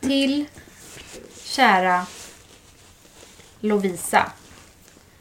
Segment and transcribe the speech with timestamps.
[0.00, 0.46] Till
[1.44, 2.06] kära
[3.60, 4.32] Lovisa.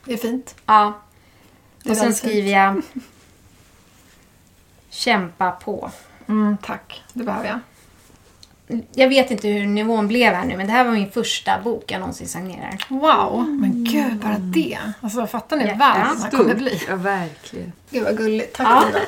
[0.05, 0.55] Det är fint.
[0.65, 0.99] Ja.
[1.85, 2.81] Och sen skriver jag
[4.89, 5.92] Kämpa på.
[6.27, 7.59] Mm, tack, det behöver jag.
[8.93, 11.91] Jag vet inte hur nivån blev här nu, men det här var min första bok
[11.91, 12.86] jag någonsin signerar.
[12.89, 14.80] Wow, men gud, bara det.
[15.02, 16.82] Alltså fattar ni vad här kommer bli?
[16.88, 17.71] Ja, verkligen.
[17.89, 18.55] Gud vad gulligt.
[18.55, 18.86] Tack Ja.
[18.86, 19.00] Nina.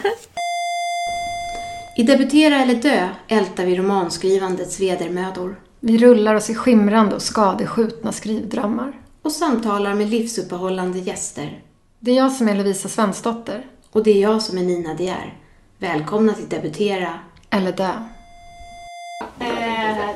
[2.02, 8.12] I Debutera eller dö ältar vi romanskrivandets vedermödor Vi rullar oss i skimrande och skadeskjutna
[8.12, 8.94] skrivdrömmar.
[9.22, 11.64] och samtalar med livsuppehållande gäster.
[12.00, 13.66] Det är jag som är Lovisa Svensdotter.
[13.92, 15.40] Och det är jag som är Nina De är.
[15.78, 17.20] Välkomna till Debutera.
[17.50, 17.92] Eller dö.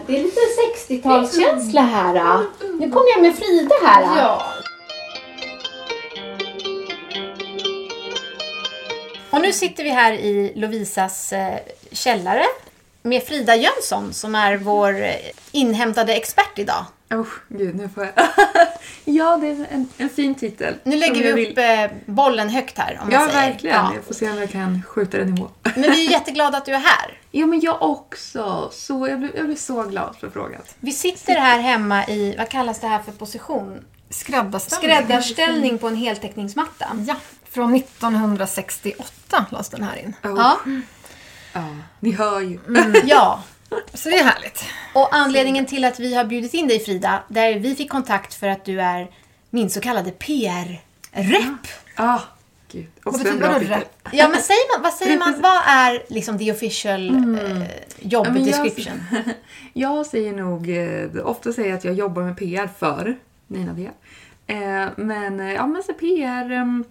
[0.07, 0.39] det är lite
[0.89, 2.45] 60-talskänsla här.
[2.61, 4.17] Nu kommer jag med Frida här.
[4.17, 4.54] Ja.
[9.35, 11.57] Och nu sitter vi här i Lovisas eh,
[11.91, 12.43] källare
[13.01, 15.15] med Frida Jönsson som är vår eh,
[15.51, 16.85] inhämtade expert idag.
[17.11, 18.13] Oh, gud, nu får jag...
[19.05, 20.73] ja, det är en, en fin titel.
[20.83, 23.49] Nu lägger vi upp vill- eh, bollen högt här om man Ja, säger.
[23.49, 23.75] verkligen.
[23.75, 23.91] Ja.
[23.95, 25.49] Jag får se om jag kan skjuta den i mål.
[25.63, 27.19] Men vi är jätteglada att du är här.
[27.31, 28.69] ja, men jag också.
[28.73, 30.61] Så jag, blir, jag blir så glad för frågan.
[30.79, 33.85] Vi sitter här hemma i, vad kallas det här för position?
[34.09, 34.95] Skräddarställning.
[34.97, 36.85] Skräddarställning på en heltäckningsmatta.
[37.07, 37.15] Ja,
[37.55, 40.13] från 1968 lades den här in.
[40.23, 40.59] Oh, Ja,
[41.53, 41.65] ja,
[41.99, 42.59] ni hör ju.
[43.03, 43.43] ja.
[43.93, 44.63] Så det är härligt.
[44.93, 48.47] Och anledningen till att vi har bjudit in dig Frida, där vi fick kontakt för
[48.47, 49.07] att du är
[49.49, 51.67] min så kallade PR-rep.
[51.95, 52.19] Ah,
[52.71, 52.87] gud.
[53.03, 53.83] Också Vad betyder titel.
[54.11, 57.61] Ja, men säger man, vad säger man, vad är liksom the official eh,
[57.99, 59.03] job Ja, men jag- description?
[59.73, 63.17] Jag säger nog, eh, ofta säger jag att jag jobbar med PR för
[63.47, 63.89] Nina V.
[64.47, 66.83] Eh, men eh, ja, men så PR, ehm,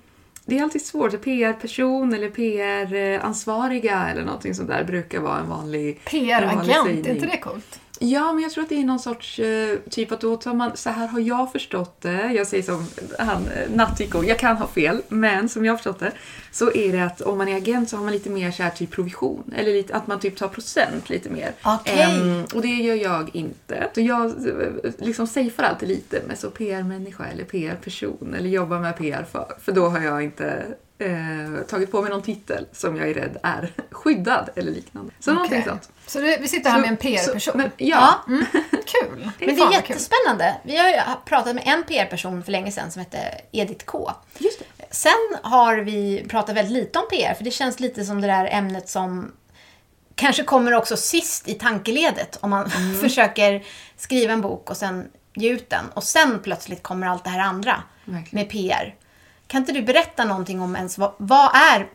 [0.45, 1.23] det är alltid svårt.
[1.23, 6.00] PR-person eller PR-ansvariga eller någonting sånt där brukar vara en vanlig
[6.48, 7.81] en vanlig PR-agent, är inte det coolt?
[7.98, 10.77] Ja, men jag tror att det är någon sorts eh, typ att då tar man,
[10.77, 12.33] så här har jag förstått det.
[12.33, 12.87] Jag säger som
[13.19, 16.12] han, eh, Nattiko, jag kan ha fel, men som jag har förstått det
[16.50, 18.71] så är det att om man är agent så har man lite mer så här
[18.71, 19.54] typ provision.
[19.56, 21.53] Eller lite, att man typ tar procent lite mer.
[21.65, 22.00] Okej.
[22.00, 23.91] Ehm, och det gör jag inte.
[23.94, 28.97] Så jag eh, liksom safear alltid lite med så PR-människa eller PR-person eller jobbar med
[28.97, 29.53] PR för.
[29.60, 30.65] För då har jag inte
[30.99, 35.12] eh, tagit på mig någon titel som jag är rädd är skyddad eller liknande.
[35.21, 35.69] Så någonting Okej.
[35.71, 35.88] sånt.
[36.06, 37.53] Så det, vi sitter här med en Så- PR-person.
[37.56, 38.15] men- Ja.
[38.71, 39.10] Kul.
[39.19, 39.75] Men det är vad kul.
[39.75, 40.56] jättespännande.
[40.65, 43.19] Vi har ju pratat med en PR-person för länge sedan som hette
[43.53, 44.10] Edith K.
[44.38, 44.65] Just det.
[44.91, 45.12] Sen
[45.43, 48.88] har vi pratat väldigt lite om PR, för det känns lite som det där ämnet
[48.88, 49.33] som
[50.15, 53.65] kanske kommer också sist i tankeledet om man försöker
[53.97, 55.84] skriva en bok och sen ge ut den.
[55.94, 58.44] Och sen plötsligt kommer allt det här andra Verkligen.
[58.44, 58.94] med PR.
[59.54, 61.87] Kan inte du berätta någonting om ens vad, vad är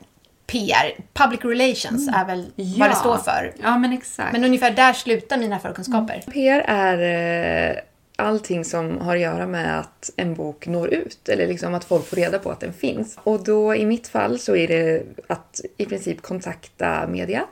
[0.48, 1.06] PR?
[1.14, 3.54] Public relations är väl vad det står för.
[3.62, 4.34] Ja, men exakt.
[4.34, 6.24] Men ungefär där slutar mina förkunskaper.
[6.32, 7.78] PR är eh,
[8.16, 11.30] allting som har att göra med att en bok når ut.
[11.30, 13.18] Eller liksom att folk får reda på att den finns.
[13.24, 17.44] Och då i mitt fall så är det att i princip kontakta media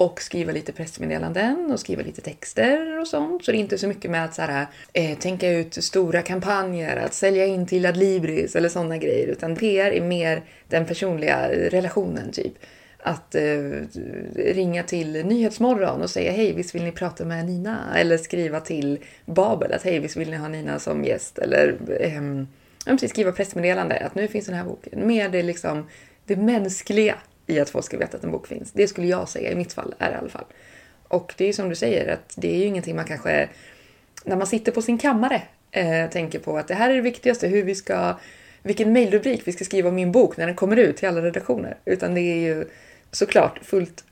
[0.00, 3.44] och skriva lite pressmeddelanden och skriva lite texter och sånt.
[3.44, 6.96] Så det är inte så mycket med att så här, eh, tänka ut stora kampanjer,
[6.96, 9.26] att sälja in till Adlibris eller sådana grejer.
[9.26, 12.52] Utan PR är mer den personliga relationen typ.
[12.98, 13.70] Att eh,
[14.36, 17.78] ringa till Nyhetsmorgon och säga hej, visst vill ni prata med Nina?
[17.96, 21.38] Eller skriva till Babel att hej, visst vill ni ha Nina som gäst?
[21.38, 22.44] Eller eh,
[22.84, 25.06] precis, skriva pressmeddelande att nu finns den här boken.
[25.06, 25.86] Mer det, liksom,
[26.24, 27.16] det mänskliga
[27.50, 28.72] i att folk ska veta att en bok finns.
[28.72, 30.44] Det skulle jag säga i mitt fall, är det i alla fall.
[31.08, 33.48] Och det är ju som du säger, att det är ju ingenting man kanske,
[34.24, 37.48] när man sitter på sin kammare, eh, tänker på att det här är det viktigaste,
[37.48, 38.14] hur vi ska,
[38.62, 41.76] vilken mejlrubrik vi ska skriva om min bok när den kommer ut till alla redaktioner.
[41.84, 42.64] Utan det är ju
[43.12, 44.04] såklart fullt,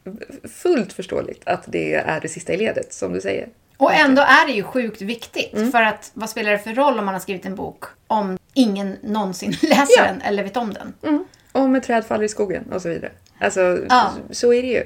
[0.48, 3.48] fullt förståeligt att det är det sista i ledet, som du säger.
[3.76, 5.54] Och ändå är det ju sjukt viktigt.
[5.56, 5.72] Mm.
[5.72, 8.96] För att vad spelar det för roll om man har skrivit en bok om ingen
[9.02, 10.04] någonsin läser Ja.
[10.04, 10.94] den eller vet om den?
[11.02, 11.24] Mm.
[11.52, 13.10] Om ett träd faller i skogen och så vidare.
[13.40, 14.12] Alltså, Ja.
[14.30, 14.82] så är det ju.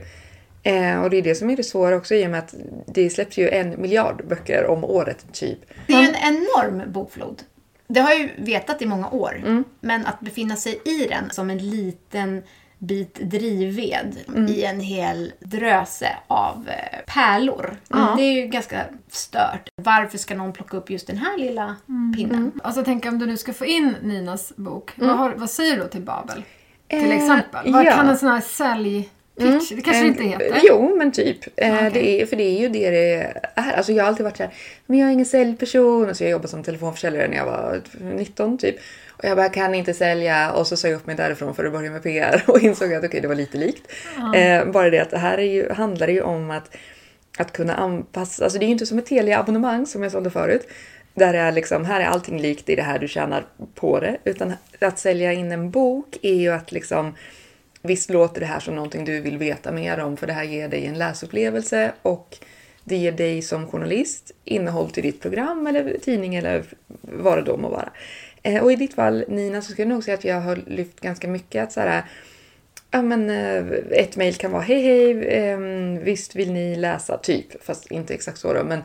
[0.64, 2.54] Eh, och det är det som är det svåra också i och med att
[2.86, 5.58] det släpps ju en miljard böcker om året, typ.
[5.86, 7.42] Det är ju en enorm bokflod.
[7.88, 9.36] Det har jag ju vetat i många år.
[9.46, 9.64] Mm.
[9.80, 12.42] Men att befinna sig i den som en liten
[12.78, 14.46] bit drivved Mm.
[14.46, 17.76] i en hel dröse av eh, pärlor.
[17.88, 18.14] Ja.
[18.16, 19.68] Det är ju ganska stört.
[19.82, 22.14] Varför ska någon plocka upp just den här lilla Mm.
[22.16, 22.52] pinnen?
[22.62, 24.90] Alltså tänk om du nu ska få in Ninas bok.
[24.96, 26.42] Vad, har, vad säger du då till Babel?
[27.00, 27.72] Till Eh, exempel.
[27.72, 27.90] Vad ja.
[27.90, 30.60] kan en sån här säljpitch, det kanske det En- inte heter?
[30.62, 31.38] Jo, men typ.
[31.56, 31.90] Eh, Okej.
[31.92, 33.40] det är, för det är ju det det är.
[33.54, 34.52] Alltså jag har alltid varit så här,
[34.86, 36.08] men jag är ingen säljperson.
[36.08, 37.80] Alltså jag jobbade som telefonförsäljare när jag var
[38.14, 38.76] 19 typ.
[39.10, 40.52] Och jag bara, kan inte sälja.
[40.52, 43.04] Och så sa jag upp mig därifrån för att börja med PR och insåg att
[43.04, 43.92] okej, det var lite likt.
[44.34, 46.76] Eh, bara det att det här är ju, handlar ju om att
[47.38, 50.68] att kunna anpassa, alltså det är ju inte som ett Telia-abonnemang som jag sålde förut.
[51.14, 53.44] Där det är liksom, här är allting likt i det här du tjänar
[53.74, 54.18] på det.
[54.24, 57.14] Utan att sälja in en bok är ju att liksom,
[57.82, 60.68] visst låter det här som någonting du vill veta mer om för det här ger
[60.68, 62.38] dig en läsupplevelse och
[62.84, 66.64] det ger dig som journalist innehåll till ditt program eller tidning eller
[67.00, 67.90] vad det då må vara.
[68.42, 71.00] Eh, och i ditt fall Nina så skulle jag nog säga att jag har lyft
[71.00, 72.04] ganska mycket att så här,
[72.90, 77.64] ja men eh, ett mejl kan vara hej hej, ehm, visst vill ni läsa typ,
[77.64, 78.82] fast inte exakt så då, men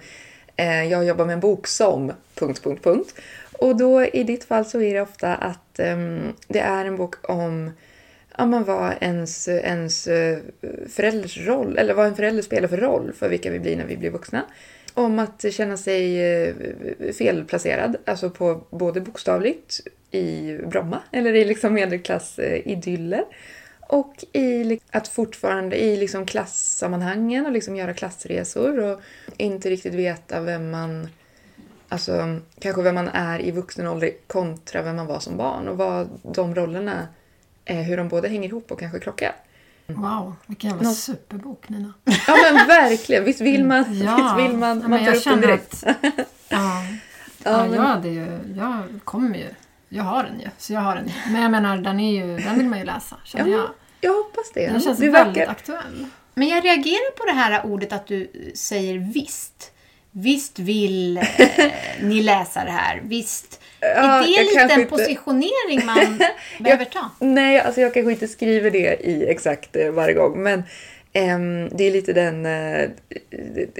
[0.57, 2.13] Eh, jag jobbar med en bok som...
[2.35, 3.13] Punkt, punkt, punkt.
[3.51, 7.29] Och då i ditt fall så är det ofta att ehm, det är en bok
[7.29, 7.71] om
[8.37, 10.37] ja, men vad ens, ens eh,
[10.89, 13.97] förälders roll, eller vad en förälder spelar för roll för vilka vi blir när vi
[13.97, 14.45] blir vuxna.
[14.93, 16.53] Om att känna sig eh,
[17.17, 19.79] felplacerad, alltså på både bokstavligt
[20.11, 23.23] i Bromma eller i liksom medelklassidyller
[23.87, 29.01] och i att fortfarande i liksom klassammanhangen och liksom göra klassresor och
[29.37, 31.07] inte riktigt veta vem man
[31.89, 35.77] Alltså kanske vem man är i vuxen ålder kontra vem man var som barn och
[35.77, 37.07] vad de rollerna,
[37.65, 39.35] eh, hur de både hänger ihop och kanske krockar.
[39.87, 41.93] Wow, vilken jävla superbok Nina.
[42.03, 45.23] Ja men verkligen, visst vill man, Ja, visst vill man, ja, man tar jag upp
[45.23, 45.83] den känner direkt.
[45.85, 45.95] att-
[46.49, 46.83] Ja,
[47.43, 49.47] Ja, ja, men- jag hade ju, jag kommer ju,
[49.89, 51.13] jag har den ju, så jag har den ju.
[51.31, 53.69] Men jag menar, den är ju, den vill man ju läsa, Ja, känner men jag.
[54.01, 54.67] jag hoppas det.
[54.67, 56.05] Den känns det väldigt aktuell.
[56.33, 59.71] Men jag reagerar på det här ordet att du säger visst.
[60.11, 61.23] Visst vill eh,
[62.01, 63.01] ni läsa det här.
[63.03, 63.61] Visst.
[63.79, 63.87] Ja,
[64.23, 66.21] är det lite en positionering man
[66.59, 67.09] behöver ta?
[67.19, 70.63] Nej, alltså jag kanske inte skriver det i exakt eh, varje gång, men
[71.13, 72.45] ehm, det är lite den...
[72.45, 72.89] eh,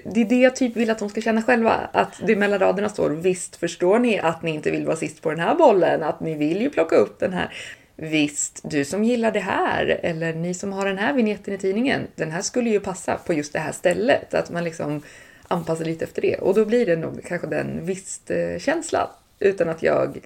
[0.03, 1.89] det är det jag typ vill att de ska känna själva.
[1.91, 5.29] Att det mellan raderna står visst förstår ni att ni inte vill vara sist på
[5.29, 7.53] den här bollen, att ni vill ju plocka upp den här.
[7.95, 12.07] Visst, du som gillar det här eller ni som har den här vignetten i tidningen,
[12.15, 14.33] den här skulle ju passa på just det här stället.
[14.33, 15.01] Att man liksom
[15.47, 19.07] anpassar lite efter det och då blir det nog kanske den visst-känslan
[19.39, 20.19] eh, utan att jag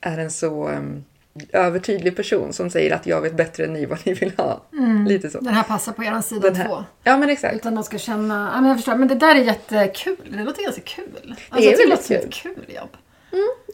[0.00, 1.04] är en så um,
[1.52, 4.60] övertydlig person som säger att jag vet bättre än ni vad ni vill ha.
[5.08, 5.40] Lite så.
[5.40, 6.84] Den här passar på er sida två.
[7.04, 7.56] Ja men exakt.
[7.56, 10.16] Utan de ska känna, ja men jag förstår, men det där är jättekul.
[10.36, 11.04] Det låter ganska kul.
[11.48, 12.96] Alltså, är jag tycker väldigt det låter som ett kul jobb.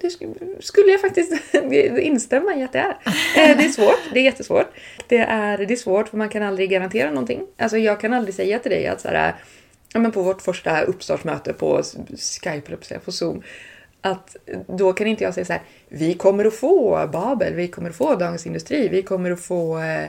[0.01, 1.55] Det sk- skulle jag faktiskt
[2.01, 2.91] instämma i att det är.
[3.51, 4.67] Eh, Det är svårt, det är jättesvårt.
[5.09, 7.47] Det är, det är svårt för man kan aldrig garantera någonting.
[7.59, 9.35] Alltså jag kan aldrig säga till dig att så här,
[9.93, 11.83] ja, men på vårt första uppstartsmöte på
[12.43, 13.43] Skype, eller på Zoom,
[14.07, 14.37] att
[14.69, 17.97] då kan inte jag säga så här, vi kommer att få Babel, vi kommer att
[17.97, 20.05] få Dagens Industri, vi kommer att få eh,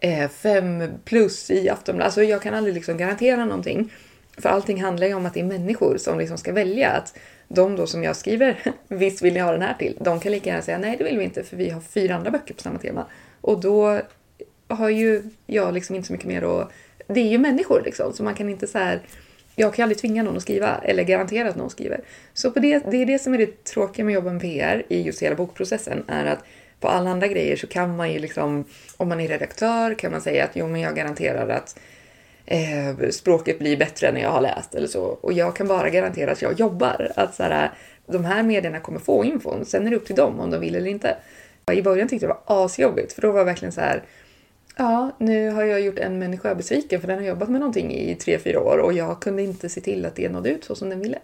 [0.00, 2.06] eh, fem plus i Aftonbladet.
[2.06, 3.92] Alltså jag kan aldrig liksom garantera någonting.
[4.38, 6.90] För allting handlar ju om att det är människor som liksom ska välja.
[6.90, 7.18] Att
[7.48, 8.58] de då som jag skriver,
[8.88, 9.96] visst vill ni ha den här till?
[10.00, 12.30] De kan lika gärna säga nej det vill vi inte för vi har fyra andra
[12.30, 13.06] böcker på samma tema.
[13.40, 14.00] Och då
[14.68, 16.72] har ju jag liksom inte så mycket mer att...
[17.06, 19.00] Det är ju människor liksom så man kan inte så här...
[19.56, 22.00] Jag kan ju aldrig tvinga någon att skriva eller garantera att någon skriver.
[22.32, 24.82] Så på det, det är det som är det tråkiga med att jobba med PR
[24.88, 26.44] i just hela bokprocessen är att
[26.80, 28.64] på alla andra grejer så kan man ju liksom,
[28.96, 31.78] om man är redaktör kan man säga att jo men jag garanterar att
[32.46, 35.02] eh, språket blir bättre när jag har läst eller så.
[35.02, 37.12] Och jag kan bara garantera att jag jobbar.
[37.16, 37.70] Att så här,
[38.06, 40.74] de här medierna kommer få infon, sen är det upp till dem om de vill
[40.74, 41.16] eller inte.
[41.72, 44.02] I början tyckte jag det var asjobbigt för då var jag verkligen så här
[44.80, 48.14] Ja, nu har jag gjort en människa besviken för den har jobbat med någonting i
[48.14, 50.90] tre, fyra år och jag kunde inte se till att det nådde ut så som
[50.90, 51.18] den ville.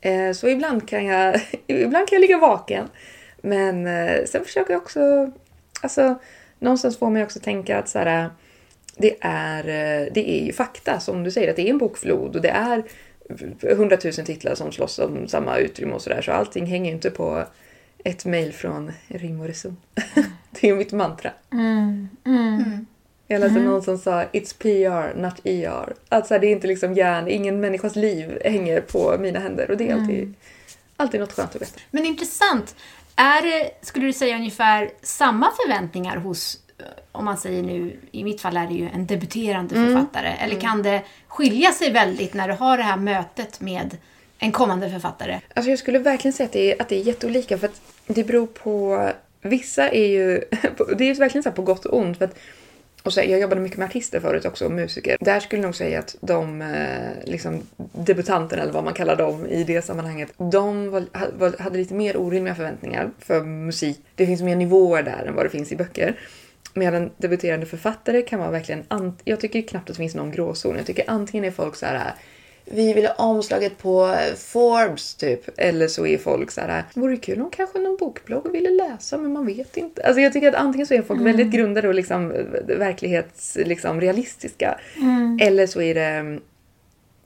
[0.00, 2.88] Eh, så ibland kan jag, ibland kan jag ligga vaken.
[3.40, 5.32] Men eh, sen försöker jag också,
[5.82, 6.18] alltså
[6.58, 8.30] någonstans får man också tänka att så här,
[8.96, 12.36] det är, eh, det är ju fakta som du säger, att det är en bokflod
[12.36, 12.82] och det är
[13.76, 16.22] hundratusen titlar som slåss om samma utrymme och sådär.
[16.22, 17.44] Så allting hänger ju inte på
[18.04, 19.76] ett mejl från Rim och Reson.
[20.50, 21.32] det är ju mitt mantra.
[23.26, 25.94] Jag läste någon som sa It's PR, not ER.
[26.08, 29.90] Alltså det är inte liksom hjärn, ingen människas liv hänger på mina händer och det
[29.90, 30.34] är alltid,
[30.96, 31.80] alltid något skönt att veta.
[31.90, 32.76] Men intressant.
[33.16, 38.24] Är det, skulle du säga, ungefär samma förväntningar hos, eh, om man säger nu, i
[38.24, 42.48] mitt fall är det ju en debuterande författare, eller kan det skilja sig väldigt när
[42.48, 43.96] du har det här mötet med
[44.42, 45.40] en kommande författare?
[45.54, 48.24] Alltså jag skulle verkligen säga att det är, att det är jätteolika för att det
[48.24, 49.08] beror på...
[49.42, 50.44] Vissa är ju...
[50.98, 52.18] Det är verkligen så här på gott och ont.
[52.18, 52.38] För att,
[53.02, 55.16] och så, här, jag jobbade mycket med artister förut också, och musiker.
[55.20, 59.46] Där skulle jag nog säga att de eh, liksom, debutanterna, eller vad man kallar dem
[59.46, 61.04] i det sammanhanget, de var,
[61.38, 64.00] var, hade lite mer orimliga förväntningar för musik.
[64.14, 66.18] Det finns mer nivåer där än vad det finns i böcker.
[66.74, 69.14] Medan debuterande författare kan vara verkligen...
[69.24, 70.76] Jag tycker knappt att det finns någon gråzon.
[70.76, 72.14] Jag tycker antingen är folk så här
[72.64, 75.48] vi vill ha omslaget på Forbes typ.
[75.56, 79.32] Eller så är folk så här, vore kul om kanske någon bokblogg ville läsa men
[79.32, 80.02] man vet inte.
[80.02, 82.28] Alltså jag tycker att antingen så är folk väldigt grundade och liksom
[82.66, 84.78] verklighets, liksom realistiska.
[85.40, 86.40] Eller så är det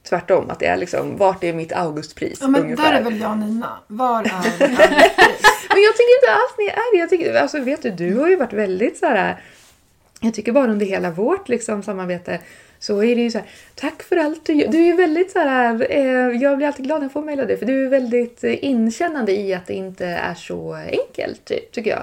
[0.09, 0.51] tvärtom.
[0.51, 2.93] Att det är liksom, vart är mitt augustpris Ja, men ungefär.
[2.93, 3.79] där är väl jag och Nina.
[3.87, 4.69] Var är det?
[5.69, 6.99] Men jag tycker inte alls ni är det.
[7.01, 9.41] Jag tycker, alltså vet du, du har ju varit väldigt så här.
[10.21, 12.41] Jag tycker bara under hela vårt liksom, samarbete
[12.87, 14.69] så är det ju så här, tack för allt du gör.
[14.69, 17.45] Du är ju väldigt så här, eh, jag blir alltid glad när jag får mejla
[17.45, 21.73] dig för du är väldigt eh, inkännande i att det inte är så enkelt, typ,
[21.73, 22.03] tycker jag.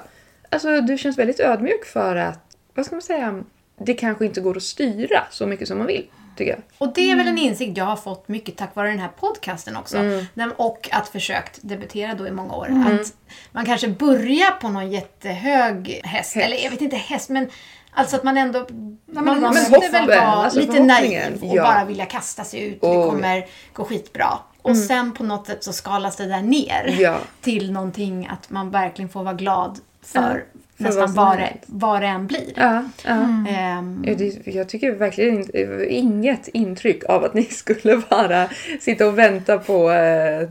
[0.49, 3.43] Alltså du känns väldigt ödmjuk för att, vad ska man säga,
[3.77, 6.05] det kanske inte går att styra så mycket som man vill,
[6.37, 6.61] tycker jag.
[6.77, 9.75] Och det är väl en insikt jag har fått mycket tack vare den här podcasten
[9.75, 9.97] också.
[10.33, 12.65] Den, och att försökt debutera då i många år.
[12.65, 13.13] Att
[13.51, 16.37] man kanske börjar på någon jättehög häst.
[16.37, 17.49] Eller jag vet inte häst, men
[17.93, 18.65] alltså att man ändå...
[19.05, 21.63] man men måste väl vara alltså lite naiv och ja.
[21.63, 22.83] bara vilja kasta sig ut.
[22.83, 24.39] Och Oh, det kommer gå skitbra.
[24.61, 27.17] Och sen på något sätt så skalas det där ner Ja.
[27.41, 30.43] till någonting att man verkligen får vara glad för
[30.77, 32.53] för nästan vad det, vad det än blir.
[32.55, 33.11] Ja, ja.
[33.49, 35.49] Ehm, Ja, det, jag tycker verkligen
[35.89, 40.47] inget intryck av att ni skulle bara sitta och vänta på eh,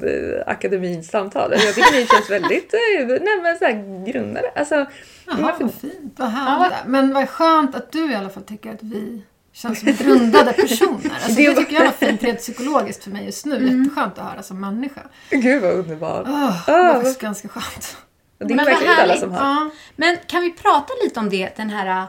[0.47, 1.53] akademins samtal.
[1.53, 4.51] Jag tycker ni känns väldigt eh, nej, men så här, grundade.
[4.55, 4.87] Alltså,
[5.27, 6.15] Jaha, vad fint.
[6.17, 6.77] Vad härligt.
[6.87, 11.11] Men vad skönt att du i alla fall tycker att vi känns som grundade personer.
[11.15, 13.79] Alltså, Det det tycker jag var fint rent psykologiskt för mig just nu.
[13.79, 15.01] Jätteskönt att höra som människa.
[15.31, 16.27] gud vad underbart.
[16.29, 17.97] Oh, det var faktiskt ganska skönt.
[18.39, 19.39] Det är Men verkligen inte alla som har.
[19.41, 19.71] Ja.
[19.97, 22.05] Men kan vi prata lite om det, den här...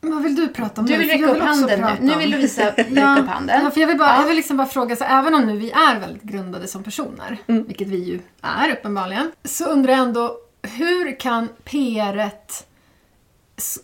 [0.00, 0.98] Vad vill du prata om Du nu?
[0.98, 2.06] vill För jag räcka upp handen nu.
[2.12, 3.64] Nu vill Lovisa räcka Ja, upp handen.
[3.64, 5.70] ja, för jag, vill bara, jag vill liksom bara fråga, så även om nu vi
[5.70, 7.64] är väldigt grundade som personer, Mm.
[7.66, 12.30] vilket vi ju är uppenbarligen, så undrar jag ändå hur kan PR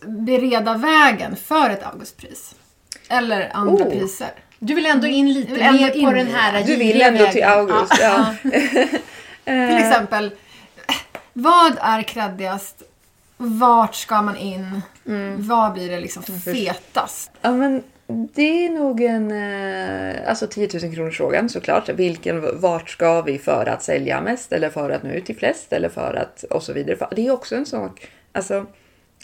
[0.05, 2.55] bereda vägen för ett Augustpris?
[3.09, 3.89] Eller andra Oh.
[3.91, 4.31] priser?
[4.59, 7.41] Du vill ändå in lite ändå mer in på den här Du vill ändå till
[7.41, 7.49] vägen.
[7.59, 7.93] August.
[8.01, 8.35] Ja.
[9.45, 10.31] Till exempel,
[11.33, 12.83] vad är kreddigast?
[13.37, 14.81] Vart ska man in?
[15.07, 15.47] Mm.
[15.47, 17.31] Vad blir det liksom fetast?
[17.41, 21.89] Ja, men det är nog en eh, alltså 10 000 kronors frågan såklart.
[21.89, 25.73] Vilken, vart ska vi för att sälja mest eller för att nå ut till flest
[25.73, 27.07] eller för att och så vidare.
[27.15, 28.65] Det är också en sak, alltså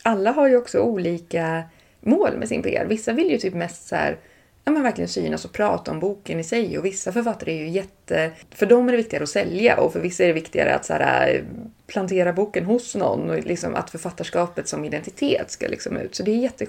[0.03, 1.63] alla har ju också olika
[1.99, 2.85] mål med sin PR.
[2.85, 4.17] Vissa vill ju typ mest så här,
[4.65, 7.69] ja men verkligen synas och prata om boken i sig och vissa författare är ju
[7.69, 10.85] jätte, för dem är det viktigare att sälja och för vissa är det viktigare att
[10.85, 11.43] så här,
[11.87, 16.15] plantera boken hos någon och liksom att författarskapet som identitet ska liksom ut.
[16.15, 16.65] Så det är jätte,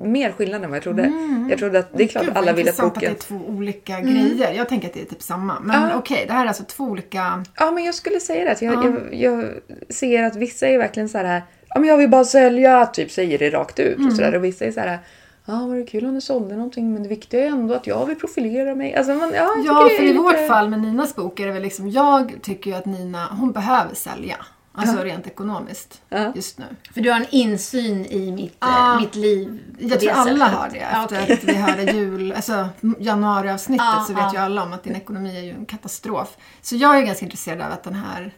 [0.00, 1.12] mer skillnad än vad jag trodde.
[1.50, 2.88] Jag trodde att det är klart Gud, alla vill att boken...
[2.88, 4.52] att det är två olika grejer.
[4.52, 5.60] Jag tänker att det är typ samma.
[5.60, 5.96] Men Ja.
[5.96, 7.44] okej, det här är alltså två olika...
[7.58, 8.52] Ja, men jag skulle säga det.
[8.52, 9.44] Att jag, jag, jag
[9.88, 13.38] ser att vissa är verkligen så här, ja men jag vill bara sälja, typ säger
[13.38, 13.98] det rakt ut.
[14.06, 14.34] Och, så där.
[14.34, 14.98] och vissa är så här,
[15.44, 18.06] ja var det kul om du sålde någonting men det viktiga är ändå att jag
[18.06, 18.94] vill profilera mig.
[18.94, 21.62] Alltså, man, ja, Ja, för i vårt lite- fall med Ninas bok är det väl
[21.62, 24.36] liksom, jag tycker ju att Nina, hon behöver sälja.
[24.74, 26.32] Alltså rent ekonomiskt Ja.
[26.34, 26.64] just nu.
[26.94, 28.94] För du har en insyn i mitt, Ja.
[28.94, 29.60] eh, mitt liv.
[29.78, 31.34] Jag tror alla har det Ja, efter okej.
[31.34, 32.68] att vi hörde jul, alltså
[32.98, 34.32] januariavsnittet Ja, så vet ja.
[34.32, 36.36] ju alla om att din ekonomi är ju en katastrof.
[36.62, 38.34] Så jag är ganska intresserad av att den här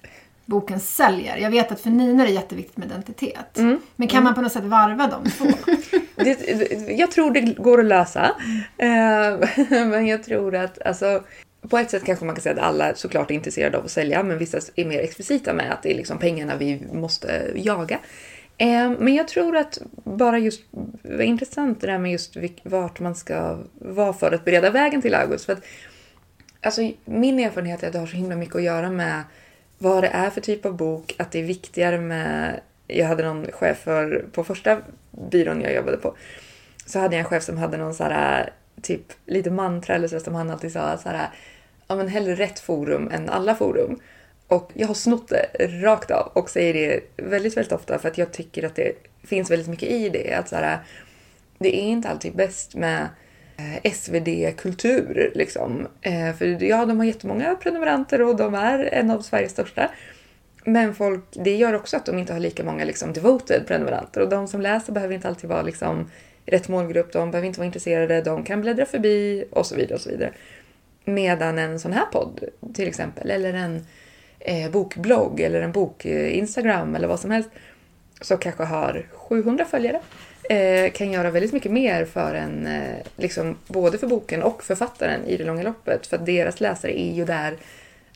[0.47, 1.37] boken säljer.
[1.37, 3.59] Jag vet att för Nina är det jätteviktigt med identitet.
[3.59, 3.81] Mm.
[3.97, 5.45] Men kan man på något sätt varva de två?
[6.17, 8.31] Det, jag tror det går att lösa.
[8.79, 9.49] Eh,
[9.87, 11.23] men jag tror att alltså,
[11.69, 14.23] på ett sätt kanske man kan säga att alla såklart är intresserade av att sälja,
[14.23, 17.99] men vissa är mer explicita med att det är liksom pengarna vi måste jaga.
[18.57, 20.63] Eh, Men jag tror att bara just,
[21.03, 25.15] vad intressant det där med just vart man ska vara för att bereda vägen till
[25.15, 25.45] August.
[25.45, 25.65] För att,
[26.61, 29.23] alltså, min erfarenhet är att det har så himla mycket att göra med
[29.79, 32.61] vad det är för typ av bok, att det är viktigare med...
[32.87, 34.79] Jag hade någon chef för, på första
[35.11, 36.17] byrån jag jobbade på,
[36.87, 38.53] så hade jag en chef som hade någon så här,
[38.83, 41.29] typ lite mantra eller så som han alltid sa så här,
[41.89, 44.01] ja men hellre rätt forum än alla forum.
[44.49, 48.19] Och jag har snott det rakt av och säger det väldigt, väldigt ofta för att
[48.19, 48.93] jag tycker att det
[49.25, 50.35] finns väldigt mycket i det.
[50.35, 50.79] Att så här,
[51.59, 53.09] det är inte alltid bäst med
[53.57, 55.33] Eh, SvD-kultur.
[55.35, 55.89] Liksom.
[56.01, 59.91] Eh, för ja, de har jättemånga prenumeranter och de är en av Sveriges största.
[60.65, 64.21] Men folk, det gör också att de inte har lika många liksom, devoted prenumeranter.
[64.21, 66.11] Och de som läser behöver inte alltid vara liksom,
[66.47, 69.95] rätt målgrupp, de behöver inte vara intresserade, de kan bläddra förbi och så vidare.
[69.95, 70.33] och så vidare.
[71.05, 72.45] Medan en sån här podd
[72.75, 73.87] till exempel, eller en
[74.39, 77.51] eh, bokblogg eller en bok-instagram eh, eller vad som helst,
[78.21, 80.01] som kanske har 700 följare,
[80.49, 85.25] eh, kan göra väldigt mycket mer för en, eh, liksom, både för boken och författaren
[85.27, 86.07] i det långa loppet.
[86.07, 87.57] För att deras läsare är ju där,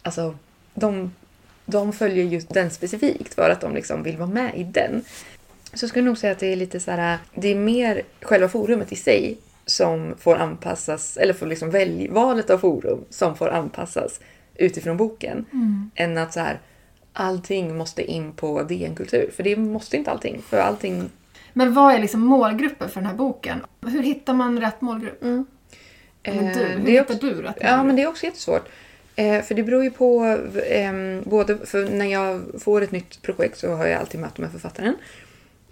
[0.02, 0.35] alltså
[0.75, 1.14] de,
[1.64, 5.04] de följer just den specifikt för att de liksom vill vara med i den.
[5.75, 8.49] Så jag skulle nog säga att det är lite så här, det är mer själva
[8.49, 13.49] forumet i sig som får anpassas, eller får liksom välj, valet av forum som får
[13.49, 14.20] anpassas
[14.54, 15.44] utifrån boken.
[15.94, 16.58] Än att så här,
[17.12, 19.30] allting måste in på DN Kultur.
[19.37, 20.42] För det måste inte allting.
[20.42, 21.11] För allting...
[21.52, 23.60] Men vad är liksom målgruppen för den här boken?
[23.86, 25.22] Hur hittar man rätt målgrupp?
[25.22, 25.46] Men
[26.24, 27.56] du, Eh, hur det är hittar du rätt?
[27.60, 28.68] Ja, men det är också jättesvårt.
[29.16, 30.38] Eh, för det beror ju på,
[30.68, 34.52] ehm, både för när jag får ett nytt projekt så har jag alltid möte med
[34.52, 34.94] författaren.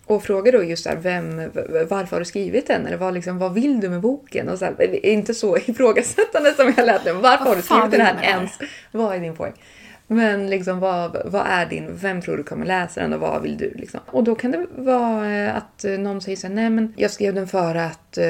[0.05, 1.51] Och frågar då just här, vem,
[1.89, 2.87] varför har du skrivit den?
[2.87, 4.49] Eller vad, liksom, vad vill du med boken?
[4.49, 7.13] Och så här, inte så ifrågasättande som jag lät det.
[7.13, 8.23] Varför Vad har du skrivit den här?
[8.23, 8.51] ens?
[8.93, 9.53] Vad är din poäng?
[10.07, 13.57] Men liksom, vad, vad är din, vem tror du kommer läsa den och vad vill
[13.57, 13.75] du?
[13.75, 14.01] Liksom?
[14.07, 17.11] Och då kan det vara eh, att eh, någon säger så här, nej men jag
[17.11, 18.27] skrev den för att eh,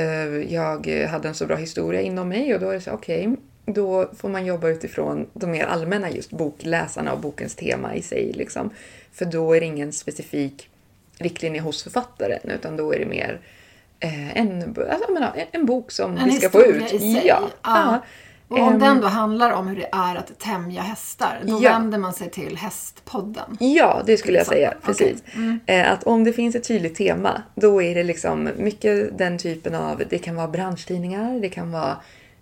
[0.55, 4.11] jag hade en så bra historia inom mig och då är det så okej, då
[4.17, 8.33] får man jobba utifrån de mer allmänna just bokläsarna och bokens tema i sig.
[8.33, 8.71] Liksom.
[9.13, 10.69] För då är det ingen specifik
[11.19, 13.41] riktlinje hos författaren utan då är det mer
[13.99, 16.93] en, alltså, menar, en, bok som En vi ska få ut.
[17.25, 17.51] Ja.
[17.63, 18.03] Ja.
[18.49, 21.71] Och om Ehm, den då handlar om hur det är att tämja hästar, då Ja.
[21.73, 23.57] vänder man sig till Hästpodden.
[23.61, 24.69] Ja, det skulle jag Till säga.
[24.69, 24.95] exempel.
[24.95, 25.17] Okej.
[25.35, 25.61] Precis.
[25.67, 29.75] Eh, Att om det finns ett tydligt tema, då är det liksom mycket den typen
[29.75, 31.97] av, det kan vara branschtidningar, det kan vara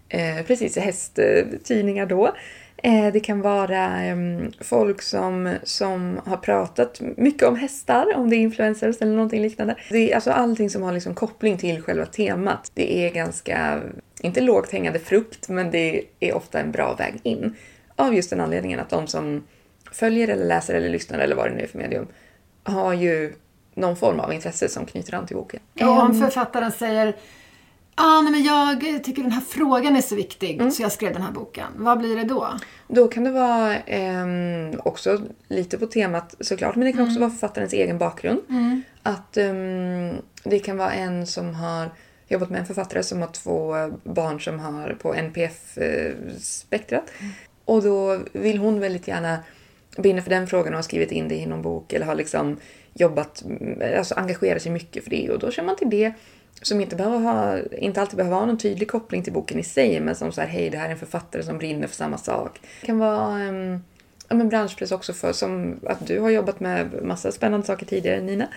[0.08, 2.32] eh, precis hästtidningar då.
[2.76, 8.36] Eh, det kan vara em, folk som, som har pratat mycket om hästar, om det
[8.36, 9.74] är influencers eller någonting liknande.
[9.90, 12.70] Det är alltså allting som har liksom koppling till själva temat.
[12.74, 13.80] Det är ganska,
[14.20, 17.54] inte lågt hängande frukt, men det är ofta en bra väg in.
[17.96, 19.44] Av just den anledningen att de som
[19.92, 22.06] följer eller läser eller lyssnar eller vad det nu är för medium
[22.62, 23.34] har ju
[23.74, 25.60] någon form av intresse som knyter an till boken.
[25.80, 27.16] Och om författaren säger
[27.96, 30.70] Ah, nej, men jag tycker den här frågan är så viktig Mm.
[30.70, 31.66] så jag skrev den här boken.
[31.76, 32.48] Vad blir det då?
[32.88, 37.30] Då kan det vara ehm, också lite på temat såklart, men det kan också vara
[37.30, 38.40] författarens egen bakgrund.
[39.02, 40.12] Att ehm,
[40.44, 41.90] det kan vara en som har
[42.28, 47.10] jobbat med en författare som har två barn som har på NPF-spektrat.
[47.64, 49.38] Och då vill hon väldigt gärna
[49.96, 52.56] brinna för den frågan och har skrivit in det i någon bok eller har liksom
[52.94, 53.44] jobbat,
[53.98, 55.30] alltså engagerat sig mycket för det.
[55.30, 56.12] Och då kör man till det
[56.62, 60.00] som inte, behöver ha, inte alltid behöver ha någon tydlig koppling till boken i sig,
[60.00, 62.60] men som så här, hej, det här är en författare som brinner för samma sak.
[62.80, 63.82] Det kan vara um,
[64.28, 68.20] ja, men branschpress också för som att du har jobbat med massa spännande saker tidigare,
[68.20, 68.48] Nina.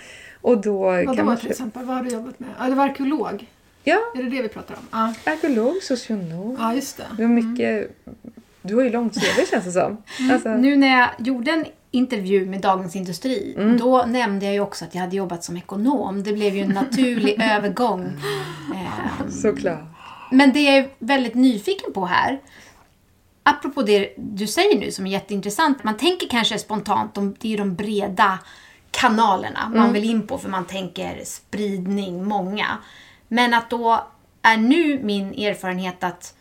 [0.42, 1.38] Och då Vad kan man...
[1.38, 1.86] till exempel?
[1.86, 2.50] Vad har du jobbat med?
[2.60, 3.48] Ja, det var arkeolog.
[3.90, 4.82] Ja, Är det det vi pratar om?
[5.26, 6.56] Ja, arkeolog, socionom.
[6.60, 7.04] ja just det.
[7.18, 7.98] Du har mycket...
[8.62, 9.98] Du har ju långt CV känns det som.
[10.32, 13.78] Alltså, Nu när jag gjorde en intervju med Dagens Industri, Mm.
[13.78, 16.24] då nämnde jag ju också att jag hade jobbat som ekonom.
[16.24, 18.02] Det blev ju en naturlig övergång.
[18.76, 19.80] Ehm, Såklart.
[20.32, 22.40] Men det jag är väldigt nyfiken på här,
[23.44, 25.84] apropå det du säger nu som är jätteintressant.
[25.84, 28.40] Man tänker kanske spontant, det är de breda
[28.92, 32.78] kanalerna man vill in på för man tänker spridning, många.
[33.28, 34.08] Men att då
[34.42, 36.34] är nu min erfarenhet att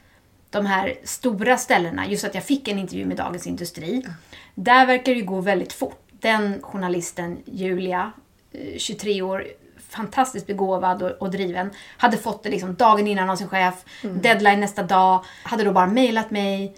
[0.50, 4.06] de här stora ställena, just att jag fick en intervju med Dagens Industri,
[4.54, 6.02] där verkar det ju gå väldigt fort.
[6.10, 8.12] Den journalisten, Julia,
[8.52, 9.46] eh, 23 år,
[9.88, 14.60] fantastiskt begåvad och, och driven, hade fått det liksom dagen innan av sin chef, deadline
[14.60, 16.76] nästa dag, hade då bara mejlat mig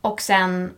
[0.00, 0.72] och sen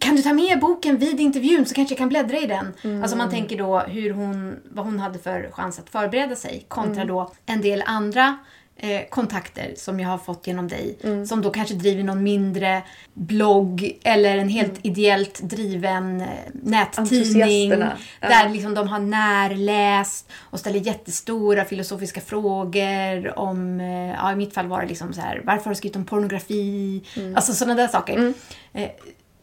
[0.00, 3.02] kan du ta med boken vid intervjun så kanske jag kan bläddra i den.
[3.02, 7.04] Alltså man tänker då hur hon, vad hon hade för chans att förbereda sig kontra
[7.04, 8.38] då en del andra
[8.76, 10.98] eh, kontakter som jag har fått genom dig.
[11.28, 12.82] Som då kanske driver någon mindre
[13.14, 17.70] blogg eller en helt ideellt driven eh, nättidning.
[17.70, 17.88] Ja.
[18.20, 24.54] Där liksom de har närläst och ställer jättestora filosofiska frågor om, eh, ja i mitt
[24.54, 27.02] fall var det liksom så här, varför har du skrivit om pornografi?
[27.36, 28.32] Alltså sådana där saker.
[28.72, 28.88] Eh,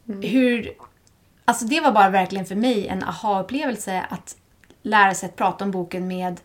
[0.05, 0.73] hur,
[1.45, 4.35] alltså det var bara verkligen för mig en aha-upplevelse att
[4.81, 6.39] lära sig att prata om boken med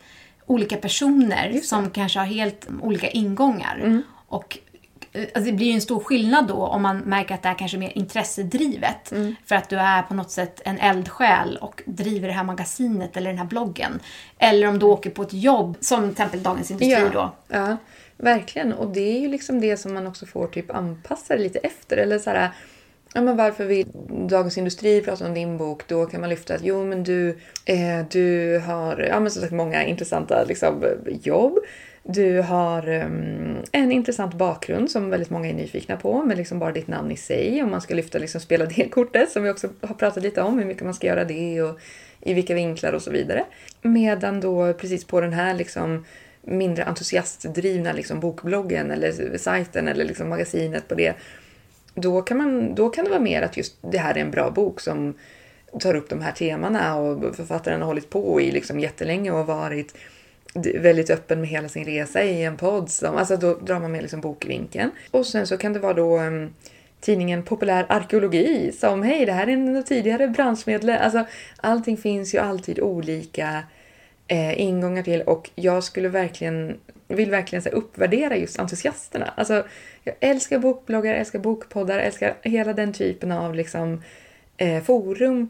[0.47, 4.03] olika personer som kanske har helt olika ingångar.
[4.29, 4.59] Och
[5.13, 7.55] eh, alltså det blir ju en stor skillnad då om man märker att det är
[7.55, 9.13] kanske mer intressedrivet.
[9.47, 13.31] För att du är på något sätt en eldsjäl och driver det här magasinet eller
[13.31, 14.01] den här bloggen.
[14.39, 17.35] Eller om du åker på ett jobb, som till exempel Dagens Industri då.
[17.49, 17.77] Ja,
[18.17, 18.73] verkligen.
[18.73, 21.97] Och det är ju liksom det som man också får typ anpassa det lite efter.
[21.97, 22.51] Eller så här,
[23.15, 23.87] ja, men varför vill
[24.29, 25.83] Dagens Industri prata om din bok?
[25.87, 27.29] Då kan man lyfta att jo, men du,
[27.65, 30.85] eh, du har ja, men som sagt, många intressanta liksom,
[31.23, 31.59] jobb.
[32.03, 36.73] Du har um, en intressant bakgrund som väldigt många är nyfikna på, med liksom bara
[36.73, 37.63] ditt namn i sig.
[37.63, 40.59] Om man ska lyfta liksom, spela det kortet, som vi också har pratat lite om,
[40.59, 41.81] hur mycket man ska göra det och
[42.21, 43.45] i vilka vinklar och så vidare.
[43.83, 46.05] Medan då precis på den här liksom,
[46.43, 51.15] mindre entusiastdrivna liksom, bokbloggen eller sajten eller liksom, magasinet på det,
[52.01, 54.51] då kan, man, då kan det vara mer att just det här är en bra
[54.51, 55.15] bok som
[55.81, 59.95] tar upp de här temana och författaren har hållit på i liksom jättelänge och varit
[60.55, 62.91] väldigt öppen med hela sin resa i en podd.
[62.91, 64.91] Som, alltså då drar man med liksom bokvinkeln.
[65.11, 66.55] Och sen så kan det vara då um,
[67.01, 70.99] tidningen Populär Arkeologi som hej, det här är en tidigare branschmedlem.
[71.01, 73.63] Alltså allting finns ju alltid olika
[74.27, 76.77] eh, ingångar till och jag skulle verkligen,
[77.09, 79.33] vill verkligen så här, uppvärdera just entusiasterna.
[79.37, 79.65] Alltså,
[80.05, 84.03] jag älskar bokbloggar, älskar bokpoddar, älskar hela den typen av liksom,
[84.57, 85.49] eh, forum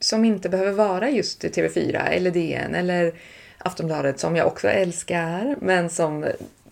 [0.00, 3.14] som inte behöver vara just TV4 eller DN eller
[3.58, 6.26] Aftonbladet som jag också älskar men som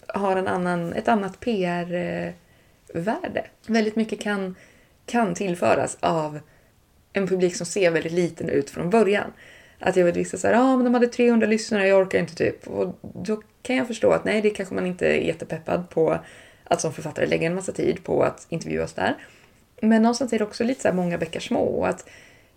[0.07, 3.45] har en annan, ett annat PR-värde.
[3.67, 4.55] Väldigt mycket kan,
[5.07, 6.41] kan tillföras av
[7.13, 9.33] en publik som ser väldigt liten ut från början.
[9.79, 12.35] Att jag vet vissa säger ja ah, men de hade 300 lyssnare, jag orkar inte
[12.35, 12.67] typ.
[12.67, 16.19] Och då kan jag förstå att nej, det kanske man inte är jättepeppad på
[16.65, 19.17] att som författare lägga en massa tid på att intervjuas där.
[19.81, 21.85] Men någonstans är det också lite så här många bäckar små.
[21.85, 22.09] Att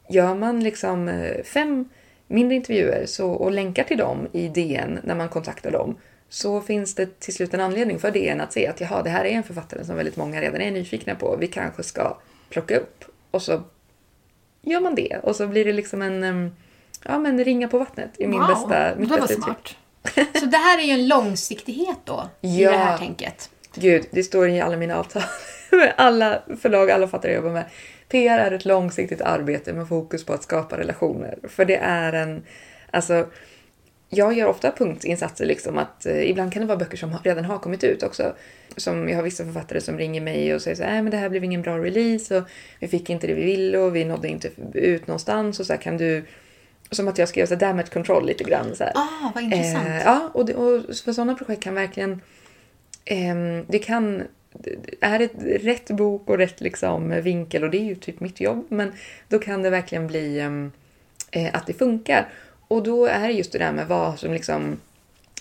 [0.09, 1.89] gör man liksom eh, fem
[2.27, 5.97] mindre intervjuer så, och länkar till dem i DN när man kontaktar dem
[6.29, 9.25] så finns det till slut en anledning för DN att se att jaha, det här
[9.25, 11.35] är en författare som väldigt många redan är nyfikna på.
[11.39, 12.17] Vi kanske ska
[12.49, 13.05] plocka upp.
[13.31, 13.61] Och så
[14.61, 15.19] gör man det.
[15.23, 16.55] Och så blir det liksom en,
[17.03, 19.75] ja men ringa på vattnet i min wow, bästa, mitt det bästa smart.
[20.39, 22.71] Så det här är ju en långsiktighet då i Ja.
[22.71, 23.49] det här tänket.
[23.75, 25.23] Gud, det står i alla mina avtal
[25.95, 27.65] alla förlag, alla författare jag jobbar med.
[28.09, 31.37] PR är ett långsiktigt arbete med fokus på att skapa relationer.
[31.43, 32.43] För det är en,
[32.91, 33.27] alltså,
[34.09, 37.57] jag gör ofta punktinsatser liksom att eh, ibland kan det vara böcker som redan har
[37.57, 38.35] kommit ut också.
[38.77, 41.17] Som jag har vissa författare som ringer mig och säger så här, "Nej, men det
[41.17, 42.43] här blev ingen bra release och
[42.79, 45.81] vi fick inte det vi ville och vi nådde inte ut någonstans och så här
[45.81, 46.25] kan du
[46.91, 48.93] som att jag ska göra så damage control lite grann så här.
[48.95, 49.87] Ah, vad intressant.
[49.87, 52.21] Eh, ja, och, det, och för sådana projekt kan verkligen...
[53.05, 54.23] Ehm, det kan...
[55.01, 58.65] Är det rätt bok och rätt liksom vinkel, och det är ju typ mitt jobb,
[58.69, 58.91] men
[59.27, 60.71] då kan det verkligen bli ehm,
[61.31, 62.29] eh, att det funkar.
[62.67, 64.77] Och då är det just det där med vad som liksom...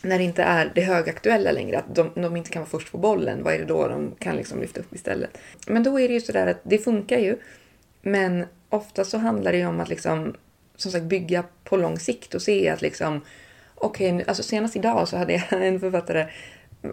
[0.02, 2.98] När det inte är det högaktuella längre, att de, de inte kan vara först på
[2.98, 5.38] bollen, vad är det då de kan liksom lyfta upp istället?
[5.66, 7.36] Men då är det ju sådär att det funkar ju,
[8.02, 10.34] men ofta så handlar det ju om att liksom,
[10.76, 13.20] som sagt bygga på lång sikt och se att liksom
[13.74, 16.26] Okej, okay, alltså senast idag så hade jag en författare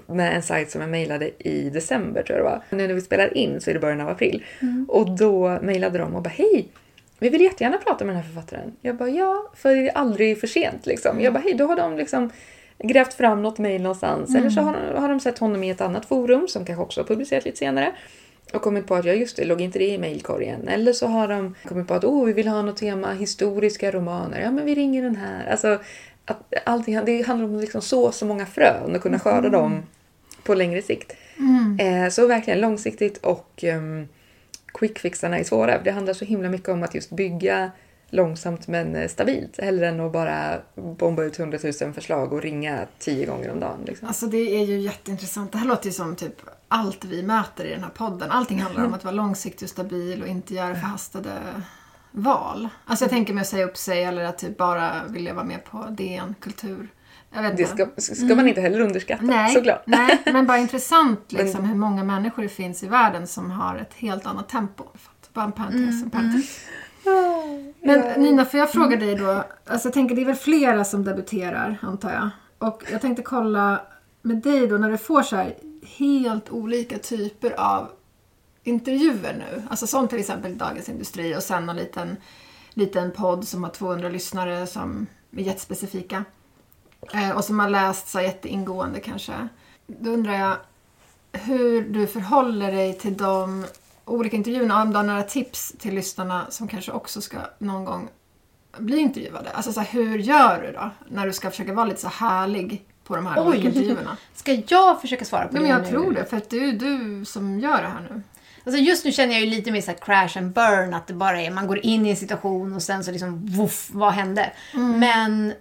[0.08, 2.62] med en sajt som jag mejlade i december tror jag det var.
[2.70, 4.44] Nu när vi spelar in så är det början av april.
[4.88, 6.68] Och då mejlade de och bara hej,
[7.20, 8.74] vi vill jättegärna prata med den här författaren.
[8.82, 11.22] Jag bara ja, för det är aldrig för sent liksom.
[11.22, 12.30] Jag bara hej, då har de liksom
[12.84, 14.36] grävt fram något mejl någonstans.
[14.36, 17.06] Eller så har, har de sett honom i ett annat forum som kanske också har
[17.06, 17.92] publicerat lite senare.
[18.54, 20.68] Och kommit på att ja just det, låg inte det i mejlkorgen?
[20.68, 24.42] Eller så har de kommit på att oh, vi vill ha något tema historiska romaner.
[24.42, 25.52] Ja men vi ringer den här.
[25.52, 25.80] Alltså,
[26.26, 29.84] att allting, det handlar om att liksom så så många frön och kunna skörda dem
[30.44, 31.14] på längre sikt.
[31.80, 34.08] Eh, så verkligen långsiktigt och um,
[34.74, 35.82] quickfixarna är svåra.
[35.82, 37.72] Det handlar så himla mycket om att just bygga
[38.10, 39.60] långsamt men eh, stabilt.
[39.60, 43.80] Hellre än att bara bomba ut hundratusen förslag och ringa tio gånger om dagen.
[43.86, 44.08] Liksom.
[44.08, 45.52] Alltså det är ju jätteintressant.
[45.52, 46.36] Det här låter ju som typ
[46.68, 48.32] allt vi möter i den här podden.
[48.32, 51.32] Allting handlar om att vara långsiktig och stabil och inte göra förhastade
[52.12, 52.70] val.
[52.86, 55.66] Alltså jag tänker mig att säga upp sig eller att typ bara vilja vara med
[55.66, 56.90] på DN Kultur.
[57.58, 59.84] Det ska, ska man inte heller underskatta Nej, såklart.
[59.86, 63.94] nej, men bara intressant liksom hur många människor det finns i världen som har ett
[63.94, 64.84] helt annat tempo.
[65.34, 66.60] Bara en parentes, en parentes.
[67.82, 69.44] Men Nina, får jag fråga dig då?
[69.66, 72.30] Alltså jag tänker det är väl flera som debuterar, antar jag.
[72.70, 73.82] Och jag tänkte kolla
[74.22, 75.56] med dig då, när du får så här
[75.98, 77.90] helt olika typer av
[78.64, 79.64] intervjuer nu.
[79.70, 82.18] Alltså som till exempel Dagens Industri och sen en liten,
[82.74, 86.24] liten podd som har 200 lyssnare som är jättespecifika.
[87.14, 89.48] Eh, och som har läst så jätteingående kanske.
[89.88, 90.58] Då undrar jag
[91.32, 93.66] hur du förhåller dig till de
[94.06, 94.82] olika intervjuerna.
[94.82, 98.10] Om du har några tips till lyssnarna som kanske också ska någon gång
[98.78, 99.50] bli intervjuade.
[99.52, 100.90] Alltså så här, hur gör du då?
[101.08, 103.48] När du ska försöka vara lite så härlig på de här Oj.
[103.48, 104.18] olika intervjuerna.
[104.36, 105.90] Ska jag försöka svara på Nej, det men jag nu?
[105.90, 108.22] tror det, för att det är ju du som gör det här nu.
[108.64, 111.42] Alltså just nu känner jag ju lite mer så crash and burn, att det bara
[111.42, 114.52] är man går in i en situation och sen så liksom voff, vad hände?
[115.00, 115.54] Men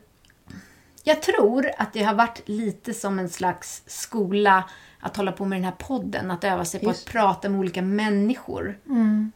[1.04, 4.64] jag tror att det har varit lite som en slags skola
[5.00, 7.06] att hålla på med den här podden, att öva sig på Just.
[7.06, 8.78] att prata med olika människor.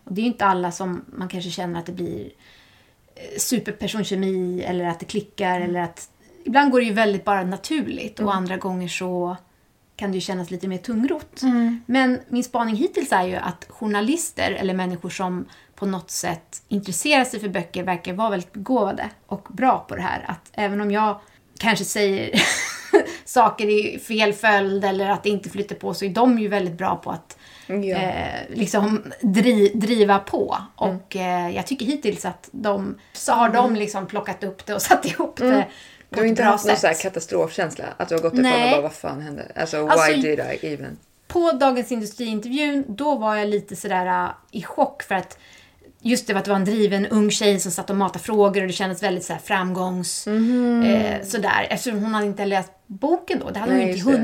[0.04, 2.30] Och det är ju inte alla som man kanske känner att det blir
[3.14, 6.08] eh, superpersonkemi eller att det klickar eller att
[6.44, 9.36] ibland går det ju väldigt bara naturligt och andra gånger så
[9.96, 11.40] kan det ju kännas lite mer tungrot.
[11.86, 17.24] Men min spaning hittills är ju att journalister eller människor som på något sätt intresserar
[17.24, 20.24] sig för böcker verkar vara väldigt begåvade och bra på det här.
[20.28, 21.20] Att även om jag
[21.58, 22.30] kanske säger
[23.24, 26.78] saker i fel följd eller att det inte flyter på så är de ju väldigt
[26.78, 27.74] bra på att Ja.
[27.76, 30.56] eh, liksom dri, driva på.
[30.76, 34.82] Och eh, jag tycker hittills att de, så har de liksom plockat upp det och
[34.82, 35.66] satt ihop det
[36.14, 36.80] Du har inte haft någon sätt.
[36.80, 37.84] så här katastrofkänsla?
[37.96, 38.64] Att du har gått ifrån Nej.
[38.64, 39.46] och bara vad fan hände?
[39.54, 40.96] Alltså, Alltså, why did I even?
[41.28, 45.38] på Dagens Industri-intervjun, då var jag lite sådär äh, i chock för att
[46.00, 48.66] just det att det var en driven ung tjej som satt och matade frågor och
[48.66, 50.26] det kändes väldigt så här framgångs...
[50.26, 51.66] Eh, sådär.
[51.70, 54.22] Eftersom hon hade inte läst boken då, det hade hon Nej, ju inte just det.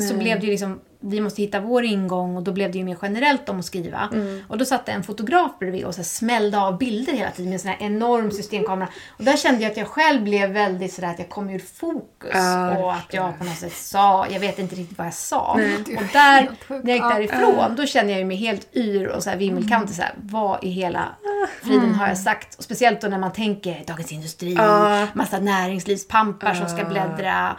[0.00, 0.08] hunnit.
[0.08, 2.84] Så blev det ju liksom, vi måste hitta vår ingång och då blev det ju
[2.84, 4.08] mer generellt om att skriva.
[4.12, 4.42] Mm.
[4.48, 7.60] Och då satt en fotograf bredvid och så smällde av bilder hela tiden med en
[7.60, 8.88] sån här enorm systemkamera.
[9.18, 12.30] Och där kände jag att jag själv blev väldigt sådär att jag kom ur fokus.
[12.34, 15.58] Ja, och att jag på något sätt sa, jag vet inte riktigt vad jag sa.
[15.58, 19.30] Är Och där, när jag gick därifrån, då kände jag mig helt yr och så
[19.30, 19.94] här vimmelkantig.
[19.94, 21.08] Här, vad i hela
[21.62, 22.54] friden har jag sagt?
[22.54, 25.06] Och speciellt då när man tänker Dagens Industri, Ja.
[25.14, 27.56] massa näringslivspampar som ska bläddra.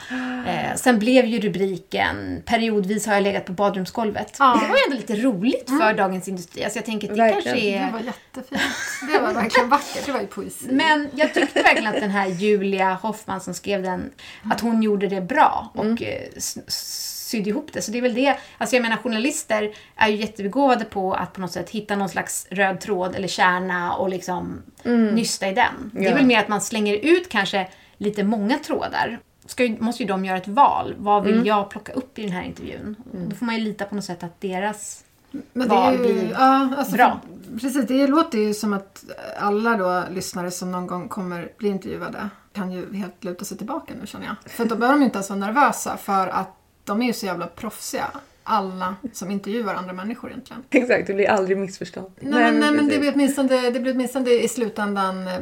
[0.47, 4.35] Eh, sen blev ju rubriken, periodvis har jag legat på badrumsgolvet.
[4.39, 4.59] Ja.
[4.61, 6.63] Det var ju ändå lite roligt för Dagens Industri.
[6.63, 7.43] Alltså jag tänker att det Verkligen.
[7.43, 7.85] kanske är...
[7.85, 8.61] Det var jättefint.
[9.13, 10.05] Det var verkligen vackert.
[10.05, 10.65] Det var ju poesi.
[10.71, 14.11] Men jag tyckte verkligen att den här Julia Hoffman som skrev den,
[14.51, 15.97] att hon gjorde det bra och Mm.
[16.03, 17.81] eh, sydde ihop det.
[17.81, 21.41] Så det är väl det, alltså jag menar journalister är ju jättebegåvade på att på
[21.41, 24.61] något sätt hitta någon slags röd tråd eller kärna och liksom
[25.13, 25.91] nysta i den.
[25.93, 26.11] Det är Mm.
[26.11, 26.15] Ja.
[26.15, 27.67] väl mer att man slänger ut kanske
[27.97, 29.19] lite många trådar.
[29.45, 30.95] Ska ju, måste ju de göra ett val.
[30.97, 31.45] Vad vill Mm.
[31.45, 32.95] jag plocka upp i den här intervjun?
[33.29, 35.03] Då får man ju lita på något sätt att deras
[35.53, 37.19] Men val blir ja, alltså bra.
[37.51, 39.03] För, precis, det låter ju som att
[39.39, 43.93] alla då lyssnare som någon gång kommer bli intervjuade kan ju helt luta sig tillbaka
[44.01, 44.51] nu känner jag.
[44.51, 46.49] För då behöver de ju inte ens vara nervösa för att
[46.83, 48.05] de är ju så jävla proffsiga.
[48.45, 50.63] Alla som intervjuar andra människor egentligen.
[50.69, 52.11] Exakt, det blir aldrig missförstånd.
[52.19, 55.33] Nej, men, nej, men det blir, åtminstone, det blir åtminstone i slutändan eh,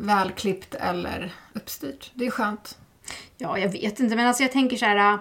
[0.00, 2.10] välklippt eller uppstyrt.
[2.14, 2.78] Det är skönt.
[3.38, 5.12] Ja, jag vet inte, men alltså jag tänker så här.
[5.12, 5.20] äh,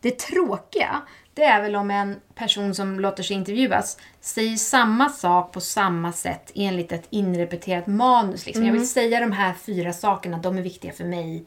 [0.00, 1.02] Det tråkiga,
[1.34, 6.12] det är väl om en person som låter sig intervjuas säger samma sak på samma
[6.12, 8.46] sätt enligt ett inrepeterat manus.
[8.46, 8.64] Liksom.
[8.66, 11.44] Jag vill säga de här fyra sakerna, de är viktiga för mig.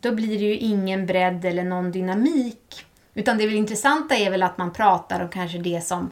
[0.00, 2.84] Då blir det ju ingen bredd eller någon dynamik.
[3.14, 6.10] Utan det väl intressanta är väl att man pratar om kanske det som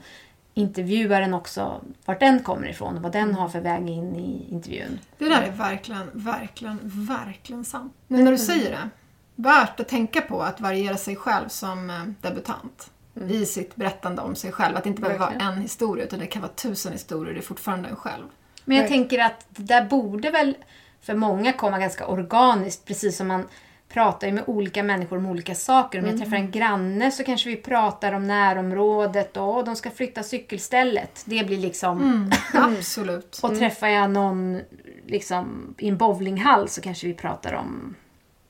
[0.55, 4.99] intervjuaren också, vart den kommer ifrån och vad den har för väg in i intervjun.
[5.19, 7.93] Det där är verkligen, verkligen, verkligen sant.
[8.09, 8.91] Nu när du säger det,
[9.35, 12.91] värt att tänka på att variera sig själv som eh, debutant.
[13.29, 14.77] I sitt berättande om sig själv.
[14.77, 17.35] Att det inte behöver vara en historia utan det kan vara tusen historier.
[17.35, 18.25] Det är fortfarande en själv.
[18.65, 20.57] Men jag tänker att det där borde väl
[21.01, 23.45] för många komma ganska organiskt, precis som man
[23.89, 25.99] pratar ju med olika människor om olika saker.
[25.99, 30.23] Om jag träffar en granne så kanske vi pratar om närområdet och de ska flytta
[30.23, 31.23] cykelstället.
[31.25, 32.31] Det blir liksom...
[32.55, 33.41] Absolut.
[33.43, 34.61] Och träffar jag någon
[35.07, 37.95] liksom, i en bowlinghall så kanske vi pratar om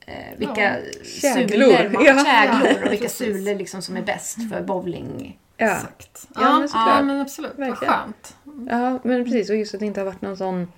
[0.07, 0.77] eh, vilka
[1.23, 1.49] Käglor.
[1.49, 2.25] sulor, man- Ja.
[2.25, 3.18] käglor och Ja, vilka precis.
[3.18, 5.38] sulor liksom som är bäst för bowling.
[5.57, 5.66] Ja.
[5.77, 6.29] Exakt.
[6.35, 7.53] Ja, Ja, men ja, men absolut.
[7.57, 7.94] Vad Verkligen.
[7.94, 8.37] skönt.
[8.70, 9.51] ja, men precis.
[9.51, 10.73] Och just att det inte har varit någon sån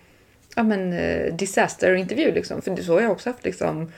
[0.57, 2.33] ja, men, eh, disaster-intervju.
[2.33, 2.63] Liksom.
[2.63, 3.93] För så har jag också haft liksom,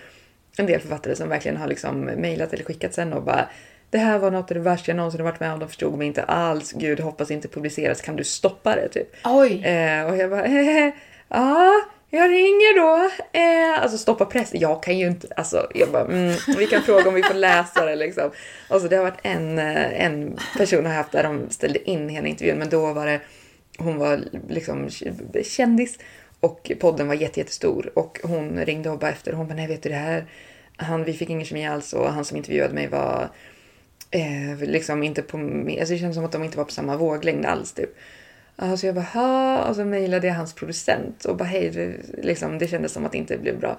[0.62, 3.49] en del författare som verkligen har liksom, mejlat eller skickat sen och bara
[3.90, 5.59] det här var något av det värsta jag någonsin har varit med om.
[5.59, 6.73] De förstod mig inte alls.
[6.73, 8.01] Gud, hoppas inte publiceras.
[8.01, 8.88] Kan du stoppa det?
[8.88, 9.09] Typ.
[9.25, 9.64] Oj!
[9.64, 10.47] Eh, och jag bara,
[11.29, 13.11] ja, jag ringer då.
[13.38, 14.51] Eh, alltså stoppa press.
[14.55, 17.85] Jag kan ju inte, alltså jag bara, mm, vi kan fråga om vi får läsa
[17.87, 18.31] det liksom.
[18.68, 22.29] Alltså det har varit en, eh, en person har haft där de ställde in hela
[22.29, 23.21] intervjun, men då var det,
[23.79, 24.88] hon var liksom
[25.44, 25.99] kändis
[26.40, 29.83] och podden var jätte, jättestor och hon ringde och bara efter hon bara, nej vet
[29.83, 30.27] du det här,
[30.79, 33.29] han, vi fick ingen kemi alls och han som intervjuade mig var
[34.11, 37.47] eh, liksom inte på, alltså det kändes som att de inte var på samma våglängd
[37.47, 37.91] alls typ.
[38.57, 42.59] Ja, Så jag bara, ha, och så mejlade jag hans producent och bara hej, liksom,
[42.59, 43.79] det kändes som att det inte blev bra.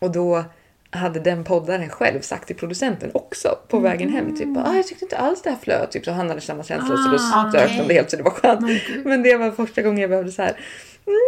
[0.00, 0.44] Och då
[0.90, 4.36] hade den poddaren själv sagt till producenten också på vägen hem.
[4.36, 5.90] Typ, ah, jag tyckte inte alls det här flöt.
[5.90, 7.78] Typ, så han hade samma känsla så då Ah, strök okej.
[7.78, 8.60] de det helt så det var skönt.
[9.04, 10.50] Men det var första gången jag behövde så här.
[11.06, 11.18] Mm,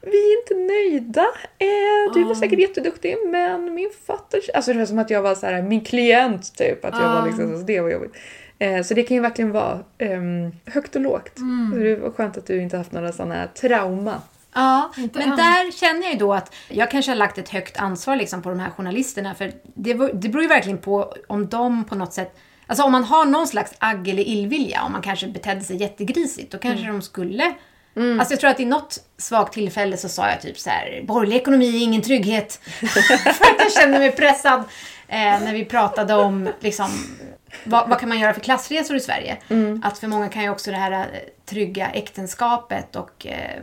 [0.00, 1.26] vi är inte nöjda.
[1.58, 4.40] Eh, du var säkert jätteduktig men min fatter...
[4.54, 6.84] Alltså det var som att jag var så här, min klient typ.
[6.84, 7.20] Att jag Ah.
[7.20, 8.12] var liksom, så det var jobbigt.
[8.58, 11.38] Eh, så det kan ju verkligen vara ehm, högt och lågt.
[11.72, 14.22] Så det var skönt att du inte haft några sådana trauma.
[14.54, 15.36] Ja, Inte men än.
[15.36, 18.48] där känner jag ju då att jag kanske har lagt ett högt ansvar liksom på
[18.48, 19.34] de här journalisterna.
[19.34, 22.36] För det, det beror ju verkligen på om de på något sätt...
[22.66, 26.52] Alltså om man har någon slags agg eller illvilja, om man kanske betedde sig jättegrisigt,
[26.52, 27.54] då kanske de skulle...
[27.98, 28.20] Mm.
[28.20, 31.36] Alltså jag tror att i något svagt tillfälle så sa jag typ så här: borgerlig
[31.36, 32.52] ekonomi är ingen trygghet.
[32.92, 34.64] för att jag kände mig pressad.
[35.08, 36.88] Eh, när vi pratade om liksom,
[37.64, 39.36] vad, vad kan man göra för klassresor i Sverige?
[39.82, 41.04] Att för många kan ju också det här eh,
[41.46, 43.62] trygga äktenskapet och eh,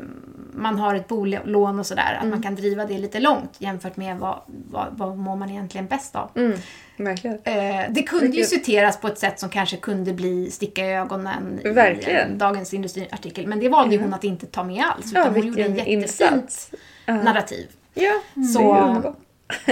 [0.53, 2.19] man har ett bolån och sådär.
[2.21, 4.39] Att man kan driva det lite långt jämfört med vad,
[4.71, 6.29] vad, vad mår man egentligen bäst av.
[6.35, 6.57] Mm,
[6.97, 7.39] verkligen.
[7.43, 10.93] Eh, det kunde ju Vilket- citeras på ett sätt som kanske kunde bli sticka i
[10.93, 12.31] ögonen i Verkligen.
[12.31, 13.47] en Dagens Industri-artikel.
[13.47, 15.11] Men det valde ju hon att inte ta med alls.
[15.13, 16.71] Ja, Utan hon gjorde en jättefint insats.
[17.05, 17.13] Ja.
[17.13, 17.67] narrativ.
[17.93, 18.11] Ja,
[18.53, 19.15] Så- det är ju underbart.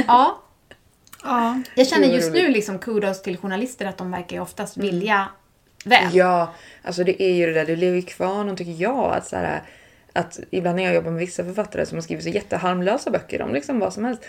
[0.07, 0.39] Ja,
[1.23, 1.61] Ja.
[1.75, 5.27] jag känner just nu liksom kudos till journalister att de verkar ju oftast vilja
[5.85, 6.15] väl.
[6.15, 9.27] Ja, alltså det är ju det där, det lever ju kvar någon tycker jag att
[9.27, 9.61] så här,
[10.13, 13.53] Att ibland när jag jobbar med vissa författare som har skrivit så jätteharmlösa böcker om
[13.53, 14.23] liksom vad som helst.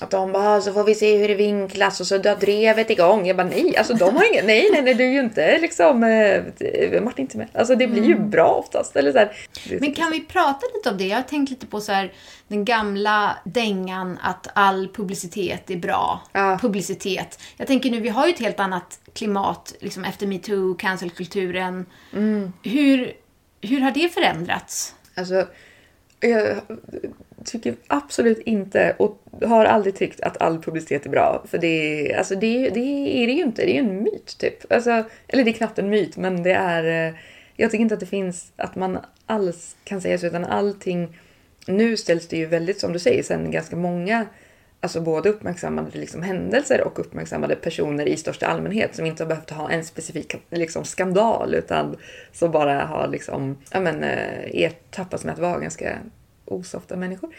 [0.00, 3.26] Att de bara, så får vi se hur det vinklas och så drar drevet igång.
[3.26, 6.04] Jag bara nej, alltså de har ingen, nej, nej, nej, du är ju inte liksom,
[6.04, 7.48] eh, Martin inte med.
[7.52, 8.96] Alltså det blir ju bra oftast.
[8.96, 9.32] Eller så här.
[9.80, 11.06] Men kan vi prata lite om det?
[11.06, 12.12] Jag har tänkt lite på så här,
[12.48, 16.20] den gamla dängan att all publicitet är bra.
[16.32, 16.58] Ja.
[16.62, 17.40] Publicitet.
[17.56, 21.86] Jag tänker nu, vi har ju ett helt annat klimat liksom efter metoo, cancelkulturen.
[22.62, 23.12] Hur,
[23.60, 24.94] hur har det förändrats?
[25.14, 25.46] Alltså,
[26.20, 26.60] jag
[27.44, 31.44] tycker absolut inte och har aldrig tyckt att all publicitet är bra.
[31.48, 33.62] För det, alltså det, det är det ju inte.
[33.62, 34.72] Det är ju en myt typ.
[34.72, 37.08] Alltså, eller det är knappt en myt men det är...
[37.08, 37.14] Eh,
[37.56, 41.18] jag tycker inte att det finns att man alls kan säga så utan allting...
[41.66, 44.26] Nu ställs det ju väldigt, som du säger, sen ganska många
[44.82, 49.50] Alltså både uppmärksammade liksom, händelser och uppmärksammade personer i största allmänhet som inte har behövt
[49.50, 51.96] ha en specifik liksom, skandal utan
[52.32, 55.98] som bara har liksom, ja, men, eh, ertappats med att vara ganska
[56.44, 57.30] osofta människor.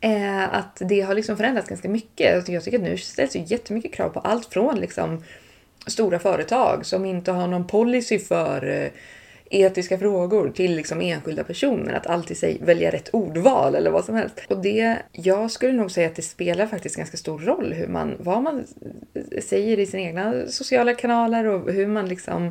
[0.00, 2.34] Eh, att det har liksom förändrats ganska mycket.
[2.34, 5.24] Jag tycker att nu ställs ju jättemycket krav på allt från liksom,
[5.86, 8.90] stora företag som inte har någon policy för eh,
[9.54, 11.92] etiska frågor till liksom enskilda personer.
[11.92, 14.40] Att alltid säg, välja rätt ordval eller vad som helst.
[14.48, 18.14] Och det, jag skulle nog säga att det spelar faktiskt ganska stor roll hur man,
[18.18, 18.64] vad man
[19.42, 22.50] säger i sina egna sociala kanaler och hur man liksom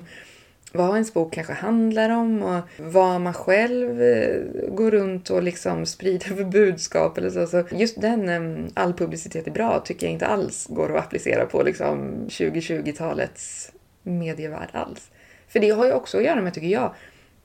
[0.73, 5.85] vad ens bok kanske handlar om och vad man själv eh, går runt och liksom
[5.95, 7.47] sprider för budskap eller så.
[7.47, 11.45] så just den eh, all publicitet är bra tycker jag inte alls går att applicera
[11.45, 13.71] på liksom 2020-talets
[14.03, 15.11] medievärld alls.
[15.51, 16.93] För det har ju också att göra med, tycker jag,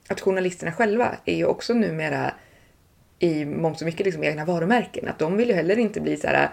[0.08, 2.34] att journalisterna själva är ju också numera
[3.18, 5.08] i mångt och mycket liksom egna varumärken.
[5.08, 6.50] Att de vill ju heller inte bli så här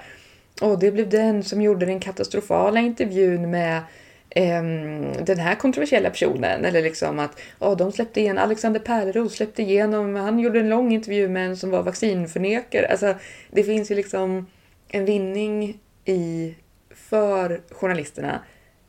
[0.62, 3.82] Åh, det blev den som gjorde den katastrofala intervjun med
[4.30, 6.66] ehm, den här kontroversiella personen.
[6.66, 10.94] Eller liksom att åh, de släppte igen, Alexander Pärleros släppte igenom, han gjorde en lång
[10.94, 12.88] intervju med en som var vaccinförnekare.
[12.88, 13.16] Alltså,
[13.52, 14.48] det finns ju liksom
[14.88, 16.56] en vinning i,
[16.96, 18.39] för journalisterna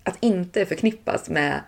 [0.02, 1.60] att inte förknippas med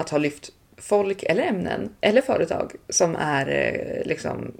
[0.00, 4.52] att ha lyft folk eller ämnen eller företag som är eh, liksom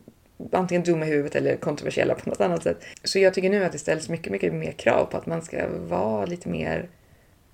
[0.53, 2.85] antingen dumma i huvudet eller kontroversiella på något annat sätt.
[3.05, 5.69] Så jag tycker nu att det ställs mycket, mycket mer krav på att man ska
[5.69, 6.89] vara lite mer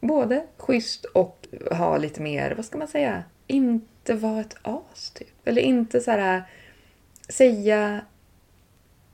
[0.00, 5.48] både schysst och ha lite mer, vad ska man säga, inte vara ett as typ.
[5.48, 6.42] Eller inte så här
[7.28, 8.00] säga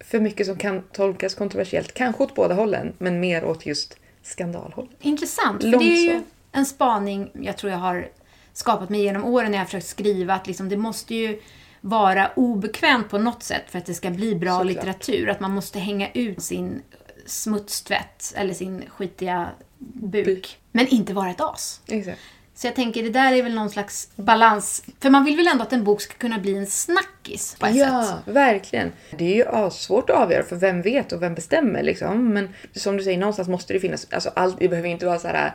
[0.01, 1.95] för mycket som kan tolkas kontroversiellt.
[1.95, 4.97] Kanske åt båda hållen, men mer åt just skandalhållet.
[5.01, 8.09] Intressant, för det är ju en spaning jag tror jag har
[8.53, 11.41] skapat mig genom åren när jag har försökt skriva att liksom, det måste ju
[11.81, 14.67] vara obekvämt på något sätt för att det ska bli bra Såklart.
[14.67, 15.29] litteratur.
[15.29, 16.83] Att man måste hänga ut sin
[17.27, 20.27] smutstvätt eller sin skitiga buk.
[20.27, 20.59] Buk.
[20.73, 21.81] Men inte vara ett as.
[21.89, 22.19] Exakt.
[22.55, 24.85] Så jag tänker, det där är väl någon slags balans.
[25.01, 27.75] För man vill väl ändå att en bok ska kunna bli en snackis på ett
[27.77, 28.35] Ja, sätt.
[28.35, 28.93] verkligen.
[29.19, 32.29] Det är ju assvårt att avgöra för vem vet och vem bestämmer liksom.
[32.29, 35.29] Men som du säger, någonstans måste det finnas, alltså allt, det behöver inte vara så
[35.29, 35.53] här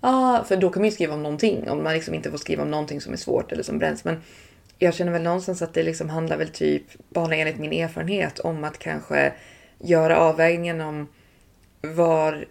[0.00, 2.62] Ah, för då kan man ju skriva om någonting om man liksom inte får skriva
[2.62, 4.04] om någonting som är svårt eller som bränns.
[4.04, 4.22] Men
[4.78, 8.64] jag känner väl någonstans att det liksom handlar väl typ, bara enligt min erfarenhet, om
[8.64, 9.32] att kanske
[9.78, 11.08] göra avvägningen om
[11.80, 12.46] var,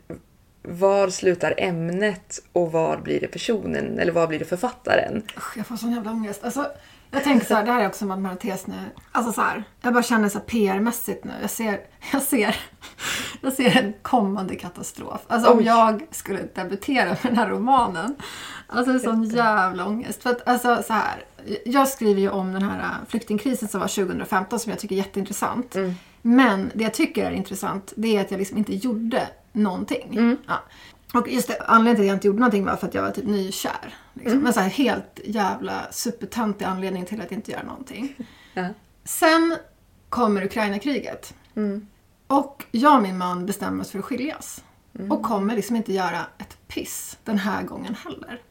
[0.62, 5.23] var slutar ämnet och var blir det personen eller var blir det författaren?
[5.38, 6.43] Usch, jag får sån jävla ångest.
[6.43, 6.71] Alltså,
[7.12, 8.76] jag tänker så här, det här är också en parentes nu.
[9.12, 11.32] Alltså så här, jag bara känner så PR-mässigt nu.
[11.41, 11.80] Jag ser,
[12.12, 12.56] jag ser,
[13.41, 15.22] jag ser en kommande katastrof.
[15.28, 18.15] Alltså om jag skulle debutera med den här romanen.
[18.67, 20.24] Alltså det är sån jävla ångest.
[20.24, 21.24] För att alltså så här,
[21.65, 24.98] jag skriver ju om den här äh, flyktingkrisen som var 2015 som jag tycker är
[24.98, 25.76] jätteintressant.
[26.22, 30.38] Men det jag tycker är intressant det är att jag liksom inte gjorde någonting.
[30.48, 30.63] Ja.
[31.13, 33.12] Och just det, anledningen till att jag inte gjorde någonting var för att jag var
[33.12, 33.95] typ nykär.
[34.19, 34.39] Liksom.
[34.39, 38.15] Men så här helt jävla supertöntig anledning till att inte göra någonting.
[38.53, 38.67] Ja.
[39.03, 39.55] Sen
[40.10, 41.34] kommer Ukraina-kriget.
[42.27, 44.63] Och jag och min man bestämmer oss för att skiljas.
[45.10, 48.41] Och kommer liksom inte göra ett piss den här gången heller.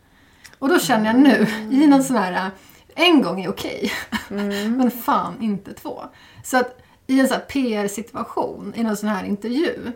[0.59, 2.51] Och då känner jag nu, i någon sån här,
[2.95, 3.93] en gång är okej,
[4.29, 6.05] men fan inte två.
[6.45, 9.93] Så att i en sån här PR-situation, i någon sån här intervju,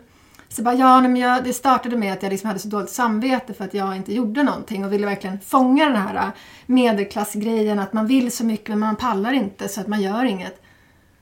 [0.53, 3.53] så bara, ja, men jag, det startade med att jag liksom hade så dåligt samvete
[3.53, 6.27] för att jag inte gjorde någonting och ville verkligen fånga den här äh,
[6.65, 10.61] medelklassgrejen att man vill så mycket men man pallar inte så att man gör inget.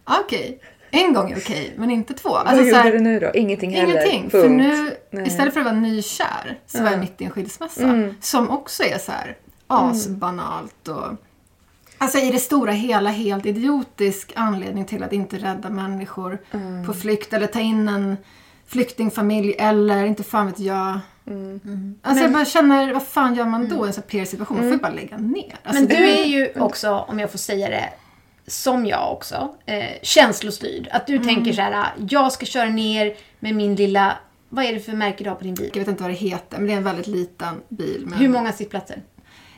[0.03, 0.60] Okej,
[0.91, 2.30] en gång är okej, men inte två.
[2.30, 3.32] Vad Alltså, så gjorde du nu då?
[3.34, 3.93] Ingenting heller?
[3.93, 4.30] Ingenting.
[4.30, 4.58] För Punkt.
[4.58, 5.28] nu, Nej.
[5.28, 7.84] istället för att vara nykär, så var jag mitt i en skilsmässa.
[7.84, 8.16] Mm.
[8.22, 9.38] Som också är så här
[9.68, 11.08] asbanalt och...
[11.97, 16.86] Alltså i det stora hela helt idiotisk anledning till att inte rädda människor Mm.
[16.86, 18.18] på flykt eller ta in en
[18.72, 20.99] flyktingfamilj eller inte fan vet jag.
[21.28, 21.95] Mm.
[22.01, 24.57] Alltså jag bara känner, vad fan gör man då i en sån här PR-situation?
[24.57, 25.55] Man får ju bara lägga ner.
[25.63, 27.89] Alltså, Men du är ju också, om jag får säga det,
[28.47, 30.88] som jag också, eh, känslostyrd.
[30.91, 34.17] Att du tänker så här, jag ska köra ner med min lilla,
[34.49, 35.69] vad är det för märke du har på din bil?
[35.74, 38.03] Jag vet inte vad det heter, men det är en väldigt liten bil.
[38.07, 39.01] Men Hur många sittplatser?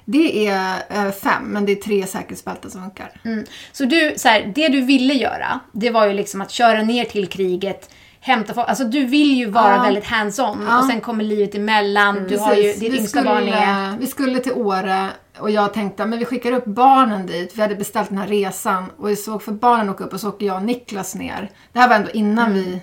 [0.05, 3.21] Det är eh, fem, men det är tre säkerhetsbälten som funkar.
[3.25, 3.45] Mm.
[3.71, 7.05] Så du, så här, det du ville göra, det var ju liksom att köra ner
[7.05, 7.89] till kriget,
[8.23, 8.69] hämta folk.
[8.69, 9.81] Alltså du vill ju vara Ja.
[9.83, 10.77] väldigt hands-on Ja.
[10.79, 12.25] och sen kommer livet emellan.
[12.29, 12.79] Du har ju, Precis.
[12.79, 13.97] ditt vi, yngsta skulle, barn är...
[13.97, 15.09] vi skulle till Åre
[15.39, 17.51] och jag tänkte men vi skickar upp barnen dit.
[17.55, 20.29] Vi hade beställt den här resan och vi såg för barnen åka upp och så
[20.29, 21.51] åker jag och Niklas ner.
[21.73, 22.63] Det här var ändå innan Mm.
[22.63, 22.81] vi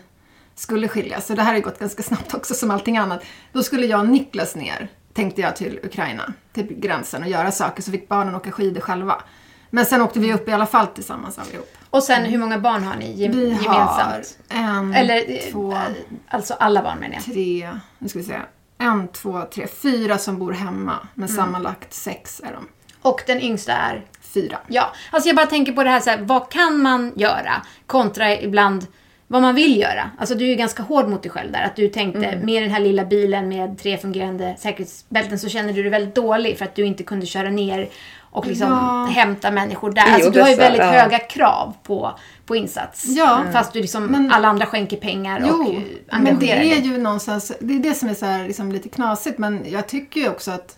[0.55, 3.23] skulle skiljas, så det här har gått ganska snabbt också som allting annat.
[3.53, 7.83] Då skulle jag och Niklas ner, tänkte jag, till Ukraina, till gränsen och göra saker
[7.83, 9.23] så fick barnen åka skidor själva.
[9.71, 11.73] Men sen åkte vi upp i alla fall tillsammans allihop.
[11.91, 14.39] Och sen hur många barn har ni gem- Vi gemensamt?
[14.51, 15.79] har en, Eller, eh, två,
[16.29, 17.25] alltså alla barn menar jag.
[17.25, 18.35] tre, nu ska vi se.
[18.79, 20.99] En, två, tre, fyra som bor hemma.
[21.15, 21.37] Men Mm.
[21.45, 22.69] sammanlagt sex är de.
[23.03, 24.05] Och den yngsta är?
[24.21, 24.59] Fyra.
[24.69, 27.53] Ja, alltså jag bara tänker på det här, så här vad kan man göra?
[27.87, 28.87] Kontra ibland
[29.27, 30.11] vad man vill göra.
[30.19, 31.63] Alltså du är ju ganska hård mot dig själv där.
[31.63, 32.45] Att du tänkte Mm.
[32.47, 36.59] med den här lilla bilen med tre fungerande säkerhetsbälten så känner du dig väldigt dålig
[36.59, 37.89] för att du inte kunde köra ner
[38.31, 39.05] och liksom Ja.
[39.11, 40.15] hämta människor där.
[40.15, 40.91] Alltså du har ju väldigt ja.
[40.91, 43.05] höga krav på, på insats.
[43.09, 43.43] Ja.
[43.53, 46.81] Fast du liksom, Men- alla andra skänker pengar och Jo, eh, men det engagerar är
[46.81, 46.87] dig.
[46.87, 49.39] ju någonstans, det är det som är så här, liksom lite knasigt.
[49.39, 50.77] Men jag tycker ju också att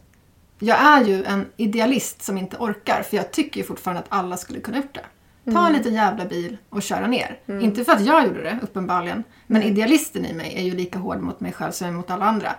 [0.58, 3.02] jag är ju en idealist som inte orkar.
[3.02, 5.04] För jag tycker ju fortfarande att alla skulle kunna gjort det.
[5.44, 5.64] Ta Mm.
[5.66, 7.38] en liten jävla bil och köra ner.
[7.62, 9.24] Inte för att jag gjorde det, uppenbarligen.
[9.46, 12.52] Men idealisten i mig är ju lika hård mot mig själv som mot alla andra.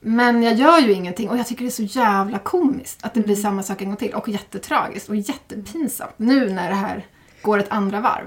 [0.00, 3.20] Men jag gör ju ingenting och jag tycker det är så jävla komiskt att det
[3.20, 4.14] blir samma sak en gång till.
[4.14, 6.14] Och jättetragiskt och jättepinsamt.
[6.16, 7.06] Nu när det här
[7.42, 8.26] går ett andra varv.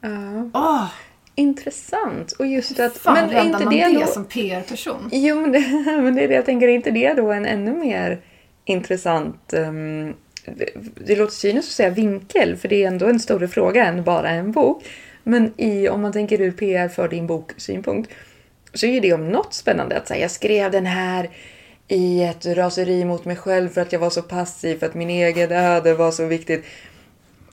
[0.00, 0.50] Ja.
[0.54, 0.88] Åh,
[1.34, 2.32] Intressant.
[2.32, 2.98] Och just att...
[2.98, 4.06] fan men är inte man det, det då...
[4.06, 5.08] som PR-person?
[5.12, 5.60] Jo, men det,
[6.02, 6.68] men det är det jag tänker.
[6.68, 8.20] Är inte det då en ännu mer
[8.64, 9.52] intressant...
[9.52, 10.14] ehm,
[11.06, 14.30] det, låter cyniskt att säga vinkel, för det är ändå en större fråga än bara
[14.30, 14.84] en bok.
[15.22, 18.10] Men i, om man tänker ur PR för din bok synpunkt
[18.74, 21.30] så är det om något spännande att säga jag skrev den här
[21.88, 25.10] i ett raseri mot mig själv för att jag var så passiv, för att min
[25.10, 26.64] egen öde var så viktigt.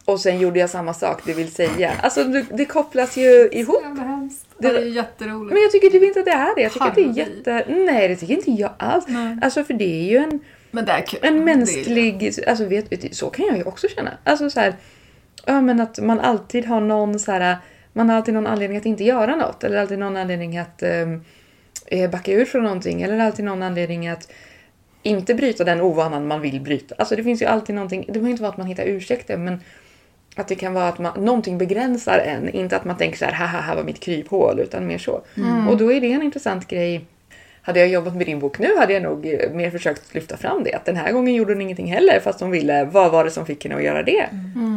[0.05, 1.91] Och sen gjorde jag samma sak, det vill säga.
[2.01, 3.83] Alltså det, det kopplas ju ihop.
[3.97, 4.45] Hemskt.
[4.57, 5.53] Det- Det är ju jätteroligt.
[5.53, 6.61] Men jag tycker typ inte att det är det.
[6.61, 7.65] Jag tycker att det är jätte...
[7.67, 9.05] Nej, det tycker inte jag alls.
[9.07, 9.37] Nej.
[9.41, 10.39] Alltså för det är ju en,
[10.71, 11.19] Men det är kul.
[11.23, 12.33] en Det mänsklig...
[12.47, 14.11] Alltså vet, vet så kan jag ju också känna.
[14.23, 14.75] Alltså så här...
[15.45, 17.57] Ja men att man alltid har någon så här...
[17.97, 19.63] Man har alltid någon anledning att inte göra något.
[19.63, 21.21] Eller alltid någon anledning att ehm,
[21.87, 23.01] eh, backa ur från någonting.
[23.01, 24.31] Eller alltid någon anledning att
[25.03, 26.95] inte bryta den ovanan man vill bryta.
[26.97, 28.03] Alltså det finns ju alltid någonting.
[28.07, 29.59] Det behöver inte vara att man hittar ursäkter men
[30.35, 32.49] att det kan vara att man, någonting begränsar en.
[32.49, 35.21] Inte att man tänker så här, haha, här var mitt kryphål, utan mer så.
[35.69, 37.05] Och då är det en intressant grej.
[37.61, 40.63] Hade jag jobbat med din bok nu hade jag nog eh, mer försökt lyfta fram
[40.63, 40.73] det.
[40.73, 42.85] Att den här gången gjorde hon ingenting heller fast hon ville.
[42.85, 44.29] Vad var det som fick henne att göra det?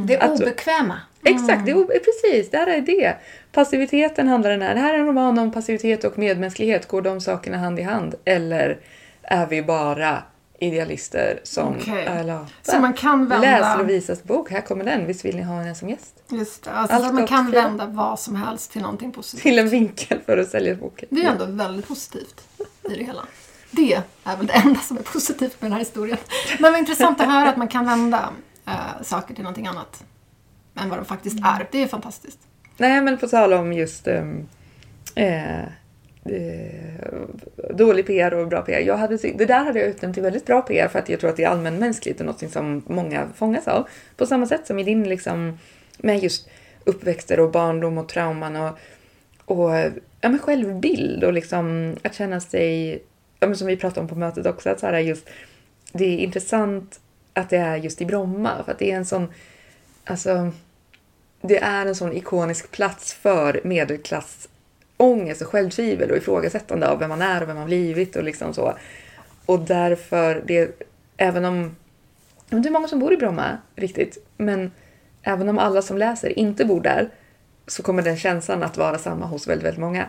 [0.07, 1.01] Det är Alltså- obekväma.
[1.25, 2.51] Exakt, det är, o- precis.
[2.51, 3.17] Det här är det.
[3.53, 4.75] Passiviteten handlar den här.
[4.75, 6.89] Det här är en roman om passivitet och medmänsklighet.
[6.89, 8.15] Går de sakerna hand i hand?
[8.25, 8.79] Eller
[9.23, 10.23] är vi bara
[10.61, 11.75] idealister som
[12.07, 12.47] är lata?
[12.63, 13.59] Så man kan vända...
[13.59, 15.07] Läs Lovisas bok, här kommer den.
[15.07, 16.15] Visst vill ni ha henne som gäst?
[16.29, 16.71] Just det.
[16.71, 17.63] Alltså, Allt man kan Frida.
[17.63, 19.43] vända vad som helst till någonting positivt.
[19.43, 21.09] Till en vinkel för att sälja boken.
[21.11, 22.41] Det är ändå väldigt positivt
[22.91, 23.23] i det hela.
[23.71, 26.19] Det är väl det enda som är positivt med den här historien.
[26.59, 28.29] Men vad intressant att höra att man kan vända
[28.67, 30.05] eh, saker till någonting annat
[30.83, 31.67] än vad de faktiskt är.
[31.73, 32.39] Det är fantastiskt.
[32.77, 34.25] Nej, men på tal om just eh,
[35.15, 35.65] eh,
[37.75, 38.81] dålig PR och bra PR.
[38.81, 41.31] Jag hade, det där hade jag utnämnt till väldigt bra PR för att jag tror
[41.31, 43.89] att det är allmänmänskligt och något som många fångas av.
[44.17, 45.59] På samma sätt som i din liksom,
[45.99, 46.49] med just
[46.85, 48.79] uppväxter och barndom och trauman och,
[49.45, 49.71] och
[50.21, 52.93] ja, men självbild och liksom att känna sig,
[53.41, 55.29] ja, men som vi pratade om på mötet också, att så här just,
[55.93, 57.01] det är intressant
[57.33, 59.33] att det är just i Bromma för att det är en sån,
[60.05, 60.53] alltså
[61.41, 67.23] det är en sån ikonisk plats för medelklassångest och självtvivel och ifrågasättande av vem man
[67.23, 68.75] är och vem man blivit och liksom så.
[69.47, 70.83] Och därför, det,
[71.17, 71.77] även om
[72.49, 74.71] det är många som bor i Bromma riktigt, men
[75.23, 77.11] även om alla som läser inte bor där
[77.67, 80.07] så kommer den känslan att vara samma hos väldigt, väldigt många.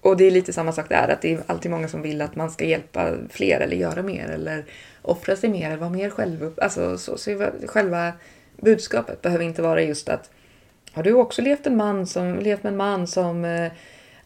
[0.00, 2.36] Och det är lite samma sak där, att det är alltid många som vill att
[2.36, 4.64] man ska hjälpa fler eller göra mer eller
[5.02, 6.52] offra sig mer eller vara mer själv.
[6.62, 8.12] Alltså, så, så själva
[8.56, 10.30] budskapet behöver inte vara just att
[10.92, 13.72] har du också levt, en man som, levt med en man som eh,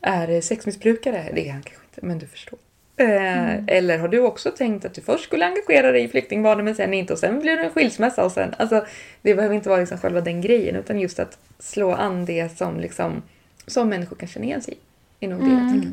[0.01, 1.25] är sexmissbrukare?
[1.35, 2.59] Det är han kanske inte, men du förstår.
[2.99, 6.75] Eh, Eller har du också tänkt att du först skulle engagera dig i flyktingbarnen men
[6.75, 8.55] sen inte och sen blir det en skilsmässa och sen...
[8.59, 8.87] Alltså,
[9.23, 12.81] det behöver inte vara liksom själva den grejen utan just att slå an det som,
[12.81, 13.23] liksom,
[13.67, 14.75] som människor kan känna igen sig
[15.21, 15.25] i.
[15.25, 15.91] är nog det jag tänker.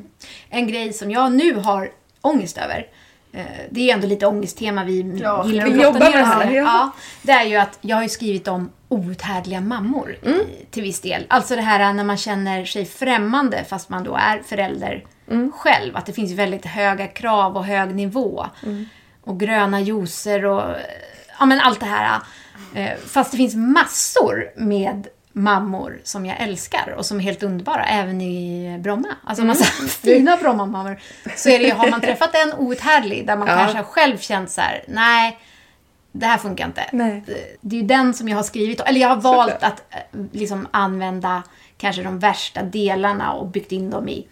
[0.49, 1.89] En grej som jag nu har
[2.21, 2.87] ångest över.
[3.33, 6.25] eh, Det är ändå lite ångesttema vi Ja, gillar vi att jobbar ner med det
[6.25, 6.63] här, ja.
[6.63, 11.25] Ja, det är ju att jag har skrivit om outhärdliga mammor i, till viss del.
[11.29, 15.05] Alltså det här när man känner sig främmande fast man då är förälder
[15.53, 15.95] själv.
[15.97, 18.45] Att det finns väldigt höga krav och hög nivå.
[19.23, 20.75] Och gröna juicer och
[21.39, 22.19] ja, men allt det här.
[22.75, 27.85] Eh, Fast det finns massor med mammor som jag älskar och som är helt underbara,
[27.85, 29.07] även i Bromma.
[29.23, 30.99] Alltså massa fina Brommamammor.
[31.35, 33.55] Så är det ju, har man träffat en outhärdlig där man Ja.
[33.55, 35.39] kanske själv känt så här: nej,
[36.15, 36.89] det här funkar inte.
[36.91, 37.23] Nej.
[37.61, 40.67] Det är ju den som jag har skrivit, eller jag har valt att eh, liksom
[40.71, 41.43] använda
[41.77, 44.27] kanske de värsta delarna och byggt in dem i,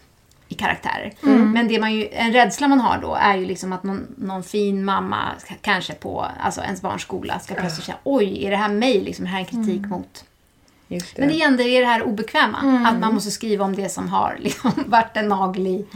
[0.48, 1.12] i karaktärer.
[1.52, 4.42] Men det man ju, en rädsla man har då är ju liksom att någon, någon
[4.42, 5.28] fin mamma,
[5.60, 9.00] kanske på alltså ens barns skola, ska plötsligt känna oj, är det här mig?
[9.00, 10.24] Liksom, här är en kritik mot...
[10.94, 11.22] Just det.
[11.22, 12.58] Men igen, det är det här obekväma.
[12.86, 15.86] Att man måste skriva om det som har liksom, varit en nagel i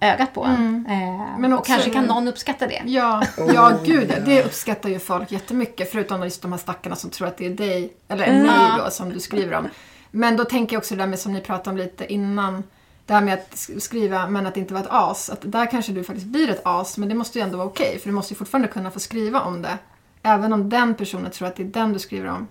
[0.00, 0.86] ögat på en.
[0.88, 2.82] Eh, Men och också- kanske kan någon uppskatta det.
[2.86, 3.22] Ja,
[3.54, 4.20] ja gud ja.
[4.26, 5.92] Det uppskattar ju folk jättemycket.
[5.92, 8.42] Förutom just de här stackarna som tror att det är dig, eller Mm.
[8.42, 9.68] ni då, som du skriver om.
[10.10, 12.62] Men då tänker jag också det där med som ni pratade om lite innan.
[13.06, 15.30] Det här med att sk- skriva men att inte vara ett as.
[15.30, 17.98] Att där kanske du faktiskt blir ett as, men det måste ju ändå vara okej.
[17.98, 19.78] för du måste ju fortfarande kunna få skriva om det.
[20.22, 22.46] Även om den personen tror att det är den du skriver om.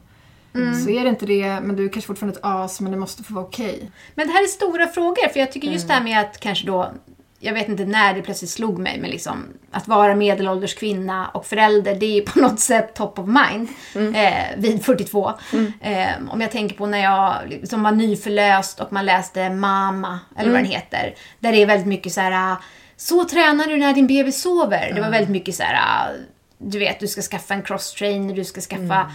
[0.56, 0.76] Mm.
[0.82, 3.24] Så är det inte det, men du är kanske fortfarande ett as, men det måste
[3.24, 3.92] få vara okej.
[4.16, 6.06] Men det här är stora frågor, för jag tycker just det Mm.
[6.08, 6.92] här med att kanske då,
[7.40, 11.46] jag vet inte när det plötsligt slog mig, men liksom att vara medelålders kvinna och
[11.46, 14.16] förälder, det är på något sätt top of mind Mm.
[14.16, 15.34] eh, vid 42.
[15.82, 20.50] Eh, om jag tänker på när jag liksom var nyförlöst och man läste Mamma, eller
[20.52, 20.72] vad den Mm.
[20.82, 22.56] heter, där det är väldigt mycket så här,
[22.98, 24.92] så tränar du när din bebis sover.
[24.96, 26.12] Det var väldigt mycket så här,
[26.58, 29.08] du vet, du ska skaffa en crosstrainer, du ska skaffa Mm.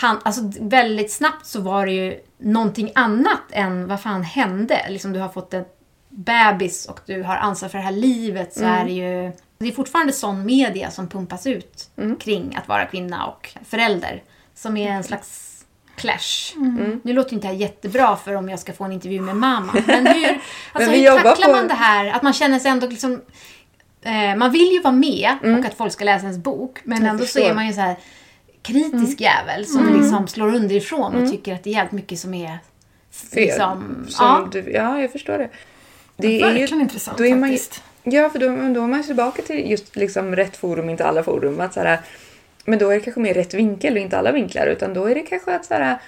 [0.00, 4.86] Han, alltså väldigt snabbt så var det ju någonting annat än vad fan hände.
[4.88, 5.64] Liksom du har fått en
[6.08, 9.32] bebis och du har ansvar för det här livet så är det ju...
[9.58, 11.90] Det är fortfarande sån media som pumpas ut
[12.20, 14.22] kring att vara kvinna och förälder.
[14.54, 15.64] Som är en slags
[15.96, 16.54] clash.
[17.02, 19.72] Nu låter inte det här jättebra för om jag ska få en intervju med mamma.
[19.86, 20.40] Men hur,
[20.72, 22.06] alltså, vi hur tacklar på- man det här?
[22.06, 23.22] Att man känner sig ändå liksom...
[24.02, 26.78] Eh, man vill ju vara med och att folk ska läsa ens bok.
[26.84, 27.96] Men ändå så är man ju så här
[28.62, 32.58] kritisk jävel som liksom slår underifrån och tycker att det är jävligt mycket som är
[33.10, 33.42] Fel.
[33.42, 34.48] liksom, Som ja.
[34.52, 35.48] du, ja, jag förstår det.
[36.16, 37.82] Det är Verkligen ju, intressant då är man faktiskt.
[38.02, 41.60] Ja, för då, då är man tillbaka till just liksom rätt forum, inte alla forum.
[41.60, 41.98] Att så här,
[42.64, 44.66] men då är det kanske mer rätt vinkel och inte alla vinklar.
[44.66, 45.98] Utan då är det kanske att så här,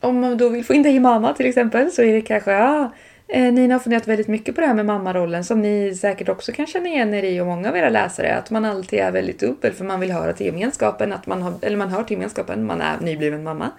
[0.00, 2.52] om man då vill få in dig i mamma till exempel så är det kanske
[2.52, 2.92] ja,
[3.32, 6.52] Eh, Nina har funderat väldigt mycket på det här med mammarollen som ni säkert också
[6.52, 8.36] kan känna igen er i och många av era läsare.
[8.36, 11.52] Att man alltid är väldigt dubbel för man vill höra till gemenskapen, att man har,
[11.62, 13.70] eller man hör till gemenskapen, man är nybliven mamma.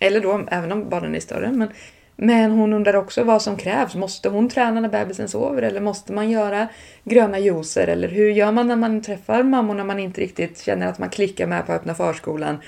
[0.00, 1.52] Eller då även om barnen är större.
[1.52, 1.68] Men,
[2.16, 3.94] men hon undrar också vad som krävs.
[3.94, 6.68] Måste hon träna när bebisen sover eller måste man göra
[7.04, 7.86] gröna juicer?
[7.86, 11.10] Eller hur gör man när man träffar mammor när man inte riktigt känner att man
[11.10, 12.58] klickar med på öppna förskolan?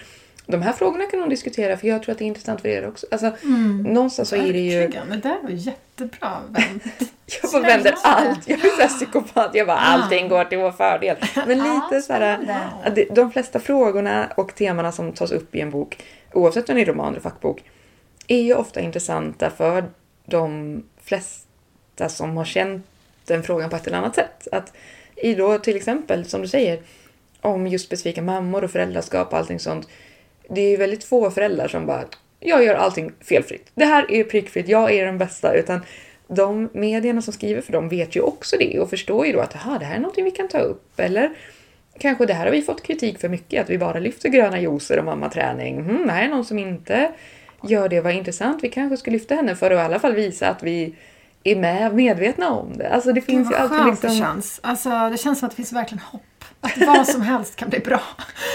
[0.47, 2.88] De här frågorna kan hon diskutera för jag tror att det är intressant för er
[2.88, 3.07] också.
[3.11, 3.32] Alltså,
[3.84, 4.88] Någonstans så är det ju...
[4.88, 6.82] Det där var jättebra vänt.
[7.43, 8.49] Jag bara vänder allt.
[8.49, 9.51] Jag är så här psykopat.
[9.55, 11.16] Jag bara allting går till vår fördel.
[11.47, 12.68] Men lite så här, spännande.
[12.84, 16.76] att det- de flesta frågorna och temana som tas upp i en bok, oavsett om
[16.76, 17.62] det är roman eller fackbok,
[18.28, 19.84] är ju ofta intressanta för
[20.26, 22.86] de flesta som har känt
[23.26, 24.49] den frågan på ett eller annat sätt.
[24.53, 24.72] Att
[25.16, 26.80] i då till exempel, som du säger,
[27.40, 29.88] om just specifika mammor och föräldraskap och allting sånt.
[30.55, 32.05] Det är ju väldigt få föräldrar som bara,
[32.41, 33.71] jag gör allting felfritt.
[33.75, 35.55] Det här är prickfritt, jag är den bästa.
[35.55, 35.81] Utan
[36.29, 39.55] de medierna som skriver för dem vet ju också det och förstår ju då att
[39.55, 41.01] aha, det här är någonting vi kan ta upp.
[41.01, 41.31] Eller
[41.99, 44.99] kanske det här har vi fått kritik för mycket, att vi bara lyfter gröna juicer
[44.99, 45.83] och mammaträning.
[45.83, 47.13] Hmm, det här är någon som inte
[47.63, 48.65] gör det, vad intressant.
[48.65, 50.95] Vi kanske ska lyfta henne för att i alla fall visa att vi
[51.45, 52.89] är med, medvetna om det.
[52.89, 54.11] Alltså det Gud finns ju vad alltid liksom...
[54.11, 54.61] det känns.
[54.63, 56.23] Alltså, det känns som att det finns verkligen hopp.
[56.65, 58.01] Att vad som helst kan bli bra.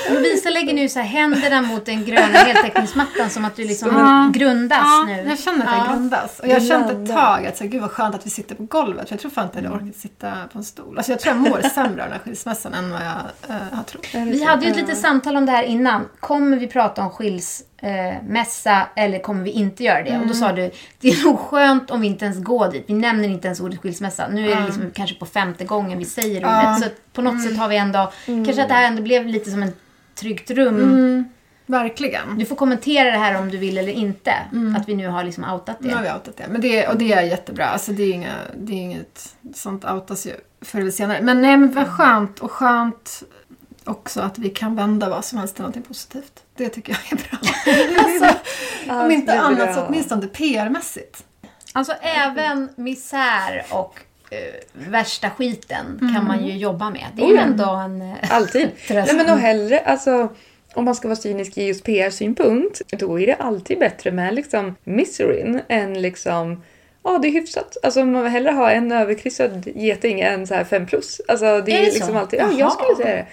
[0.10, 4.32] Lovisa lägger nu så här händerna mot den gröna heltäckningsmattan som att du liksom Ja.
[4.40, 5.26] grundas Ja, nu.
[5.30, 5.94] jag känner att det Ja.
[5.94, 6.40] grundas.
[6.40, 8.56] Och jag har känt ett tag att så här, gud vad skönt att vi sitter
[8.56, 9.08] på golvet.
[9.08, 10.98] För jag tror fan inte jag hade orkat sitta på en stol.
[10.98, 13.84] Alltså jag tror jag mår sämre av den här skilsmässan än vad jag eh, har
[13.84, 14.08] trott.
[14.14, 16.06] Vi hade ju ett litet samtal om det här innan.
[16.20, 17.10] Kommer vi prata om
[17.82, 20.18] skilsmässa eller kommer vi inte göra det?
[20.18, 22.84] Och då sa du, det är nog skönt om vi inte ens går dit.
[22.88, 24.28] Vi nämner inte ens ordet skilsmässa.
[24.28, 26.64] Nu är det liksom kanske på femte gången vi säger ordet.
[26.64, 26.80] Ja.
[26.84, 29.64] Så på något sätt har vi ändå, kanske att det här ändå blev lite som
[29.64, 29.78] ett
[30.16, 31.26] tryggt rum.
[31.66, 32.38] Verkligen.
[32.38, 34.34] Du får kommentera det här om du vill eller inte.
[34.78, 36.10] Att vi nu har liksom outat Nu har det.
[36.10, 36.46] vi outat det.
[36.50, 37.66] Men det, och det är jättebra.
[37.66, 41.22] Alltså det är, inga, det är inget, sånt outas ju förr eller senare.
[41.22, 42.40] Men nej men vad skönt.
[42.40, 43.24] Och skönt
[43.84, 46.44] också att vi kan vända vad som helst till någonting positivt.
[46.58, 47.40] Det tycker jag är bra.
[48.04, 48.40] alltså,
[49.04, 49.74] om inte annat bra.
[49.74, 51.24] så åtminstone PR-mässigt.
[51.74, 54.00] Alltså även misär och
[54.30, 54.38] eh,
[54.90, 57.06] värsta skiten kan man ju jobba med.
[57.16, 58.02] Det är ju ändå en...
[58.02, 58.70] eh, Alltid.
[58.88, 59.14] Tröst.
[59.14, 60.30] Nej men och hellre, alltså
[60.74, 64.76] om man ska vara cynisk i just PR-synpunkt, då är det alltid bättre med liksom
[64.84, 66.64] miserin än liksom
[67.04, 67.78] Ja, det är hyfsat.
[67.84, 71.22] Alltså man vill hellre ha en överkryssad geting än så här 5 plus.
[71.28, 72.18] Alltså det är, Är det liksom så?
[72.18, 73.26] alltid, ja jag skulle säga det.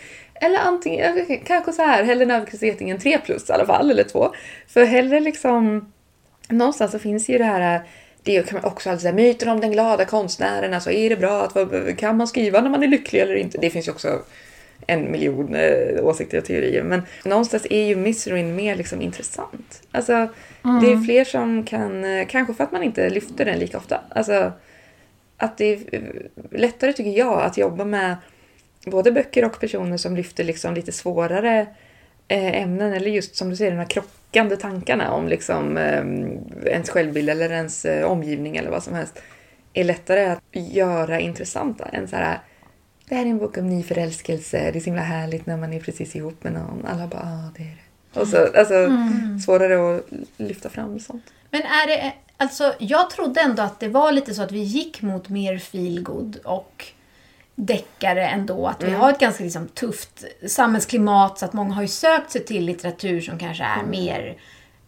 [0.44, 4.04] Eller antingen, kanske så här, hellre en geting än 3 plus i alla fall, eller
[4.04, 4.34] 2.
[4.68, 5.92] För hellre liksom,
[6.48, 7.82] någonstans så finns ju det här
[8.22, 11.42] det kan man också alltid säga, myten om den glada konstnären, alltså är det bra
[11.42, 13.58] att kan man skriva när man är lycklig eller inte?
[13.58, 14.22] Det finns ju också
[14.86, 16.82] en miljon eh, åsikter och teorier.
[16.82, 19.82] Men någonstans är ju miserin mer liksom intressant.
[19.90, 20.12] Alltså,
[20.62, 24.00] det är fler som kan, eh, kanske för att man inte lyfter den lika ofta.
[24.08, 24.52] Alltså,
[25.36, 26.00] att det är eh,
[26.50, 28.16] lättare tycker jag att jobba med
[28.86, 31.66] både böcker och personer som lyfter liksom lite svårare
[32.28, 36.90] eh, ämnen eller just som du säger de här krockande tankarna om liksom eh, ens
[36.90, 39.22] självbild eller ens eh, omgivning eller vad som helst
[39.72, 42.38] är lättare att göra intressanta än så här
[43.08, 45.72] det här är en bok om ny förälskelse, det är så himla härligt när man
[45.72, 46.86] är precis ihop med någon.
[46.86, 48.20] Alla bara, ah, det är det.
[48.20, 48.74] Och så, alltså,
[49.44, 50.04] svårare att
[50.36, 51.24] lyfta fram sånt.
[51.50, 55.02] Men är det, alltså jag trodde ändå att det var lite så att vi gick
[55.02, 56.84] mot mer feelgood och
[57.54, 58.66] deckare ändå.
[58.66, 62.44] Att vi har ett ganska liksom, tufft samhällsklimat så att många har ju sökt sig
[62.44, 64.36] till litteratur som kanske är mer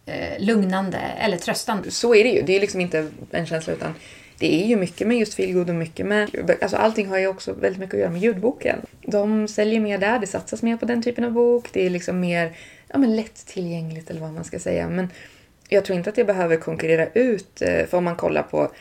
[0.05, 1.91] eh, lugnande eller tröstande.
[1.91, 2.41] Så är det ju.
[2.41, 3.93] Det är liksom inte en känsla utan
[4.39, 6.55] det är ju mycket med just feelgood och mycket med...
[6.61, 8.79] Alltså allting har ju också väldigt mycket att göra med ljudboken.
[9.01, 11.69] De säljer mer där, det satsas mer på den typen av bok.
[11.73, 12.57] Det är liksom mer
[12.87, 14.89] ja, men lättillgängligt eller vad man ska säga.
[14.89, 15.09] Men
[15.69, 17.61] jag tror inte att det behöver konkurrera ut.
[17.61, 18.71] eh, För om man kollar på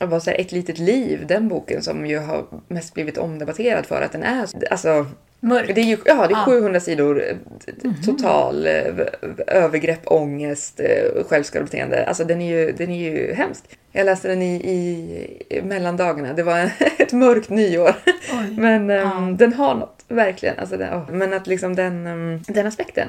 [0.00, 4.12] vad säger, Ett litet liv, den boken som ju har mest blivit omdebatterad för att
[4.12, 5.06] den är alltså
[5.40, 5.74] Mörk.
[5.74, 6.44] det är ju ja, det är Ja.
[6.46, 7.36] 700 sidor eh,
[7.66, 7.72] t-
[8.04, 9.04] total v-
[9.46, 12.06] övergrepp, ångest, eh, självskadebeteende.
[12.06, 13.64] Alltså den är ju, den är ju hemsk.
[13.92, 16.32] Jag läste den i, i, mellandagarna.
[16.32, 17.94] Det var ett mörkt nyår.
[18.32, 18.54] Oj.
[18.56, 19.34] Men ehm, Ja.
[19.38, 20.58] den har något, verkligen.
[20.58, 21.10] Alltså, den, åh.
[21.10, 23.08] Men att liksom den, ehm, den aspekten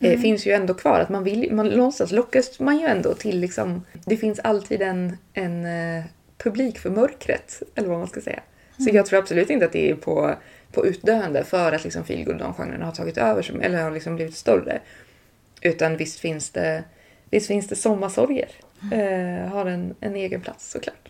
[0.00, 1.00] eh, finns ju ändå kvar.
[1.00, 5.16] Att man vill, man, någonstans lockas man ju ändå till liksom, det finns alltid en,
[5.34, 5.66] en
[6.42, 7.62] publik för mörkret.
[7.74, 8.40] Eller vad man ska säga.
[8.78, 10.34] Så jag tror absolut inte att det är på,
[10.72, 14.16] på utdöende för att liksom feelgood de genrerna har tagit över som, eller har liksom
[14.16, 14.80] blivit större.
[15.62, 16.84] Utan visst finns det,
[17.30, 18.48] visst finns det sommarsorger.
[18.92, 21.08] Eh, har en, en egen plats såklart.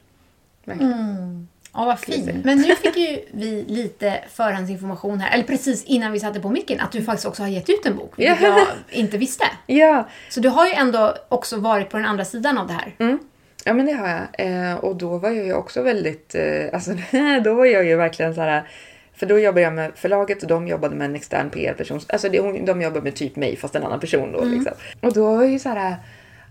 [0.65, 1.49] Verkligen.
[1.73, 2.45] Ja, vad fint.
[2.45, 6.81] Men nu fick ju vi lite förhandsinformation här, eller precis innan vi satte på micken,
[6.81, 8.49] att du faktiskt också har gett ut en bok, vilket Ja.
[8.59, 9.45] jag inte visste.
[9.67, 12.95] Ja, Så du har ju ändå också varit på den andra sidan av det här.
[12.99, 13.19] Mm.
[13.65, 14.29] Ja men det har jag.
[14.39, 16.91] Eh, och då var jag ju också väldigt, eh, alltså
[17.45, 18.69] då var jag ju verkligen så här.
[19.15, 22.01] För då jobbade jag med förlaget och de jobbade med en extern PR-person.
[22.09, 24.73] Alltså det, de jobbade med typ mig fast en annan person då liksom.
[25.01, 25.97] Och då var jag ju så här,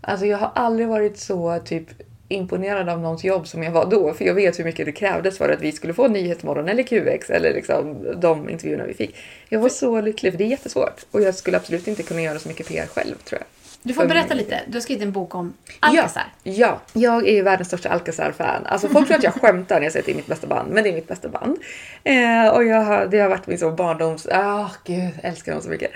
[0.01, 1.87] alltså jag har aldrig varit så typ
[2.27, 4.13] imponerad av någons jobb som jag var då.
[4.13, 7.29] För jag vet hur mycket det krävdes för att vi skulle få Nyhetsmorgon eller QX
[7.29, 9.15] eller liksom de intervjuerna vi fick.
[9.49, 11.05] Jag var så lycklig för det är jättesvårt.
[11.11, 13.58] Och jag skulle absolut inte kunna göra så mycket PR själv tror jag.
[13.83, 14.61] Du får berätta lite.
[14.67, 16.23] Du har skrivit en bok om Alcazar.
[16.43, 18.65] Ja, ja, jag är ju världens största Alcazar-fan.
[18.65, 20.71] Alltså folk tror att jag skämtar när jag säger att det är mitt bästa band,
[20.71, 21.57] men det är mitt bästa band.
[22.03, 24.27] Eh, och jag har, det har varit min så barndoms...
[24.31, 25.91] Ah, gud, jag älskar dem så mycket.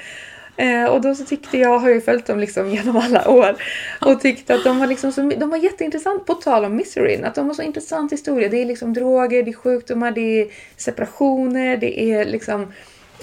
[0.58, 3.56] Eh, och då så tyckte jag, har ju följt dem liksom genom alla år
[4.02, 7.26] och tyckte att de var, liksom så, de var jätteintressant på tal om miserin.
[7.26, 8.50] Att de var så intressant historia.
[8.50, 12.74] Det är liksom droger, det är sjukdomar, det är separationer, det är liksom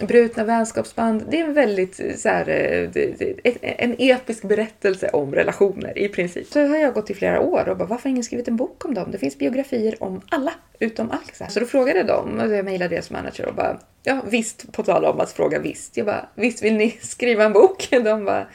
[0.06, 1.24] brutna vänskapsband.
[1.30, 6.46] Det är en väldigt eh, så här, eh, en episk berättelse om relationer i princip.
[6.46, 8.84] Så har jag gått i flera år och bara varför har ingen skrivit en bok
[8.84, 9.10] om dem?
[9.10, 11.54] Det finns biografier om alla utom Alex.
[11.54, 14.82] Så då frågade jag dem och jag mejlade deras manager och bara ja visst, på
[14.82, 15.96] tal om att fråga visst.
[15.96, 17.88] Jag bara visst vill ni skriva en bok?
[17.90, 18.46] De bara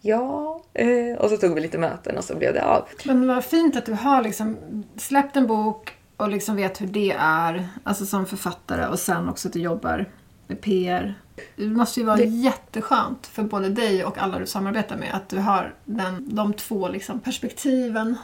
[0.00, 0.60] ja.
[0.74, 2.88] Eh, och så tog vi lite möten och så blev det av.
[3.04, 4.56] Men vad fint att du har liksom
[4.96, 9.48] släppt en bok och liksom vet hur det är, alltså som författare och sen också
[9.48, 10.06] att du jobbar
[10.46, 11.14] med PR.
[11.56, 15.28] Det måste ju vara Det- jätteskönt för både dig och alla du samarbetar med att
[15.28, 18.16] du har den, de två liksom perspektiven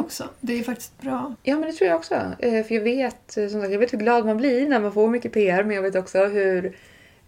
[0.00, 0.24] också.
[0.40, 1.34] Det är ju faktiskt bra.
[1.42, 2.14] Ja, men det tror jag också.
[2.38, 4.92] Eh, För jag vet, eh, som sagt, jag vet hur glad man blir när man
[4.92, 6.76] får mycket PR, men jag vet också hur,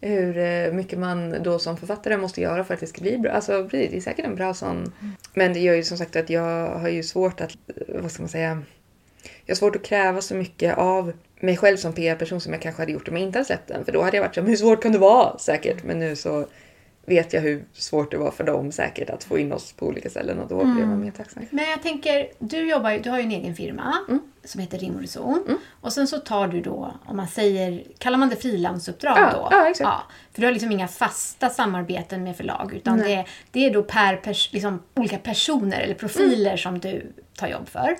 [0.01, 3.33] hur eh, mycket man då som författare måste göra för att det ska bli bra.
[3.33, 4.93] Alltså, det är säkert en bra sån...
[5.35, 7.57] Men det gör ju som sagt att jag har ju svårt att,
[7.89, 8.63] vad ska man säga,
[9.45, 12.83] jag har svårt att kräva så mycket av mig själv som PR-person som jag kanske
[12.83, 13.85] hade gjort om jag inte hade släppt den.
[13.85, 15.39] För då hade jag varit så hur svårt kan det vara?
[15.39, 15.85] Säkert.
[15.85, 16.47] Men nu så
[17.09, 20.11] vet jag hur svårt det var för dem säkert att få in oss på olika
[20.11, 21.43] ställen och då blir man mer tacksam.
[21.51, 24.21] Men jag tänker, du jobbar ju, du har ju en egen firma Mm.
[24.45, 25.59] som heter Rim och Reson.
[25.81, 29.49] Och sen så tar du då, om man säger, kallar man det frilansuppdrag Ja, då?
[29.51, 30.03] ja, exakt.
[30.33, 34.17] För du har liksom inga fasta samarbeten med förlag utan det, det är då per
[34.17, 36.59] pers, liksom, olika personer eller profiler Mm.
[36.59, 37.97] som du tar jobb för.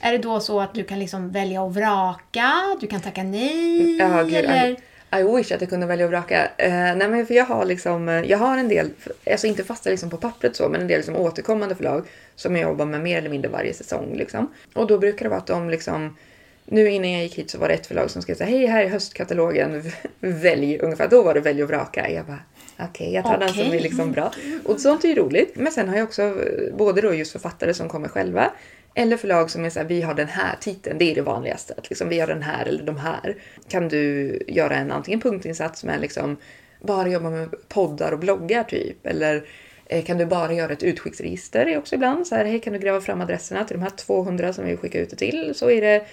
[0.00, 2.52] Är det då så att du kan liksom välja och vraka?
[2.80, 3.96] Du kan tacka nej?
[3.96, 4.76] Ja, gud, eller?
[5.20, 6.50] I wish att jag kunde välja och vraka.
[6.56, 8.90] Eh, nej men för jag har liksom, eh, jag har en del,
[9.30, 12.04] alltså inte fasta liksom på pappret så, men en del liksom återkommande förlag
[12.36, 14.52] som jag jobbar med mer eller mindre varje säsong liksom.
[14.74, 16.16] Och då brukar det vara att de liksom,
[16.64, 18.66] nu innan jag gick hit så var det ett förlag som skrev så här, hej
[18.66, 21.08] här är höstkatalogen, välj ungefär.
[21.08, 22.10] Då var det välj och vraka.
[22.10, 22.40] Jag bara,
[22.78, 24.32] okej okay, jag tar den som är liksom bra.
[24.64, 25.52] Och sånt är ju roligt.
[25.54, 28.50] Men sen har jag också eh, både då just författare som kommer själva
[28.94, 31.74] eller förlag som är så här, vi har den här titeln, det är det vanligaste.
[31.76, 33.36] Att liksom, vi har den här eller de här.
[33.68, 36.36] Kan du göra en antingen punktinsats med liksom
[36.80, 39.06] bara jobba med poddar och bloggar typ.
[39.06, 39.44] Eller
[39.86, 41.64] eh, kan du bara göra ett utskicksregister?
[41.64, 43.90] Det är också ibland så här, hej kan du gräva fram adresserna till de här
[43.90, 45.52] 200 som vi skickar ut det till?
[45.54, 46.06] Så är det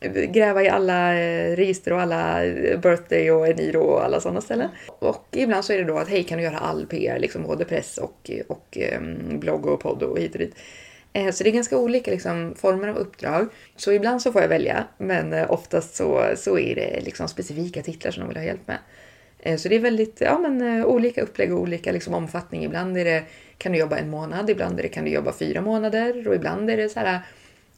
[0.00, 4.40] eh, gräva i alla eh, register och alla eh, birthday och eniro och alla sådana
[4.40, 4.68] ställen.
[4.86, 7.64] Och ibland så är det då att hej kan du göra all PR, liksom både
[7.64, 10.54] press och, och um, blogg och podd och hit och dit.
[11.16, 13.48] Eh, så det är ganska olika liksom, former av uppdrag.
[13.76, 17.82] Så ibland så får jag välja, men eh, oftast så, så är det liksom specifika
[17.82, 18.78] titlar som de vill ha hjälp med.
[19.38, 22.64] Eh, så det är väldigt ja, men, olika upplägg och olika liksom, omfattning.
[22.64, 23.24] Ibland är det,
[23.58, 26.70] kan du jobba en månad, ibland är det, kan du jobba fyra månader och ibland
[26.70, 27.20] är det så här,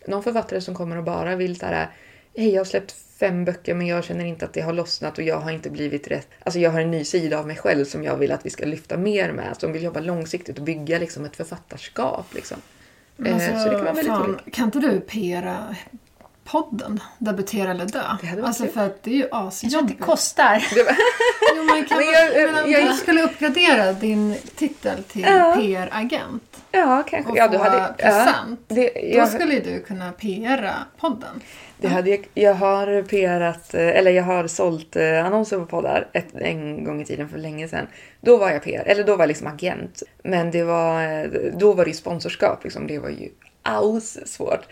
[0.06, 1.88] någon författare som kommer och bara vill så här,
[2.36, 5.24] hej jag har släppt fem böcker men jag känner inte att det har lossnat och
[5.24, 6.28] jag har inte blivit rätt.
[6.42, 8.66] Alltså jag har en ny sida av mig själv som jag vill att vi ska
[8.66, 9.56] lyfta mer med.
[9.58, 12.34] Som vill jobba långsiktigt och bygga liksom ett författarskap.
[12.34, 12.58] Liksom.
[13.18, 14.50] Alltså, så det kan vara väldigt fan, olika.
[14.50, 15.76] Kan inte du PRa
[16.46, 18.02] podden Debutera eller dö?
[18.44, 19.62] alltså för att det är ju asjobbigt.
[19.62, 20.66] Jag tror att det kostar.
[21.56, 25.56] jo, man kan men jag, men jag, jag, skulle uppgradera din titel till ja.
[25.56, 26.42] PR-agent.
[26.72, 27.30] Ja, kanske.
[27.30, 28.60] Och ja, du hade, present.
[28.68, 31.40] Ja, det, jag, Då skulle du kunna PRa podden.
[31.78, 36.34] Det hade jag, jag har PRat, eller jag har sålt eh, annonser på poddar ett,
[36.34, 37.86] en gång i tiden för länge sedan.
[38.20, 40.02] Då var jag PR, eller då var jag liksom agent.
[40.24, 42.86] Men det var, eh, då var det ju sponsorskap, liksom.
[42.86, 43.30] det var ju
[43.66, 44.66] aus svårt.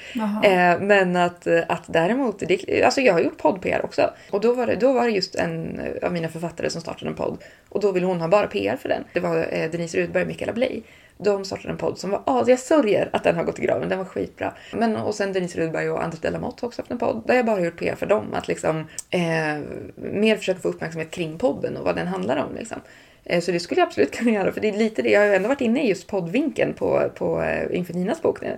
[0.45, 4.11] Eh, men att, att däremot, det, alltså jag har gjort podd-PR också.
[4.31, 7.17] Och då var, det, då var det just en av mina författare som startade en
[7.17, 7.39] podd.
[7.69, 9.05] Och då ville hon ha bara PR för den.
[9.13, 10.83] Det var eh, Denise Rudberg och Mikaela Bley.
[11.19, 12.49] De startade en podd som var as.
[12.49, 13.89] Jag sörjer att den har gått i graven.
[13.89, 14.53] Den var skitbra.
[14.73, 17.47] Men och sen Denise Rudberg och Anders Delamotte har också haft en podd där jag
[17.47, 18.35] bara gjort PR för dem.
[18.35, 19.61] Att liksom eh,
[19.97, 22.55] mer försöka få uppmärksamhet kring podden och vad den handlar om.
[22.55, 22.81] Liksom.
[23.25, 24.53] Eh, så det skulle jag absolut kunna göra.
[24.53, 25.11] För det är lite det.
[25.11, 28.41] Jag har ju ändå varit inne i just poddvinkeln på, på eh, inför Ninas bok
[28.43, 28.57] nu.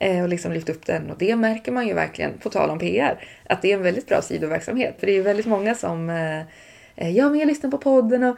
[0.00, 1.10] Eh, och liksom lyft upp den.
[1.10, 3.18] Och det märker man ju verkligen, på tal om PR,
[3.48, 4.96] att det är en väldigt bra sidoverksamhet.
[4.98, 6.40] För det är ju väldigt många som eh,
[6.96, 8.36] eh, ja, men jag lyssnar på podden och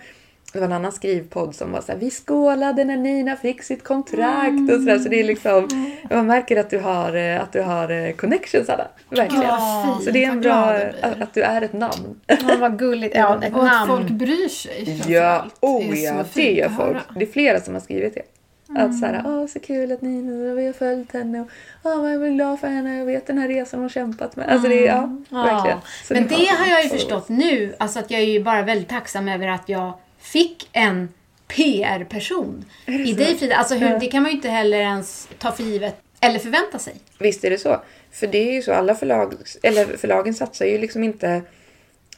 [0.52, 3.84] det var en annan skrivpodd som var så här, vi skålade när Nina fick sitt
[3.84, 4.74] kontrakt mm.
[4.74, 4.98] och sådär.
[4.98, 5.68] Så det är liksom,
[6.10, 8.88] man märker att du har, att du har connections alla.
[9.10, 9.44] Verkligen.
[9.44, 10.64] Oh, så det är en bra,
[11.02, 12.20] att, att, du är ett namn.
[12.26, 13.16] Ja, vad gulligt.
[13.16, 13.68] Ja, ett och namn.
[13.68, 15.02] att folk bryr sig.
[15.08, 16.98] Ja, oh ja, det gör folk.
[17.14, 18.22] Det är flera som har skrivit det.
[18.68, 18.90] Mm.
[18.90, 21.48] Att såhär, åh så kul att Nina, vi har följt henne och
[21.82, 24.48] åh, jag är glad för henne, jag vet den här resan hon kämpat med.
[24.48, 25.24] Alltså det ja, mm.
[25.30, 25.78] verkligen.
[26.04, 28.62] Så Men det, det har jag ju förstått nu, alltså att jag är ju bara
[28.62, 31.08] väldigt tacksam över att jag fick en
[31.48, 33.56] PR-person i dig Frida.
[33.56, 33.98] Alltså hur, ja.
[33.98, 36.94] det kan man ju inte heller ens ta för givet eller förvänta sig.
[37.18, 37.82] Visst är det så.
[38.12, 41.42] För det är ju så, alla förlag, eller förlagen satsar ju liksom inte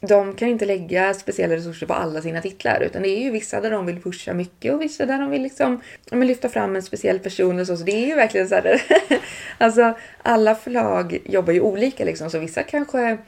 [0.01, 3.61] de kan inte lägga speciella resurser på alla sina titlar utan det är ju vissa
[3.61, 5.81] där de vill pusha mycket och vissa där de vill liksom,
[6.11, 7.77] men lyfta fram en speciell person och så.
[7.77, 8.83] Så det är ju verkligen så här,
[9.59, 13.19] alltså alla förlag jobbar ju olika liksom så vissa kanske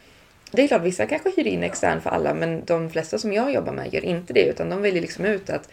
[0.51, 3.53] det är klart, vissa kanske hyr in extern för alla men de flesta som jag
[3.53, 5.69] jobbar med gör inte det utan de väljer liksom ut att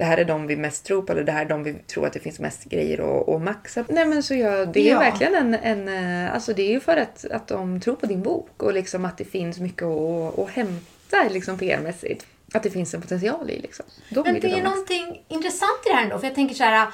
[0.00, 2.06] det här är de vi mest tror på eller det här är de vi tror
[2.06, 3.84] att det finns mest grejer att, att maxa.
[3.88, 4.98] Nej men så jag, det är ja.
[4.98, 8.22] verkligen en, en, eh, alltså det är ju för att, att de tror på din
[8.22, 12.26] bok och liksom att det finns mycket att, att hämta liksom PR-mässigt.
[12.52, 13.86] Att det finns en potential i liksom.
[14.10, 16.64] De men det är de någonting intressant i det här ändå för jag tänker så
[16.64, 16.88] här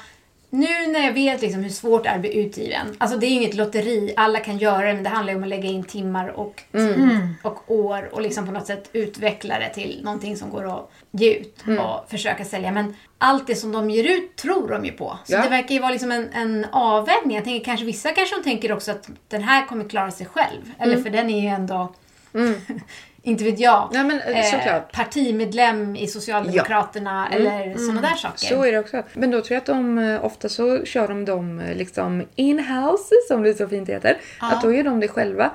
[0.49, 2.95] nu när jag vet liksom hur svårt det är att bli utgiven.
[2.97, 5.43] Alltså det är ju inget lotteri, alla kan göra det men det handlar ju om
[5.43, 7.33] att lägga in timmar och, mm.
[7.41, 11.33] och år och liksom på något sätt utveckla det till någonting som går att ge
[11.33, 11.85] ut mm.
[11.85, 12.71] och försöka sälja.
[12.71, 15.17] Men allt det som de ger ut tror de ju på.
[15.25, 15.41] Så ja.
[15.41, 17.35] det verkar ju vara liksom en, en avvägning.
[17.35, 20.71] Jag tänker kanske vissa kanske de tänker också att den här kommer klara sig själv.
[20.79, 21.03] Eller mm.
[21.03, 21.93] för den är ju ändå
[22.33, 22.53] mm.
[23.27, 27.37] inte vet jag, ja, men, eh, eh partimedlem i Socialdemokraterna ja.
[27.37, 27.47] mm.
[27.47, 27.77] eller mm.
[27.77, 28.37] sådana där saker.
[28.37, 29.03] Så är det också.
[29.13, 33.15] Men då tror jag att de, eh, ofta så kör de dem eh, liksom in-house,
[33.27, 34.17] som det så fint heter.
[34.41, 34.51] Ja.
[34.51, 35.51] Att då gör de det själva.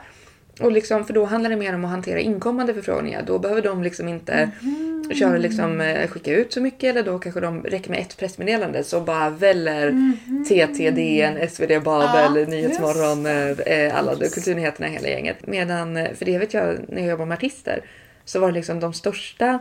[0.60, 3.22] Och liksom, för då handlar det mer om att hantera inkommande förfrågningar.
[3.26, 5.10] Då behöver de liksom inte mm.
[5.14, 8.84] köra liksom, eh, skicka ut så mycket eller då kanske de räcker med ett pressmeddelande
[8.84, 10.44] så bara väller mm.
[10.48, 13.94] TT, DN, SvD, Babel, ja, Nyhetsmorgon, yes.
[13.94, 14.34] alla yes.
[14.34, 15.46] kulturnyheterna hela gänget.
[15.46, 17.84] Medan, för det vet jag när jag jobbar med artister,
[18.24, 19.58] så var det liksom de största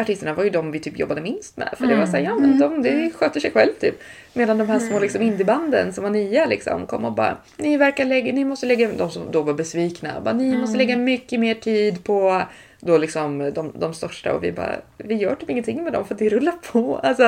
[0.00, 1.74] artisterna var ju de vi typ jobbade minst med.
[1.78, 3.94] För det var såhär, ja men de det sköter sig själv typ.
[4.32, 8.04] Medan de här små liksom indiebanden som var nya liksom kom och bara, ni verkar
[8.04, 11.54] lägga, ni måste lägga, de som då var besvikna, bara ni måste lägga mycket mer
[11.54, 12.42] tid på
[12.80, 16.14] då liksom de, de största och vi bara, vi gör typ ingenting med dem för
[16.14, 16.96] det rullar på.
[16.98, 17.24] Alltså,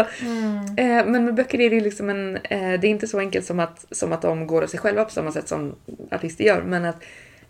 [0.76, 3.60] eh, men med böcker är det liksom en, eh, det är inte så enkelt som
[3.60, 5.74] att, som att de går av sig själva på samma sätt som
[6.10, 6.62] artister gör.
[6.62, 7.04] Men att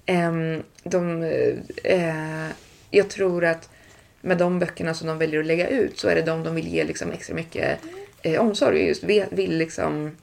[0.06, 1.22] ehm, de,
[1.84, 2.48] eh,
[2.90, 3.68] jag tror att
[4.22, 6.68] med de böckerna som de väljer att lägga ut så är det de de vill
[6.68, 7.80] ge liksom extra mycket
[8.22, 10.16] eh, omsorg och just vill, vill liksom,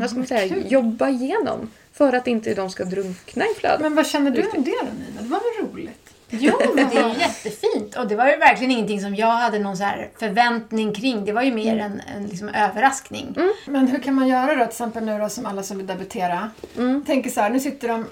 [0.00, 1.70] vad ska man säga, jobba igenom.
[1.92, 3.80] För att inte de ska drunkna i flödet.
[3.80, 5.22] Men vad känner du om det då Nina?
[5.22, 6.14] Det var väl roligt?
[6.30, 7.96] Jo, men det är jättefint.
[7.96, 11.24] Och det var ju verkligen ingenting som jag hade någon så här förväntning kring.
[11.24, 13.36] Det var ju mer en, en liksom överraskning.
[13.66, 16.50] Men hur kan man göra då, till exempel nu då som alla som vill debutera?
[17.06, 18.06] Tänker så här, nu sitter de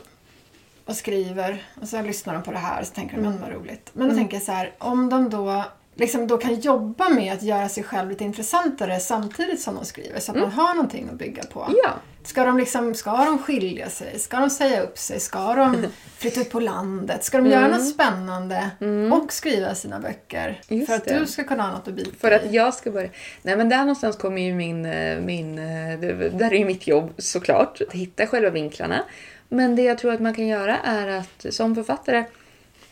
[0.87, 3.53] och skriver och så lyssnar de på det här och så tänker de, men vad
[3.53, 3.91] roligt.
[3.93, 5.64] Men då tänker jag så här, om de då
[5.97, 10.20] liksom då kan jobba med att göra sig själv lite intressantare samtidigt som de skriver
[10.20, 11.74] så att man har någonting att bygga på.
[11.84, 11.91] Ja.
[12.24, 14.18] Ska de, liksom, ska de skilja sig?
[14.18, 15.20] Ska de säga upp sig?
[15.20, 15.87] Ska de
[16.18, 17.24] flytta ut på landet?
[17.24, 18.70] Ska de göra något spännande
[19.12, 20.61] och skriva sina böcker?
[20.68, 21.18] Just för att det.
[21.18, 23.09] du ska kunna ha något att bita För att jag ska börja...
[23.43, 24.87] Nej men där någonstans kommer ju min...
[24.87, 27.80] eh, min eh, där är ju mitt jobb såklart.
[27.89, 29.05] Att hitta själva vinklarna.
[29.49, 32.24] Men det jag tror att man kan göra är att som författare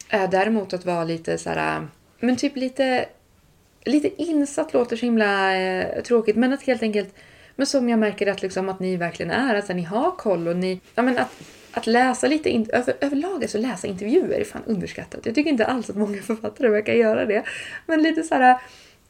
[0.09, 1.77] är däremot att vara lite så här...
[1.77, 1.85] Eh,
[2.21, 3.07] men typ lite...
[3.87, 7.15] Lite insatt låter så himla eh, tråkigt men att helt enkelt...
[7.57, 10.57] Men som jag märker att, liksom, att ni verkligen är, att ni har koll och
[10.57, 10.81] ni...
[10.95, 11.43] Ja, men att,
[11.73, 15.27] att läsa lite, in, över, överlag alltså läsa intervjuer är fan underskattat.
[15.27, 17.45] Jag tycker inte alls att många författare verkar göra det.
[17.87, 18.61] Men lite så här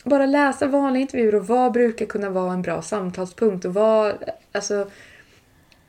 [0.05, 4.91] bara läsa vanliga intervjuer och vad brukar kunna vara en bra samtalspunkt och vad, alltså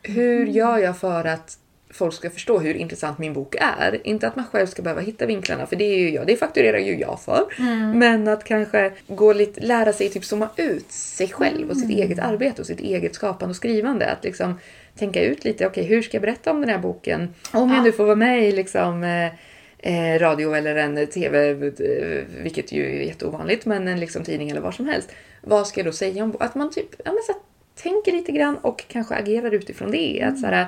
[0.06, 1.58] hur gör jag för att
[1.90, 4.08] folk ska förstå hur intressant min bok är?
[4.08, 6.78] Inte att man själv ska behöva hitta vinklarna för det är ju jag, det fakturerar
[6.78, 7.46] ju jag för.
[7.94, 12.20] Men att kanske gå lite, lära sig typ zooma ut sig själv och sitt eget
[12.20, 14.12] arbete och sitt eget skapande och skrivande.
[14.12, 14.60] Att liksom
[14.98, 17.34] tänka ut lite, okej hur ska jag berätta om den här boken?
[17.54, 19.32] Om jag nu får vara med i liksom eh,
[19.78, 24.62] eh, radio eller en TV, eh, vilket ju är jätteovanligt, men en liksom tidning eller
[24.62, 25.12] vad som helst.
[25.42, 27.34] Vad ska jag då säga om Att man typ ja, men så
[27.76, 30.22] tänker lite grann och kanske agerar utifrån det.
[30.22, 30.68] Att så här,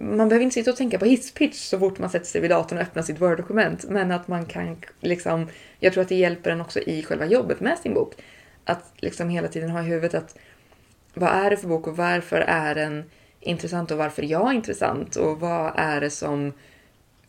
[0.00, 2.78] man behöver inte sitta och tänka på hisspitch så fort man sätter sig vid datorn
[2.78, 3.84] och öppnar sitt Word-dokument.
[3.88, 5.48] Men att man kan liksom,
[5.80, 8.14] jag tror att det hjälper en också i själva jobbet med sin bok.
[8.64, 10.38] Att liksom hela tiden ha i huvudet att
[11.14, 13.04] vad är det för bok och varför är den
[13.40, 16.52] intressant och varför är jag intressant och vad är det som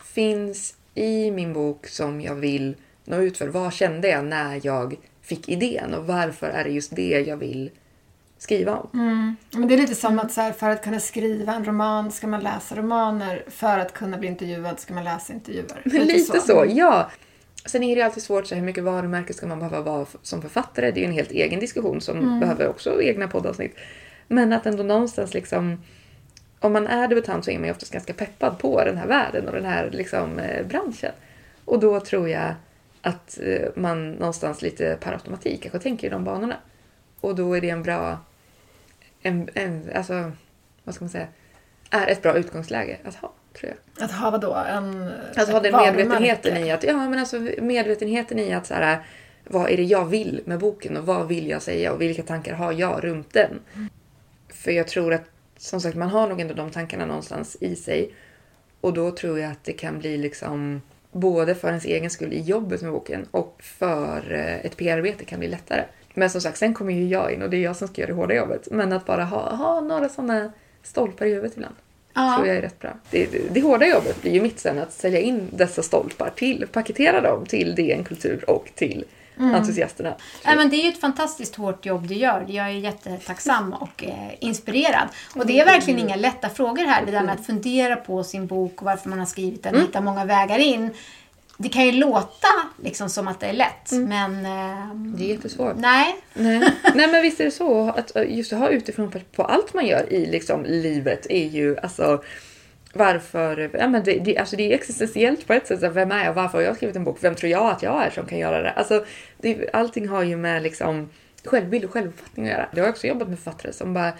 [0.03, 3.47] finns i min bok som jag vill nå ut för?
[3.47, 7.72] Vad kände jag när jag fick idén och varför är det just det jag vill
[8.43, 8.89] skriva om?
[9.51, 12.27] Men det är lite som att så här, för att kunna skriva en roman ska
[12.27, 13.43] man läsa romaner.
[13.47, 15.81] För att kunna bli intervjuad ska man läsa intervjuer.
[15.83, 16.65] Lite, så.
[16.69, 17.11] ja.
[17.65, 20.41] Sen är det alltid svårt, så här, hur mycket varumärke ska man behöva vara som
[20.41, 20.91] författare?
[20.91, 23.75] Det är ju en helt egen diskussion som behöver också egna poddavsnitt.
[24.27, 25.81] Men att ändå någonstans liksom,
[26.59, 29.47] om man är debutant så är man ju oftast ganska peppad på den här världen
[29.47, 31.11] och den här liksom, eh, branschen.
[31.65, 32.53] Och då tror jag
[33.01, 36.55] att eh, man någonstans lite per automatik kanske tänker i de banorna.
[37.23, 38.17] Och då är det en bra,
[39.24, 40.32] en, en, alltså,
[40.84, 41.28] vad ska man säga,
[41.89, 44.05] är ett bra utgångsläge att ha, tror jag.
[44.05, 44.53] Att ha vadå?
[44.53, 48.99] En, Alltså ha den medvetenheten i att, ja men alltså medvetenheten i att så här,
[49.43, 52.53] vad är det jag vill med boken och vad vill jag säga och vilka tankar
[52.53, 53.59] har jag runt den?
[54.49, 55.24] För jag tror att,
[55.57, 58.13] som sagt, man har nog ändå de tankarna någonstans i sig.
[58.82, 62.41] Och då tror jag att det kan bli liksom, både för ens egen skull i
[62.41, 65.84] jobbet med boken och för eh, ett PR-arbete kan bli lättare.
[66.14, 68.11] Men som sagt, sen kommer ju jag in och det är jag som ska göra
[68.11, 68.68] det hårda jobbet.
[68.72, 70.51] Men att bara ha, ha några sådana
[70.84, 71.76] stolpar i huvudet ibland
[72.16, 72.34] Ja.
[72.36, 72.91] tror jag är rätt bra.
[73.11, 76.68] Det, det, det hårda jobbet blir ju mitt sen att sälja in dessa stolpar till,
[76.72, 79.05] paketera dem till DN Kultur och till
[79.38, 80.14] entusiasterna.
[80.45, 82.45] Nej, men det är ju ett fantastiskt hårt jobb du gör.
[82.47, 85.07] Jag är jättetacksam och eh, inspirerad.
[85.36, 87.05] Och det är verkligen inga lätta frågor här.
[87.05, 89.82] Det där med att fundera på sin bok och varför man har skrivit den och
[89.82, 90.89] hitta många vägar in.
[91.57, 92.47] Det kan ju låta
[92.83, 94.45] liksom som att det är lätt, men...
[94.45, 95.75] Eh, Det är jättesvårt.
[95.77, 96.15] nej.
[96.33, 96.59] Nej.
[96.95, 99.85] Nej men visst är det så att eh, just att ha utifrån på allt man
[99.85, 102.23] gör i liksom livet är ju alltså
[102.93, 105.79] varför, ja men det, det, alltså det är existentiellt på ett sätt.
[105.93, 106.33] Vem är jag?
[106.33, 107.17] Varför har jag skrivit en bok?
[107.21, 108.71] Vem tror jag att jag är som kan göra det?
[108.71, 109.05] Alltså
[109.37, 111.09] det, allting har ju med liksom
[111.45, 112.67] självbild och självuppfattning att göra.
[112.75, 114.13] Jag har också jobbat med författare som bara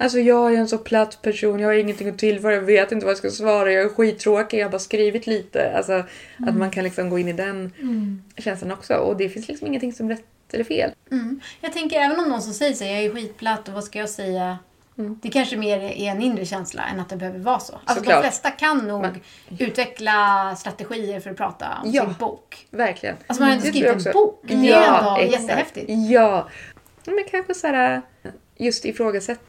[0.00, 3.06] Alltså jag är en så platt person, jag har ingenting att tillföra, jag vet inte
[3.06, 5.72] vad jag ska svara, jag är skittråkig, jag har bara skrivit lite.
[5.76, 6.04] Alltså
[6.48, 7.72] att man kan liksom gå in i den
[8.36, 8.94] känslan också.
[8.94, 10.90] Och det finns liksom ingenting som rätt eller fel.
[11.10, 11.40] Mm.
[11.60, 14.08] Jag tänker även om någon som säger så jag är skitplatt och vad ska jag
[14.10, 14.58] säga?
[14.94, 17.72] Det kanske mer är en inre känsla än att det behöver vara så.
[17.72, 18.20] Alltså de Såklart.
[18.22, 19.20] flesta kan nog Men-
[19.58, 22.02] utveckla strategier för att prata om Ja.
[22.04, 22.66] sin bok.
[22.70, 23.16] Verkligen.
[23.26, 24.40] Alltså man har Det skrivit en bok.
[24.48, 25.42] Det är ändå exakt.
[25.42, 25.86] jättehäftigt.
[26.10, 26.48] Ja.
[27.04, 28.02] Men kanske så här,
[28.56, 29.40] just ifrågasätta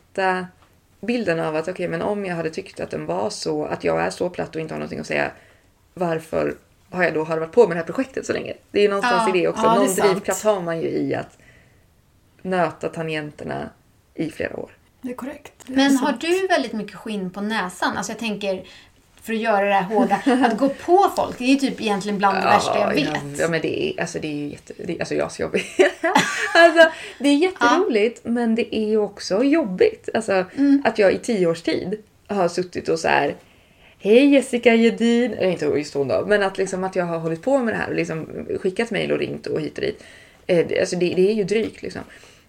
[1.02, 4.02] bilden av att okej, men om jag hade tyckt att den var så, att jag
[4.02, 5.32] är så platt och inte har någonting att säga,
[5.94, 6.56] varför
[6.90, 8.54] har jag då harvat på med det här projektet så länge?
[8.72, 9.64] Det är ju någonstans Ja, i det också.
[9.64, 11.38] ja, Någon drivkraft har man ju i att
[12.42, 13.70] nöta tangenterna
[14.14, 14.72] i flera år.
[15.02, 15.54] Det är korrekt.
[15.66, 16.22] Det är Men har sant.
[16.22, 17.98] du väldigt mycket skinn på näsan?
[17.98, 18.64] Alltså jag tänker,
[19.24, 22.18] för att göra det här hårda, att gå på folk, det är ju typ egentligen
[22.18, 23.40] bland det värsta jag vet.
[23.40, 25.42] Ja, men det är, alltså, det är ju jätte, det är, alltså, jag är så
[25.42, 25.66] jobbig.
[26.54, 30.10] alltså, det är jätteroligt, men det är ju också jobbigt.
[30.14, 30.82] Alltså, Mm.
[30.86, 31.98] Att jag i tio års tid
[32.28, 33.36] har suttit och så här.
[34.00, 37.42] Hej Jessica Gedin, eller inte just hon då, men att, liksom, att jag har hållit
[37.42, 38.28] på med det här och liksom
[38.62, 40.04] skickat mejl och ringt och hit och dit.
[40.48, 42.02] Eh, det- Alltså, det, det är ju drygt liksom.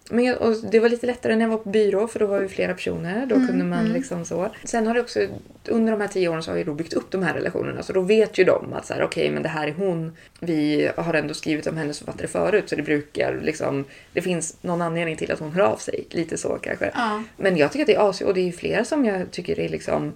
[0.09, 2.39] Men jag, och det var lite lättare när jag var på byrå för då var
[2.39, 3.25] vi flera personer.
[3.25, 4.49] Då kunde man liksom så.
[4.63, 5.19] Sen har det också,
[5.67, 7.83] under de här tio åren så har jag då byggt upp de här relationerna.
[7.83, 10.17] Så då vet ju de att så här, okej men det här är hon.
[10.39, 14.81] Vi har ändå skrivit om hennes författare förut så det brukar liksom, det finns någon
[14.81, 16.07] anledning till att hon hör av sig.
[16.09, 16.91] Lite så kanske.
[16.95, 17.23] Ja.
[17.37, 19.59] Men jag tycker att det är as och det är ju flera som jag tycker
[19.59, 20.13] är liksom,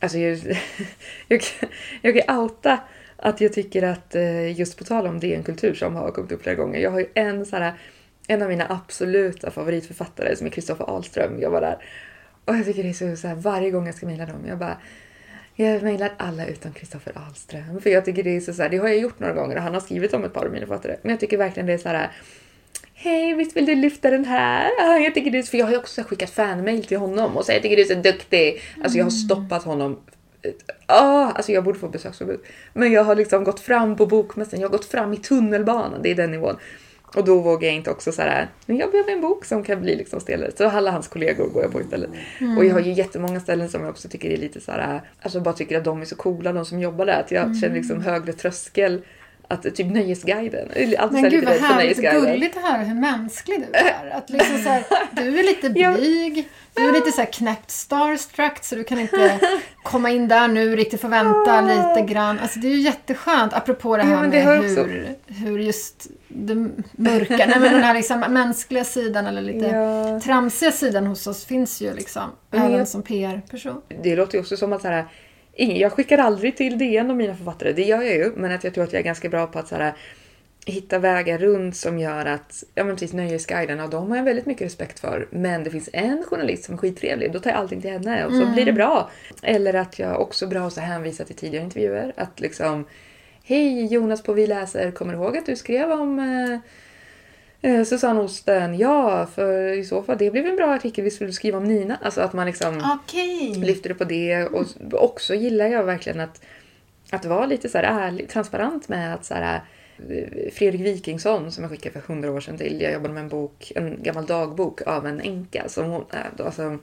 [0.00, 0.38] alltså jag,
[1.28, 1.42] jag,
[2.02, 2.78] jag kan outa
[3.16, 6.42] att jag tycker att eh, just på tal om DN Kultur som har kommit upp
[6.42, 6.80] flera gånger.
[6.80, 7.74] Jag har ju en så här,
[8.30, 11.40] en av mina absoluta favoritförfattare som är Kristoffer Ahlström.
[11.40, 11.78] Jag var där
[12.44, 14.58] och jag tycker det är så, så här, varje gång jag ska mejla dem, jag
[14.58, 14.76] bara
[15.54, 17.80] jag mejlar alla utom Kristoffer Ahlström.
[17.80, 19.62] För jag tycker det är så, så här, det har jag gjort några gånger och
[19.62, 20.96] han har skrivit om ett par av mina författare.
[21.02, 22.10] Men jag tycker verkligen det är så här.
[22.94, 24.70] Hej, visst vill du lyfta den här?
[25.00, 27.44] Jag tycker det är, för jag har ju också så skickat fanmail till honom och
[27.44, 28.60] sagt jag tycker du är så duktig.
[28.82, 30.00] Alltså jag har stoppat honom.
[30.86, 32.40] Ah, alltså jag borde få besöksförbud.
[32.72, 36.10] Men jag har liksom gått fram på bokmässan, jag har gått fram i tunnelbanan, det
[36.10, 36.56] är den nivån.
[37.16, 39.80] Och då vågar jag inte också så här, men jag behöver en bok som kan
[39.80, 40.50] bli liksom stelare.
[40.56, 42.10] Så alla hans kollegor går jag på istället.
[42.56, 45.40] Och jag har ju jättemånga ställen som jag också tycker är lite så här, alltså
[45.40, 47.20] bara tycker att de är så coola, de som jobbar där.
[47.20, 49.02] Att jag känner liksom högre tröskel.
[49.50, 54.10] Att typ Nöjesguiden, alltid Men gud vad härligt gulligt att höra hur mänsklig du är.
[54.16, 58.64] Att liksom så här, du är lite blyg, du är lite så här knäppt starstruck
[58.64, 59.38] så du kan inte
[59.82, 62.38] komma in där nu riktigt få vänta lite grann.
[62.38, 66.54] Alltså det är ju jätteskönt apropå det här Ja, det med hur, hur just det
[66.92, 70.20] mörka, nej men den här liksom mänskliga sidan eller lite Ja.
[70.20, 72.30] tramsiga sidan hos oss finns ju liksom.
[72.52, 73.82] Även som PR-person.
[74.02, 75.04] Det låter ju också som att så här,
[75.60, 78.32] ingen, jag skickar aldrig till DN om mina författare, det gör jag ju.
[78.36, 79.94] Men att jag tror att jag är ganska bra på att så här,
[80.66, 84.46] hitta vägar runt som gör att, ja men precis Nöjesguiden, och de har jag väldigt
[84.46, 85.28] mycket respekt för.
[85.30, 88.32] Men det finns en journalist som är skittrevlig, då tar jag allting till henne och
[88.32, 89.10] så blir det bra.
[89.42, 92.12] Eller att jag också bra att hänvisa till tidigare intervjuer.
[92.16, 92.86] Att liksom,
[93.44, 96.58] hej Jonas på Vi läser, kommer du ihåg att du skrev om eh,
[97.62, 101.32] Eh, Susanne Osten, ja, för i så fall det blev en bra artikel vi skulle
[101.32, 101.98] skriva om Nina.
[102.02, 103.54] Alltså att man liksom Okej.
[103.54, 104.44] lyfter det på det.
[104.44, 106.42] Och också gillar jag verkligen att,
[107.10, 109.60] att vara lite så ärlig, transparent med att så här,
[110.08, 112.80] eh, Fredrik Wikingsson som jag skickade för hundra år sedan till.
[112.80, 115.68] Jag jobbade med en bok, en gammal dagbok av en änka.
[115.68, 116.04] Som hon,
[116.36, 116.78] då, alltså,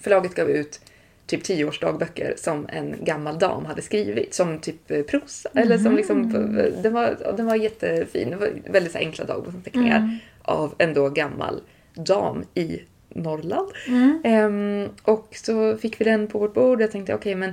[0.00, 0.80] förlaget gav ut
[1.32, 4.34] typ tio års dagböcker som en gammal dam hade skrivit.
[4.34, 5.48] Som typ eh, prosa.
[5.54, 6.32] Eller som liksom,
[6.82, 8.30] den, var, den var jättefin.
[8.30, 11.60] Det var väldigt så enkla dagboksanteckningar av en då gammal
[11.94, 13.68] dam i Norrland.
[14.24, 17.52] Ehm, och så fick vi den på vårt bord och jag tänkte okej men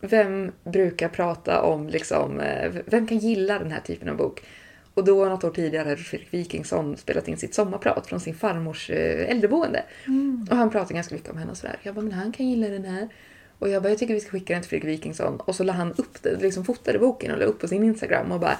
[0.00, 4.42] vem brukar prata om liksom, eh, vem kan gilla den här typen av bok?
[4.94, 8.90] Och då något år tidigare hade Fredrik Wikingsson spelat in sitt sommarprat från sin farmors
[8.90, 9.84] eh, äldreboende.
[10.50, 11.76] Och han pratade ganska mycket om henne och sådär.
[11.82, 13.08] Jag bara, men han kan gilla den här.
[13.58, 15.40] Och jag bara, jag tycker vi ska skicka den till Fredrik Wikingsson.
[15.40, 18.32] Och så la han upp det, liksom fotade boken och la upp på sin Instagram
[18.32, 18.58] och bara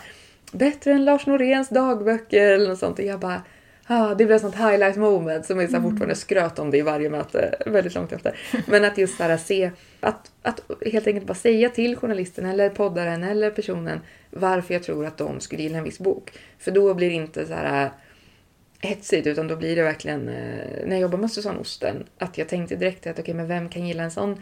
[0.53, 2.99] Bättre än Lars Noréns dagböcker eller något sånt.
[2.99, 3.43] Och jag bara
[3.87, 6.79] Ah, det blev ett sånt highlight moment som jag så här fortfarande skröt om det
[6.79, 8.39] i varje möte väldigt långt efter.
[8.67, 9.71] Men att just så här se,
[10.03, 10.61] att, att
[10.93, 14.01] helt enkelt bara säga till journalisten eller poddaren eller personen
[14.31, 16.33] varför jag tror att de skulle gilla en viss bok.
[16.59, 17.91] För då blir det inte så här äh,
[18.81, 22.49] hetsigt utan då blir det verkligen, äh, när jag jobbar med Susanne Osten, att jag
[22.49, 24.41] tänkte direkt att okej men vem kan gilla en sån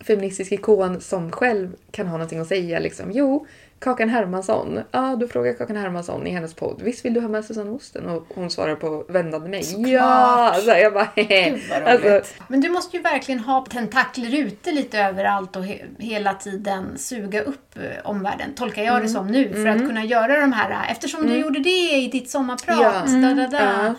[0.00, 3.12] feministisk ikon som själv kan ha någonting att säga liksom.
[3.12, 3.46] Jo,
[3.80, 4.80] Kakan Hermansson.
[4.90, 6.82] Ja, då frågar Kakan Hermansson i hennes podd.
[6.82, 8.06] Visst vill du ha med Susanne Osten?
[8.08, 9.62] Och hon svarar på vändande mig.
[9.62, 9.88] Såklart.
[9.90, 10.54] Ja!
[10.64, 11.08] Så jag bara.
[11.16, 12.20] Gud vad Alltså.
[12.48, 17.42] Men du måste ju verkligen ha tentakler ute lite överallt och he hela tiden suga
[17.42, 19.02] upp eh, omvärlden, tolkar jag Mm.
[19.06, 22.08] det som nu, för att kunna göra de här, eh, eftersom du gjorde det i
[22.12, 22.78] ditt sommarprat.
[23.08, 23.18] Ja.
[23.28, 23.58] Da, da, da.
[23.86, 23.94] Ja.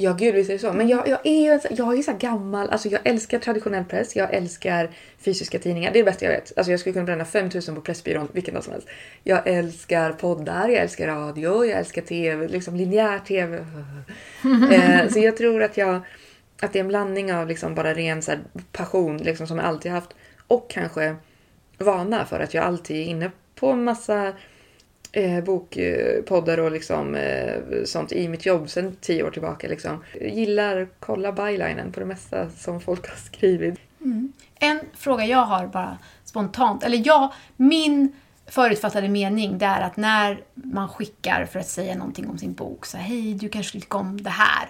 [0.00, 0.72] Ja, gud visst är det så.
[0.72, 2.70] Men jag, jag är ju en, så- jag är så här gammal.
[2.70, 4.16] Alltså jag älskar traditionell press.
[4.16, 4.90] Jag älskar
[5.20, 5.92] fysiska tidningar.
[5.92, 6.52] Det är det bästa jag vet.
[6.58, 8.88] Alltså jag skulle kunna bränna 5000 på Pressbyrån vilken dag som helst.
[9.24, 13.56] Jag älskar poddar, jag älskar radio, jag älskar tv, liksom linjär tv.
[14.72, 16.00] eh, så jag tror att jag
[16.62, 18.40] att det är en blandning av liksom bara ren så här,
[18.72, 20.10] passion liksom, som jag alltid haft
[20.46, 21.16] och kanske
[21.78, 24.32] vana för att jag alltid är inne på en massa
[25.18, 29.68] eh, bokpoddar och liksom, eh, sånt i mitt jobb sedan tio år tillbaka.
[29.68, 30.04] Liksom.
[30.20, 33.78] Jag gillar kolla bylinen på det mesta som folk har skrivit.
[34.00, 34.32] Mm.
[34.54, 38.12] En fråga jag har bara spontant, eller jag, min
[38.46, 42.86] förutfattade mening det är att när man skickar för att säga någonting om sin bok,
[42.86, 44.68] så hej, du kanske tycker om det här.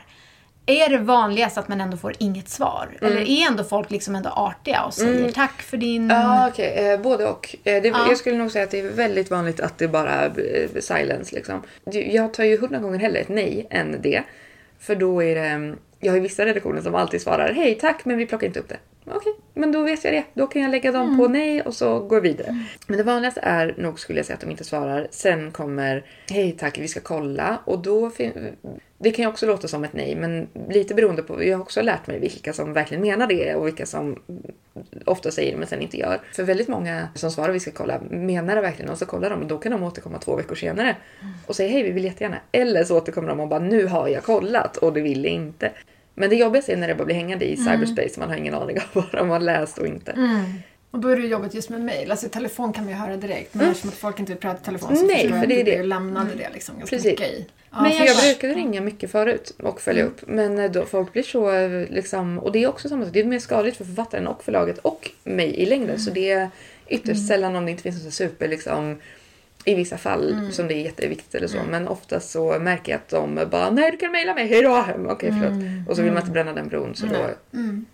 [0.69, 2.89] Är det vanligast att man ändå får inget svar?
[3.01, 3.13] Mm.
[3.13, 6.09] Eller är ändå folk liksom ändå artiga och säger tack för din...
[6.11, 6.89] Ja, okej.
[6.93, 7.57] Eh, både och.
[7.65, 8.07] Eh, det, Ja.
[8.09, 10.33] Jag skulle nog säga att det är väldigt vanligt att det bara är
[10.75, 11.35] eh, silence.
[11.35, 11.63] Liksom.
[11.93, 14.23] Jag tar ju hundra gånger hellre ett nej än det.
[14.79, 15.41] För då är det...
[15.41, 18.61] mm, Jag har ju vissa redaktioner som alltid svarar hej tack men vi plockar inte
[18.61, 18.77] upp det.
[19.15, 20.25] Okej, men då vet jag det.
[20.35, 21.19] Då kan jag lägga dem Mm.
[21.19, 22.65] på nej och så går jag vidare.
[22.87, 25.07] Men det vanligaste är nog skulle jag säga att de inte svarar.
[25.11, 28.11] Sen kommer hej tack vi ska kolla och då
[28.99, 31.83] det kan ju också låta som ett nej men lite beroende på, jag har också
[31.83, 34.23] lärt mig vilka som verkligen menar det och vilka som
[35.05, 36.21] ofta säger det men sen inte gör.
[36.33, 39.41] För väldigt många som svarar vi ska kolla menar det verkligen och så kollar de
[39.43, 40.97] och då kan de återkomma två veckor senare
[41.47, 42.37] och säga hej vi vill jättegärna.
[42.53, 45.73] Eller så återkommer de och bara nu har jag kollat och det ville inte.
[46.19, 48.77] Men det jobbigaste är när det bara blir hängande i cyberspace man har ingen aning
[48.79, 50.39] om vad de har läst och inte.
[50.91, 52.11] Och då är det jobbigt just med mail.
[52.11, 53.55] Alltså telefon kan man ju höra direkt.
[53.55, 55.65] Men eftersom att folk inte vill prata i telefon så Nej, jag för det är
[55.65, 55.83] det.
[55.83, 57.11] lämnade det liksom ganska Precis.
[57.11, 57.47] mycket i.
[57.71, 60.21] Ja, Men jag, jag- brukade ringa mycket förut och följa upp.
[60.27, 61.51] Men då folk blir så
[61.95, 63.13] liksom, och det är också samma sak.
[63.15, 65.99] Det är mer skadligt för författaren och förlaget och mig i längden.
[65.99, 66.51] Så det är
[66.89, 68.97] ytterst sällan om det inte finns något så super liksom
[69.71, 71.59] i vissa fall som det är jätteviktigt eller så.
[71.71, 74.85] Men oftast så märker jag att de bara nej du kan mejla mig, hejdå!
[75.09, 75.89] Okej förlåt.
[75.89, 77.31] Och så vill man inte bränna den bron så då...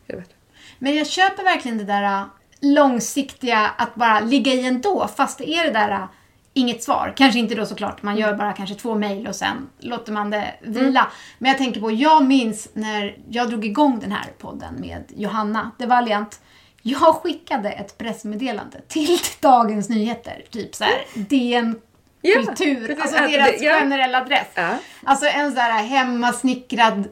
[0.06, 0.30] Jag vet.
[0.78, 2.24] Men jag köper verkligen det där äh,
[2.60, 6.04] långsiktiga, att bara ligga i ändå, fast det är det där äh,
[6.52, 7.12] inget svar.
[7.16, 10.54] Kanske inte då såklart, man gör bara kanske två mejl och sen låter man det
[10.62, 11.10] vila.
[11.38, 15.70] Men jag tänker på, jag minns när jag drog igång den här podden med Johanna
[15.78, 16.40] de Valiant.
[16.86, 21.80] Jag skickade ett pressmeddelande till Dagens Nyheter, typ så här DN
[22.22, 23.02] Ja, Kultur, precis.
[23.02, 23.78] alltså deras det- ja.
[23.78, 24.46] generella adress.
[24.54, 24.68] Ja.
[25.04, 27.04] Alltså en sån här hemmasnickrad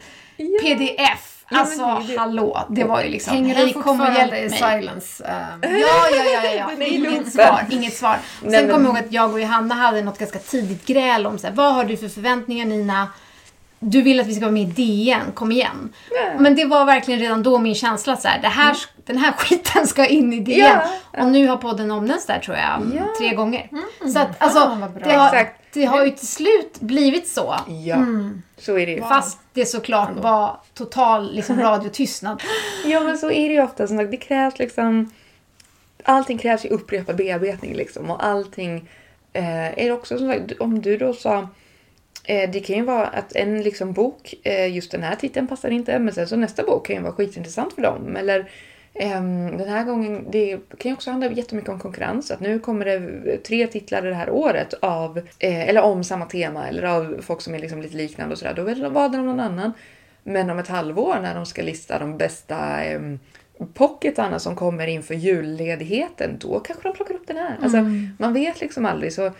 [0.62, 1.28] pdf.
[1.50, 4.16] Ja, men alltså, det hallå, det var ju liksom, Hänger hej den kom och hjälp
[4.18, 4.58] fortfarande i mig.
[4.58, 5.24] silence?
[5.62, 6.84] ehm, Ja, ja, ja, ja, ja.
[6.86, 8.16] Inget svar, inget svar.
[8.40, 11.46] Sen kommer jag ihåg att jag och Johanna hade något ganska tidigt gräl om så
[11.46, 13.08] här, vad har du för förväntningar Nina?
[13.84, 15.92] Du vill att vi ska vara med i DN, kom igen.
[16.10, 16.40] Ja.
[16.40, 19.86] Men det var verkligen redan då min känsla så här, det här, den här skiten
[19.86, 20.58] ska in i DN.
[20.58, 23.14] Ja, Och nu har podden omnämnts där tror jag, Ja.
[23.18, 23.68] tre gånger.
[24.12, 24.88] Så att alltså, bra.
[25.04, 27.54] det har, det har ju till slut blivit så.
[27.84, 27.96] Ja,
[28.58, 29.00] så är det ju.
[29.00, 32.42] Fast det såklart var total liksom, radiotystnad.
[32.84, 33.86] Ja men så är det ju ofta.
[33.86, 35.10] Som sagt, det krävs liksom...
[36.04, 38.10] Allting krävs ju upprepad bearbetning liksom.
[38.10, 38.88] Och allting
[39.32, 41.48] eh, är också som sagt, om du då sa...
[42.24, 45.70] Eh, det kan ju vara att en liksom bok, eh, just den här titeln passar
[45.70, 48.16] inte, men sen så nästa bok kan ju vara skitintressant för dem.
[48.16, 48.50] Eller
[48.94, 52.30] ehm, den här gången, det kan ju också handla jättemycket om konkurrens.
[52.30, 56.68] Att nu kommer det tre titlar det här året av, eh, eller om samma tema,
[56.68, 58.54] eller av folk som är liksom lite liknande och sådär.
[58.54, 59.72] Då de valde de någon annan.
[60.22, 63.00] Men om ett halvår när de ska lista de bästa eh,
[63.74, 67.58] pocketarna som kommer inför julledigheten, då kanske de plockar upp den här.
[67.62, 67.78] Alltså,
[68.18, 69.12] man vet liksom aldrig.
[69.12, 69.32] så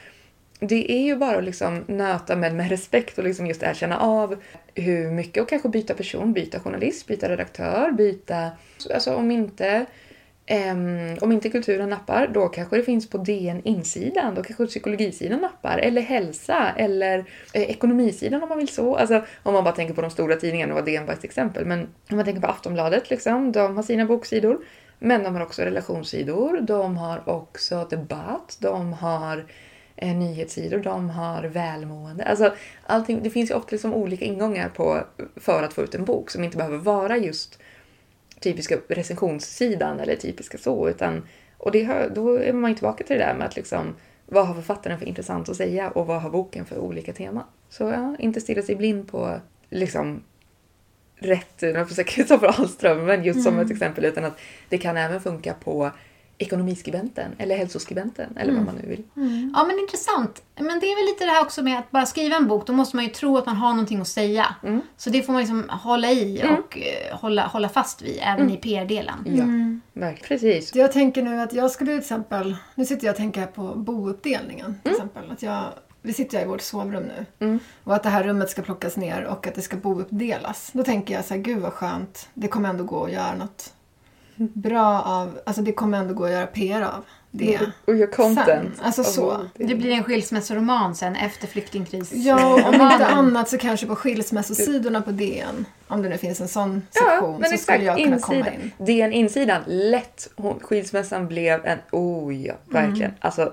[0.69, 4.37] det är ju bara att liksom nöta med, med respekt och liksom just erkänna av
[4.75, 8.51] hur mycket och kanske byta person, byta journalist, byta redaktör, byta...
[8.95, 9.87] Alltså om inte,
[10.51, 15.41] um, om inte kulturen nappar, då kanske det finns på DN insidan, då kanske psykologisidan
[15.41, 17.19] nappar, eller hälsa, eller
[17.53, 18.97] eh, ekonomisidan om man vill så.
[18.97, 21.67] Alltså om man bara tänker på de stora tidningarna, nu var DN bara ett exempel,
[21.67, 24.65] men om man tänker på Aftonbladet, liksom, de har sina boksidor.
[24.99, 29.45] Men de har också relationssidor, de har också debatt, de har
[30.03, 32.25] eh, nyhetssidor, de har välmående.
[32.25, 32.55] Alltså,
[32.87, 35.05] allting, det finns ju ofta liksom olika ingångar på,
[35.37, 37.59] för att få ut en bok som inte behöver vara just
[38.41, 40.89] typiska recensionssidan eller typiska så.
[40.89, 41.27] Utan,
[41.57, 43.95] och det då är man ju tillbaka till det där med att liksom,
[44.27, 47.45] vad har författaren för intressant att säga och vad har boken för olika teman.
[47.69, 49.41] Så ja, inte stirra sig blind på
[49.71, 50.23] liksom
[51.19, 54.79] rätt, jag får säkert ta för Ahlström, men just som ett exempel, utan att det
[54.79, 55.91] kan även funka på
[56.39, 59.03] ekonomiskribenten eller hälsoskribenten eller vad man nu vill.
[59.55, 60.43] Ja, men intressant.
[60.57, 62.73] Men det är väl lite det här också med att bara skriva en bok, då
[62.73, 64.55] måste man ju tro att man har någonting att säga.
[64.97, 68.57] Så det får man liksom hålla i och eh, hålla, hålla fast vid, även i
[68.57, 69.25] PR-delen.
[69.25, 69.45] Ja,
[70.01, 70.29] verkligen.
[70.29, 70.75] Precis.
[70.75, 74.81] Jag tänker nu att jag skulle till exempel, nu sitter jag och tänker på bouppdelningen
[74.83, 75.31] till exempel.
[75.31, 75.65] Att jag,
[76.03, 77.05] vi sitter ju i vårt sovrum
[77.39, 77.59] nu.
[77.85, 80.71] Och att det här rummet ska plockas ner och att det ska bouppdelas.
[80.73, 82.29] Då tänker jag så här, gud vad skönt.
[82.35, 83.73] Det kommer ändå gå att göra något
[84.37, 87.61] bra av, alltså det kommer ändå gå att göra PR av det.
[87.87, 88.47] Och gör content.
[88.47, 89.27] Sen, alltså av så.
[89.27, 92.13] vad Det blir en skilsmässoroman sen efter flyktingkris.
[92.13, 95.67] Ja, och om inte annat så kanske på skilsmässosidorna på DN.
[95.89, 98.73] Om det nu finns en sån sektion så skulle jag kunna komma in.
[98.87, 100.31] DN insidan, lätt.
[100.37, 103.13] Hon, skilsmässan blev en, oh ja, verkligen.
[103.21, 103.53] Alltså,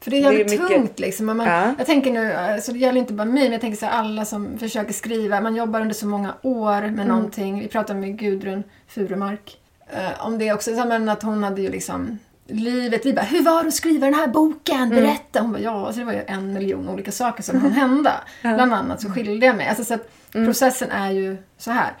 [0.00, 1.26] För det är jävligt Det är mycket- tungt liksom.
[1.26, 1.74] Men Man, Ja.
[1.78, 4.24] Jag tänker nu, alltså det gäller inte bara mig, men jag tänker så här, alla
[4.24, 5.40] som försöker skriva.
[5.40, 7.60] Man jobbar under så många år med någonting.
[7.60, 9.58] Vi pratade med Gudrun Furumark
[9.92, 10.76] eh, om det också.
[10.76, 13.06] Så, men att hon hade ju liksom livet.
[13.06, 14.88] Vi bara, hur var det att skriva den här boken?
[14.88, 15.40] Berätta!
[15.40, 18.12] Hon bara, ja, så det var ju en miljon olika saker som hann hända.
[18.40, 19.68] Bland annat så skilde jag mig.
[19.68, 21.92] Alltså, så att processen är ju så här,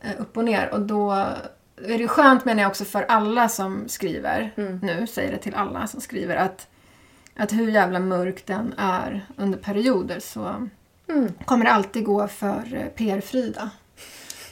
[0.00, 0.68] eh, upp och ner.
[0.72, 4.52] Och då är det ju skönt menar jag också för alla som skriver,
[4.82, 6.66] nu säger det till alla som skriver, att,
[7.36, 10.68] att hur jävla mörk den är under perioder så
[11.44, 13.70] kommer det alltid gå för eh, PR-Frida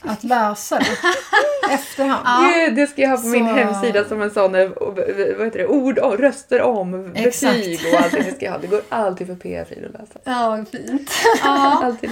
[0.07, 0.97] att läsa det
[1.73, 2.53] efterhand.
[2.55, 4.69] Gud, det ska jag ha på min Så- hemsida som en sån, eh,
[5.37, 7.55] vad heter det, ord om, röster om, Exakt.
[7.55, 8.23] betyg och allting.
[8.25, 8.59] Det ska jag ha.
[8.59, 10.19] Det går alltid för PR-fil att läsa.
[10.23, 11.11] Ja, fint.
[11.43, 11.81] Ja.
[11.85, 12.09] Alltid.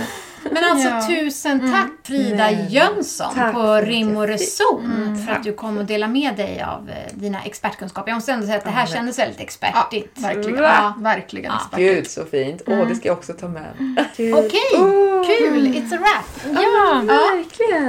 [0.51, 1.07] Men alltså Ja.
[1.07, 2.67] tusen tack Frida Nej.
[2.69, 4.27] Jönsson Tack på Rim och.
[4.27, 8.09] Reson för att du kom och delade med dig av eh, dina expertkunskaper.
[8.11, 10.11] Jag måste ändå säga att det här kändes väldigt Ja, expertigt.
[10.19, 10.61] verkligen.
[10.61, 10.73] Va?
[10.77, 11.57] Ja, verkligen Ja.
[11.61, 11.95] expertigt.
[11.95, 12.61] Gud så fint.
[12.67, 13.95] Åh, det ska jag också ta med.
[14.13, 15.25] Okej, Åh.
[15.27, 15.67] kul!
[15.67, 16.55] It's a wrap!
[16.63, 17.82] Ja, verkligen.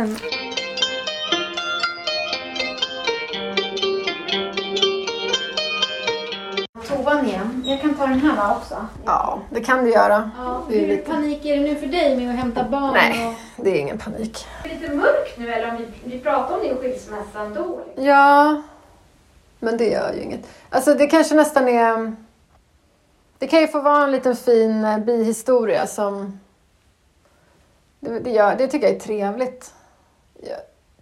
[6.88, 7.62] Toan igen.
[7.66, 8.86] Jag kan ta den här va också?
[9.04, 10.30] Ja, det kan du göra.
[10.38, 12.92] Ja, Det är hur lite- panik är det nu för dig med att hämta barn?
[12.94, 14.46] Nej, det är ingen panik.
[14.60, 14.66] Och...
[14.66, 17.80] Är det lite mörkt nu eller om vi, vi pratar om din skilsmässa ändå?
[17.86, 18.04] liksom?
[18.04, 18.62] Ja,
[19.60, 20.46] men det gör ju inget.
[20.70, 22.16] Alltså det kanske nästan är...
[23.38, 26.40] Det kan ju få vara en liten fin eh, bihistoria som...
[28.00, 29.73] Det, det, gör, det tycker jag är trevligt.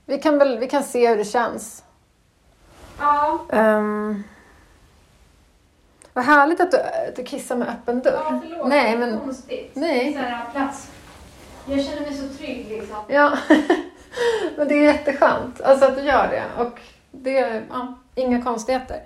[0.06, 1.85] Vi kan väl vi kan se hur det känns.
[2.98, 3.40] Ja.
[3.48, 4.24] Um,
[6.12, 8.12] vad härligt att du, att du kissar med öppen dörr.
[8.12, 8.69] Ja, förlåt.
[8.69, 9.20] Nej, det är men...
[9.20, 9.70] konstigt.
[9.74, 10.12] Nej.
[10.12, 10.90] Så här, plats.
[11.66, 12.97] Jag känner mig så trygg liksom.
[13.09, 13.39] Ja,
[14.56, 16.62] men det är jätteskönt alltså att du gör det.
[16.62, 19.02] Och det är ja, inga konstigheter.